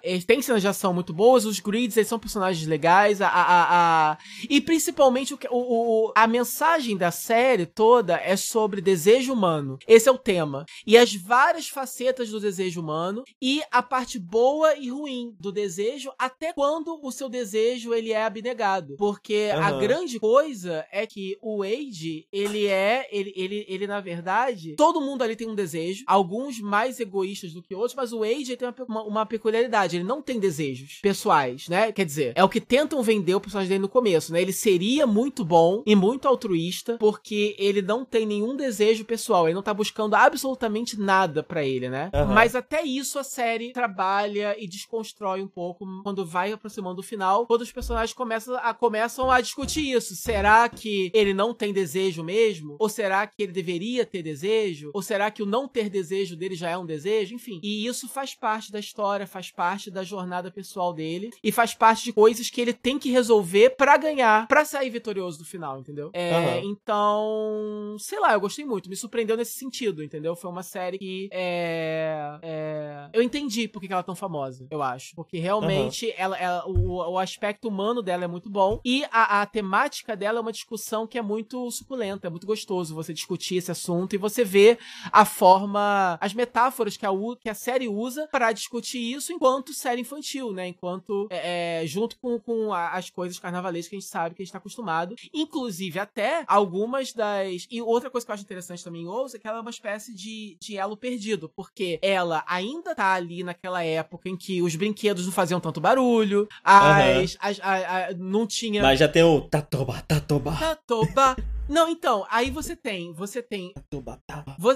[0.00, 4.12] Ele tem cenas de ação muito boas, os grids, eles são personagens legais, a, a,
[4.12, 9.78] a e principalmente o, o, a mensagem da série toda é sobre desejo humano.
[9.88, 10.66] Esse é o tema.
[10.86, 16.12] E as várias facetas do desejo humano e a parte boa e ruim do desejo
[16.18, 18.96] até quando o seu desejo ele é abnegado.
[18.98, 19.62] Porque uhum.
[19.62, 25.00] a grande coisa é que o Wade, ele é, ele, ele, ele na verdade, todo
[25.00, 28.68] mundo ali tem um desejo, alguns mais egoístas do que outros, mas o Wade tem
[28.86, 31.90] uma, uma, peculiaridade, ele não tem desejos pessoais, né?
[31.92, 34.42] Quer dizer, é o que tentam vender o personagem dele no começo, né?
[34.42, 39.54] Ele seria muito bom e muito altruísta, porque ele não tem nenhum desejo pessoal, ele
[39.54, 42.10] não tá buscando absolutamente nada para ele, né?
[42.14, 42.34] Uhum.
[42.34, 47.46] Mas até isso a série trabalha e desconstrói um pouco quando vai aproximando do final,
[47.46, 50.14] quando os personagens começam a, começam a discutir isso.
[50.14, 52.76] Será que ele não tem desejo mesmo?
[52.78, 54.90] Ou será que ele deveria ter desejo?
[54.94, 57.34] Ou será que o não ter desejo dele já é um desejo?
[57.34, 57.60] Enfim.
[57.62, 62.04] E isso faz parte da história, faz parte da jornada pessoal dele e faz parte
[62.04, 65.89] de coisas que ele tem que resolver para ganhar, para sair vitorioso do final, entendeu?
[66.12, 66.70] É, uhum.
[66.70, 68.88] Então, sei lá, eu gostei muito.
[68.88, 70.34] Me surpreendeu nesse sentido, entendeu?
[70.36, 73.08] Foi uma série que é, é...
[73.12, 75.14] eu entendi por que ela é tão famosa, eu acho.
[75.14, 76.12] Porque realmente uhum.
[76.16, 80.38] ela, ela o, o, aspecto humano dela é muito bom e a, a temática dela
[80.38, 84.18] é uma discussão que é muito suculenta, é muito gostoso você discutir esse assunto e
[84.18, 84.78] você ver
[85.12, 87.10] a forma, as metáforas que a,
[87.40, 90.68] que a série usa para discutir isso enquanto série infantil, né?
[90.68, 94.44] Enquanto é, é junto com, com as coisas carnavalescas que a gente sabe que a
[94.44, 95.14] gente tá acostumado.
[95.32, 97.66] Inclusive, até algumas das.
[97.70, 99.70] E outra coisa que eu acho interessante também em Ouse é que ela é uma
[99.70, 104.74] espécie de, de elo perdido, porque ela ainda tá ali naquela época em que os
[104.76, 107.34] brinquedos não faziam tanto barulho, as.
[107.34, 107.38] Uhum.
[107.40, 108.82] as a, a, não tinha.
[108.82, 110.56] Mas já tem o Tatoba, Tatoba.
[110.56, 111.36] Tatoba.
[111.70, 113.72] Não, então, aí você tem, você tem.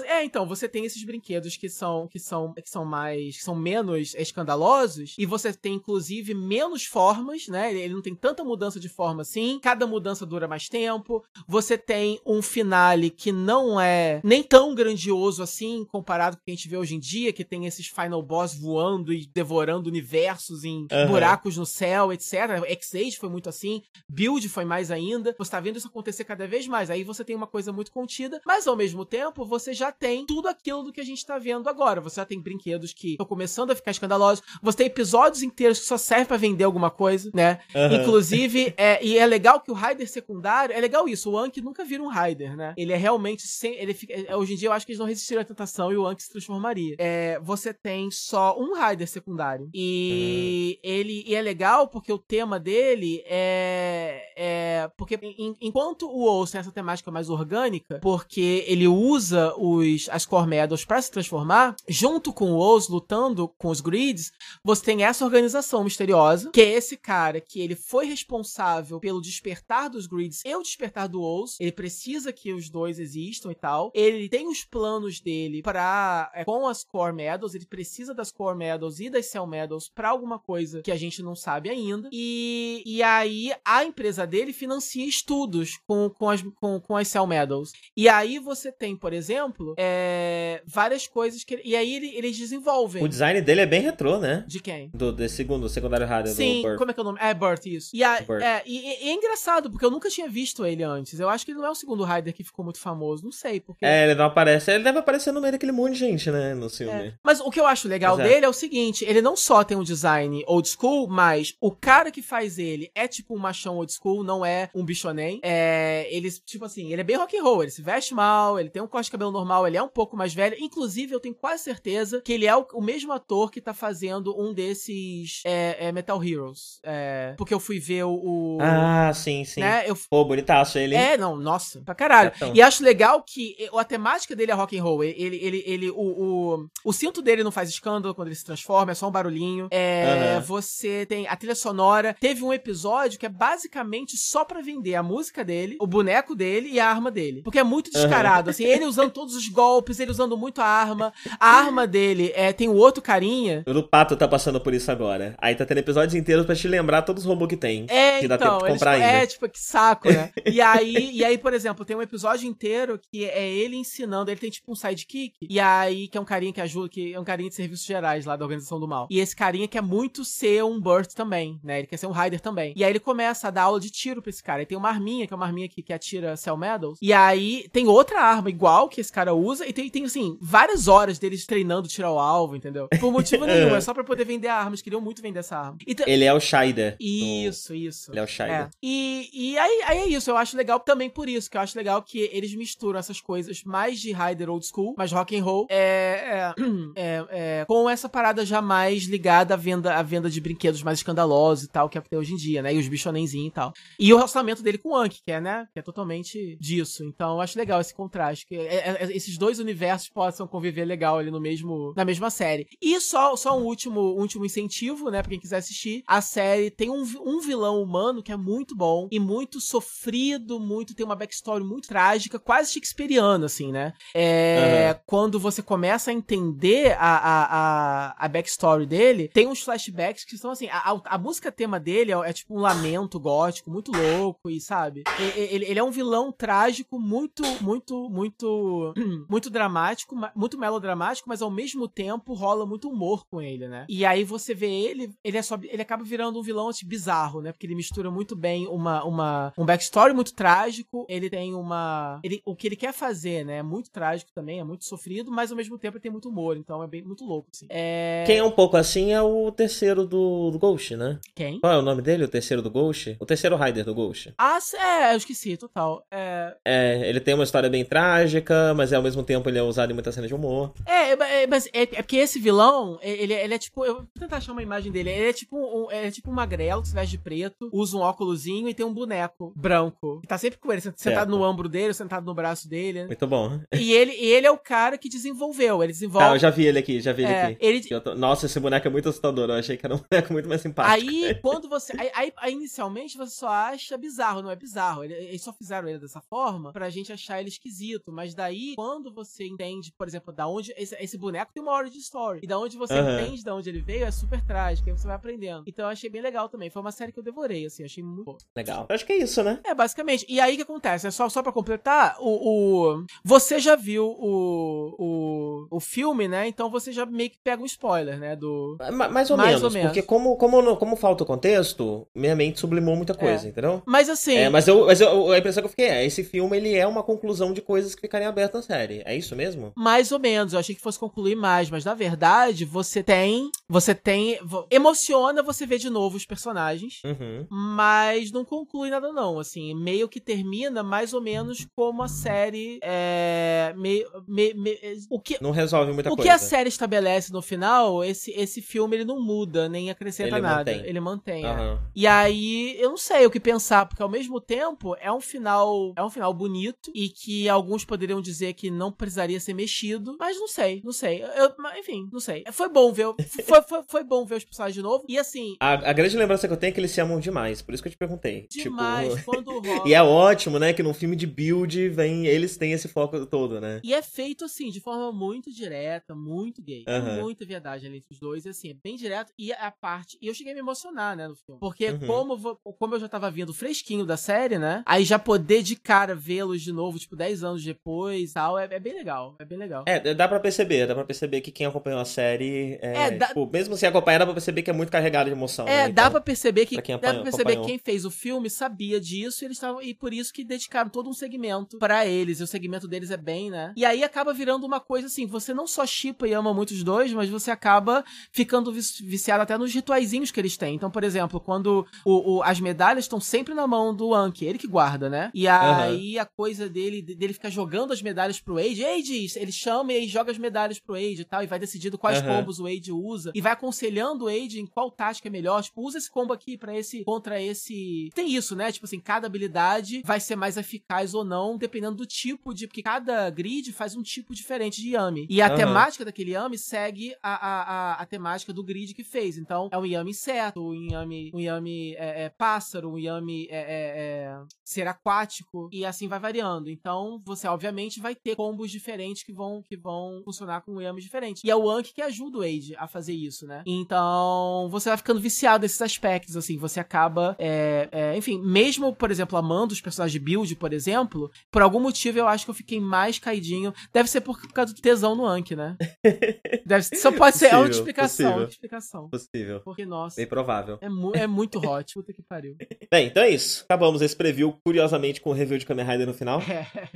[0.05, 3.53] É, então, você tem esses brinquedos que são que são que são mais, que são
[3.53, 7.75] menos escandalosos e você tem inclusive menos formas, né?
[7.75, 9.59] Ele não tem tanta mudança de forma assim.
[9.61, 11.21] Cada mudança dura mais tempo.
[11.47, 16.51] Você tem um finale que não é nem tão grandioso assim comparado com o que
[16.51, 20.63] a gente vê hoje em dia, que tem esses final boss voando e devorando universos
[20.63, 21.07] em uhum.
[21.07, 22.63] buracos no céu, etc.
[22.69, 25.35] X-Age foi muito assim, Build foi mais ainda.
[25.37, 26.84] Você tá vendo isso acontecer cada vez mais.
[26.89, 30.47] Aí você tem uma coisa muito contida, mas ao mesmo tempo você já tem tudo
[30.47, 32.01] aquilo do que a gente tá vendo agora.
[32.01, 34.43] Você já tem brinquedos que estão começando a ficar escandalosos.
[34.61, 37.59] Você tem episódios inteiros que só servem para vender alguma coisa, né?
[37.73, 38.01] Uhum.
[38.01, 41.83] Inclusive, é, e é legal que o Raider secundário, é legal isso, o Anki nunca
[41.83, 42.73] vira um Raider, né?
[42.77, 45.05] Ele é realmente sem, ele fica, é, hoje em dia eu acho que eles não
[45.05, 46.95] resistiram à tentação e o Anki se transformaria.
[46.99, 49.69] É, você tem só um Raider secundário.
[49.73, 50.89] E uhum.
[50.89, 56.59] ele e é legal porque o tema dele é, é porque em, enquanto o tem
[56.59, 62.31] essa temática mais orgânica, porque ele usa os as core medals para se transformar, junto
[62.33, 64.31] com o Oz lutando com os grids,
[64.63, 69.89] você tem essa organização misteriosa, que é esse cara que ele foi responsável pelo despertar
[69.89, 71.55] dos grids e o despertar do Oz.
[71.59, 73.91] Ele precisa que os dois existam e tal.
[73.93, 78.57] Ele tem os planos dele para é, com as core medals, ele precisa das core
[78.57, 82.09] medals e das cell medals para alguma coisa que a gente não sabe ainda.
[82.11, 87.27] E, e aí a empresa dele financia estudos com, com, as, com, com as cell
[87.27, 87.71] medals.
[87.95, 91.61] E aí você tem, por exemplo, é, várias coisas que.
[91.63, 93.03] E aí ele, eles desenvolvem.
[93.03, 94.43] O design dele é bem retrô, né?
[94.47, 94.89] De quem?
[94.93, 97.19] Do, do segundo, secundário rádio Sim, como é que é o nome?
[97.21, 97.91] É Burt, isso.
[97.93, 101.19] E, a, é, e, e, é engraçado, porque eu nunca tinha visto ele antes.
[101.19, 103.23] Eu acho que ele não é o segundo Rider que ficou muito famoso.
[103.23, 103.85] Não sei, porque.
[103.85, 104.71] É, ele não aparece.
[104.71, 106.53] Ele deve aparecer no meio daquele monte de gente, né?
[106.53, 106.91] No filme.
[106.91, 107.13] É.
[107.23, 108.23] Mas o que eu acho legal é.
[108.23, 108.47] dele é.
[108.47, 112.21] é o seguinte: ele não só tem um design old school, mas o cara que
[112.21, 115.39] faz ele é tipo um machão old school, não é um bichonem.
[115.43, 116.07] É.
[116.09, 117.63] Ele, tipo assim, ele é bem rock and roll.
[117.63, 120.15] Ele se veste mal, ele tem um corte de cabelo normal, ele é um pouco
[120.15, 120.55] mais velho.
[120.59, 124.39] Inclusive, eu tenho quase certeza que ele é o, o mesmo ator que tá fazendo
[124.39, 126.79] um desses é, é Metal Heroes.
[126.83, 128.57] É, porque eu fui ver o, o.
[128.61, 129.61] ah, sim, sim.
[129.61, 129.95] Né, eu...
[130.09, 130.95] Pô, bonitaço ele.
[130.95, 132.31] É, não, nossa, pra caralho.
[132.53, 135.03] E acho legal que a temática dele é rock and roll.
[135.03, 138.91] Ele, ele, ele, o, o, o cinto dele não faz escândalo quando ele se transforma,
[138.91, 139.67] é só um barulhinho.
[139.71, 140.41] É, uhum.
[140.41, 142.15] Você tem a trilha sonora.
[142.19, 146.69] Teve um episódio que é basicamente só pra vender a música dele, o boneco dele
[146.69, 147.41] e a arma dele.
[147.41, 148.51] Porque é muito descarado, uhum.
[148.51, 151.13] assim, ele usando todos os golpes, ele usando muito a arma.
[151.39, 153.63] A arma dele é, tem o outro carinha.
[153.67, 155.35] O Pato tá passando por isso agora.
[155.37, 157.85] Aí tá tendo episódios inteiros pra te lembrar todos os robôs que tem.
[157.89, 159.17] É, que então, dá tempo de comprar eles, ainda.
[159.23, 160.31] É, tipo, que saco, né?
[160.45, 164.39] e aí, e aí, por exemplo, tem um episódio inteiro que é ele ensinando, ele
[164.39, 167.23] tem tipo um sidekick, e aí, que é um carinha que ajuda, que é um
[167.23, 169.07] carinha de serviços gerais lá da Organização do Mal.
[169.09, 171.79] E esse carinha quer muito ser um Burt também, né?
[171.79, 172.73] Ele quer ser um Rider também.
[172.75, 174.61] E aí ele começa a dar aula de tiro pra esse cara.
[174.61, 176.97] E tem uma arminha, que é uma arminha que, que atira Cell Medals.
[177.01, 180.87] E aí tem outra arma igual que esse cara usa, e tem, tem assim, várias
[180.87, 182.87] horas deles treinando tirar o alvo, entendeu?
[182.99, 184.71] Por motivo nenhum, é só pra poder vender a arma.
[184.71, 185.77] Eles queriam muito vender essa arma.
[185.85, 186.95] Ele é o Shider.
[186.99, 188.11] Isso, isso.
[188.11, 188.49] Ele é o Shider.
[188.49, 188.69] É.
[188.81, 191.77] E, e aí, aí é isso, eu acho legal também por isso, que eu acho
[191.77, 195.67] legal que eles misturam essas coisas mais de Rider old school, mais rock and roll,
[195.69, 196.53] é, é,
[196.95, 200.99] é, é, com essa parada já mais ligada à venda, à venda de brinquedos mais
[200.99, 202.73] escandalosos e tal, que é o que tem hoje em dia, né?
[202.73, 203.73] E os bichonenzinhos e tal.
[203.99, 205.67] E o relacionamento dele com o Anki, que é, né?
[205.73, 207.03] Que é totalmente disso.
[207.03, 211.17] Então eu acho legal esse contraste, que é, é, esses dois universos possam conviver legal
[211.17, 212.67] ali no mesmo, na mesma série.
[212.81, 215.21] E só, só um último, último incentivo, né?
[215.21, 219.07] Pra quem quiser assistir, a série tem um, um vilão humano que é muito bom
[219.11, 223.93] e muito sofrido, muito tem uma backstory muito trágica, quase shakespeariana, assim, né?
[224.13, 224.99] É, uhum.
[225.05, 230.37] Quando você começa a entender a, a, a, a, backstory dele, tem uns flashbacks que
[230.37, 234.49] são assim, a, a música tema dele é, é, tipo um lamento gótico, muito louco,
[234.49, 235.03] e sabe?
[235.35, 238.93] Ele, ele é um vilão trágico, muito, muito, muito,
[239.29, 243.85] muito dramático, muito melodramático, mas ao mesmo tempo rola muito humor com ele, né?
[243.89, 247.41] E aí você vê ele, ele é só, ele acaba virando um vilão assim, bizarro,
[247.41, 247.51] né?
[247.51, 252.19] Porque ele mistura muito bem uma, uma, um backstory muito trágico, ele tem uma.
[252.23, 253.57] Ele, o que ele quer fazer, né?
[253.57, 256.57] É muito trágico também, é muito sofrido, mas ao mesmo tempo ele tem muito humor,
[256.57, 257.65] então é bem muito louco, assim.
[257.69, 258.23] É...
[258.25, 261.19] Quem é um pouco assim é o terceiro do, do Ghost, né?
[261.33, 261.59] Quem?
[261.59, 263.15] Qual é o nome dele, o terceiro do Ghost?
[263.19, 264.33] O terceiro Rider do Ghost.
[264.37, 265.94] Ah, é, eu esqueci, total.
[266.11, 266.55] É...
[266.65, 269.93] é, ele tem uma história bem trágica, mas ao mesmo tempo ele é usado em
[269.93, 270.73] muitas cenas de humor.
[270.85, 273.85] É, é mas é, é porque esse vilão, ele, ele é tipo.
[273.85, 275.09] Eu vou tentar achar uma imagem dele.
[275.09, 278.01] Ele é tipo um, é tipo um magrelo que se veste de preto, usa um
[278.01, 280.19] óculosinho e tem um boneco branco.
[280.21, 283.05] Que tá sempre com ele, sentado no ombro dele, sentado no braço dele.
[283.05, 283.59] Muito bom.
[283.73, 285.83] E ele, ele é o cara que desenvolveu.
[285.83, 286.27] Ele desenvolve.
[286.27, 287.93] Ah, eu já vi ele aqui, já vi é, ele aqui.
[287.93, 288.01] Ele...
[288.01, 288.15] Tô...
[288.15, 289.49] Nossa, esse boneco é muito assustador.
[289.49, 291.09] Eu achei que era um boneco muito mais simpático.
[291.09, 291.93] Aí, quando você.
[292.15, 295.03] Aí, aí inicialmente você só acha bizarro, não é bizarro.
[295.03, 298.11] Eles só fizeram ele dessa forma pra gente achar ele esquisito.
[298.11, 300.73] Mas daí, quando você entende, por exemplo, da onde.
[300.77, 302.39] Esse, esse boneco tem uma origin story.
[302.43, 303.19] E da onde você uhum.
[303.19, 304.89] entende de onde ele veio, é super trágico.
[304.89, 305.63] Aí você vai aprendendo.
[305.67, 306.69] Então eu achei bem legal também.
[306.69, 308.37] Foi uma série que eu devorei, assim, achei muito boa.
[308.55, 308.85] Legal.
[308.89, 309.59] Eu acho que é isso, né?
[309.63, 310.25] É, basicamente.
[310.27, 311.07] E aí o que acontece?
[311.07, 313.05] É só, só pra completar, o, o.
[313.23, 316.47] Você já viu o, o, o filme, né?
[316.47, 318.35] Então você já meio que pega um spoiler, né?
[318.35, 318.77] Do.
[319.09, 319.87] Mais ou, mais menos, ou menos.
[319.89, 323.49] Porque como, como, como falta o contexto, minha mente sublimou muita coisa, é.
[323.49, 323.81] entendeu?
[323.85, 324.35] Mas assim.
[324.35, 326.85] É, mas eu, mas eu, a impressão que eu fiquei é: esse filme ele é
[326.87, 329.01] uma conclusão de coisas que ficariam abertas na série.
[329.05, 329.71] É isso mesmo?
[329.75, 330.53] Mais ou menos.
[330.53, 333.49] Eu achei que fosse concluir mais, mas na verdade você tem.
[333.67, 334.39] Você tem.
[334.69, 337.47] Emociona você ver de novo os personagens, uhum.
[337.49, 339.39] mas não conclui nada, não.
[339.39, 342.79] Assim, meio que termina mais ou menos como a série.
[342.81, 343.73] É.
[343.75, 344.05] Meio.
[344.27, 344.77] Me, me,
[345.09, 346.21] o que, não resolve muita o coisa.
[346.21, 350.35] O que a série estabelece no final, esse, esse filme ele não muda, nem acrescenta
[350.35, 350.71] ele nada.
[350.71, 350.89] Mantém.
[350.89, 351.45] Ele mantém.
[351.45, 351.73] Uhum.
[351.73, 351.77] É.
[351.95, 355.54] E aí, eu não sei o que pensar, porque ao mesmo tempo é um final.
[355.95, 360.37] É um final bonito e que alguns poderiam dizer que não precisaria ser mexido, mas
[360.37, 361.23] não sei, não sei.
[361.23, 362.43] Eu, enfim, não sei.
[362.51, 363.05] Foi bom ver.
[363.45, 365.05] Foi, foi, foi bom ver os personagens de novo.
[365.07, 365.55] E assim.
[365.59, 367.61] A, a, grande lembrança que eu tenho é que eles se amam demais.
[367.61, 368.47] Por isso que eu te perguntei.
[368.49, 369.25] Demais, tipo...
[369.25, 369.87] quando rola.
[369.87, 370.73] e é ótimo, né?
[370.73, 372.25] Que num filme de build vem.
[372.25, 373.81] Eles têm esse foco todo, né?
[373.83, 376.85] E é feito assim, de forma muito direta, muito gay.
[376.87, 377.21] Uhum.
[377.21, 378.45] Muita ali entre os dois.
[378.45, 379.31] E assim, é bem direto.
[379.37, 380.17] E a parte.
[380.21, 381.59] E eu cheguei a me emocionar, né, no filme.
[381.59, 382.07] Porque uhum.
[382.07, 384.83] como, como eu já tava vindo fresquinho da série, né?
[384.85, 388.79] Aí já poder de cara vê-los de novo, tipo, 10 anos depois tal, é, é,
[388.79, 389.35] bem legal.
[389.39, 389.83] É bem legal.
[389.87, 392.77] É, dá pra perceber, dá pra perceber que quem acompanhou a série.
[392.81, 393.27] É, é dá...
[393.27, 395.67] tipo, mesmo sem acompanhar, dá pra perceber que é muito carregado de emoção.
[395.67, 395.89] É, né?
[395.89, 396.75] dá então, pra perceber que.
[396.75, 397.65] Pra quem dá pra perceber acompanhou.
[397.65, 399.81] quem fez o filme sabia disso e eles estavam.
[399.81, 402.39] E por isso que dedicaram todo um segmento para eles.
[402.39, 403.73] E o segmento deles é bem, né?
[403.75, 406.83] E aí acaba virando uma coisa assim: você não só chipa e ama muito os
[406.83, 410.75] dois, mas você acaba ficando viciado até nos rituaizinhos que eles têm.
[410.75, 414.57] Então, por exemplo, quando o, o as medalhas estão sempre na mão do Anki, ele
[414.57, 415.31] que guarda, né?
[415.35, 416.21] E aí uhum.
[416.21, 420.31] a coisa dele, dele ficar jogando as medalhas pro Age, Age, ele chama e joga
[420.31, 422.27] as medalhas pro Age e tal, e vai decidindo quais uhum.
[422.27, 425.61] combos o Age usa, e vai aconselhando o Age em qual tática é melhor.
[425.61, 428.09] Tipo, usa esse combo aqui para esse, contra esse.
[428.15, 428.71] Tem isso, né?
[428.71, 432.65] Tipo assim, cada habilidade vai ser mais eficaz ou não, dependendo do tipo de.
[432.65, 435.27] Porque cada grid faz um tipo diferente de Yami.
[435.29, 435.55] E a uhum.
[435.55, 439.37] temática daquele Yami segue a, a, a, a, temática do grid que fez.
[439.37, 443.57] Então, é um Yami inseto, um Yami, um Yami é, é, pássaro, um Yami é,
[443.57, 445.24] é, é, ser aquático,
[445.71, 446.69] e assim vai variando.
[446.69, 451.43] Então, você obviamente vai ter combos diferentes que vão, que vão funcionar com Yamis diferentes.
[451.43, 453.63] E é o Anki que ajuda o Age a fazer isso, né?
[453.65, 459.11] Então, você vai ficando viciado nesses aspectos, assim, você acaba, é, é, enfim, mesmo, por
[459.11, 462.55] exemplo, amando os personagens de build, por exemplo, por algum motivo eu acho que eu
[462.55, 463.73] fiquei mais caidinho.
[463.93, 465.77] Deve ser por causa do tesão no Anki, né?
[466.65, 469.09] Deve, só pode ser, é outra explicação, outra explicação.
[469.09, 469.61] Possível.
[469.63, 470.15] Porque, nossa.
[470.17, 470.77] Bem provável.
[470.81, 472.55] É, mu é muito hot, puta que pariu.
[472.91, 473.63] Bem, então é isso.
[473.65, 476.41] Acabamos esse preview, curiosamente, com o review de Kamen Rider no final.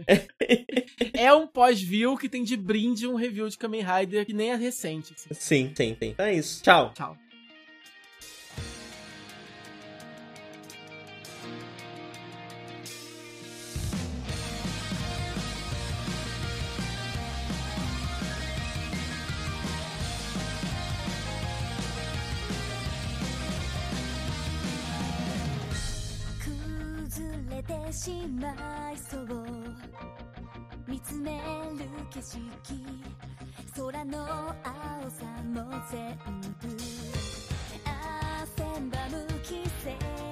[0.08, 4.52] É, é um pós-view que tem de brinde um review de Kamen Rider que nem
[4.52, 5.14] é recente.
[5.14, 5.34] Assim.
[5.34, 6.12] Sim, tem, tem.
[6.12, 6.64] Então é isso.
[6.64, 6.94] Tchau.
[6.94, 7.18] Tchau.
[27.90, 29.28] てしまいそう。
[30.88, 32.40] 見つめる景色。
[33.76, 36.18] 空の青さも全
[36.61, 36.78] 部。
[37.86, 40.29] 汗ばむ季節。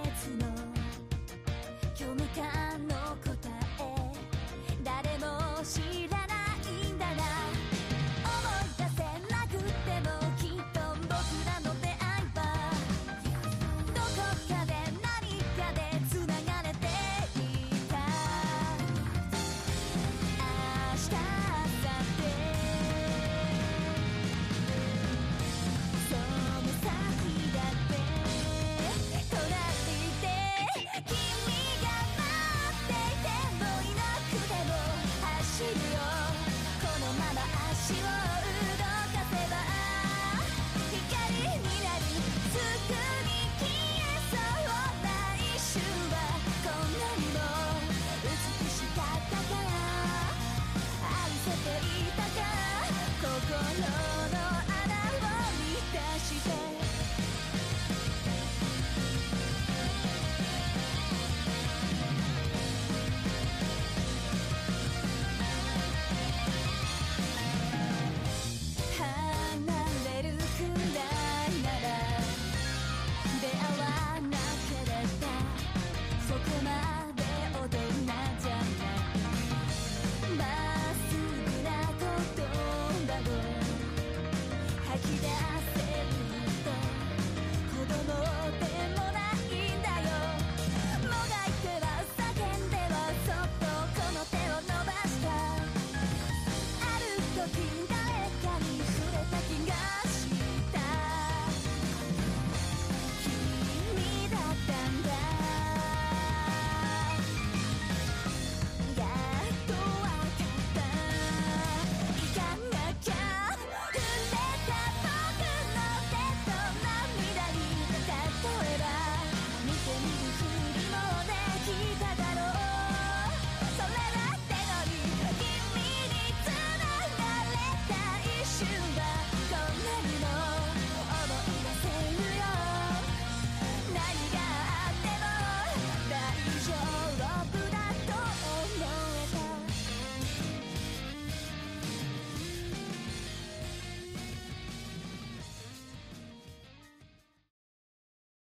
[53.80, 54.07] love.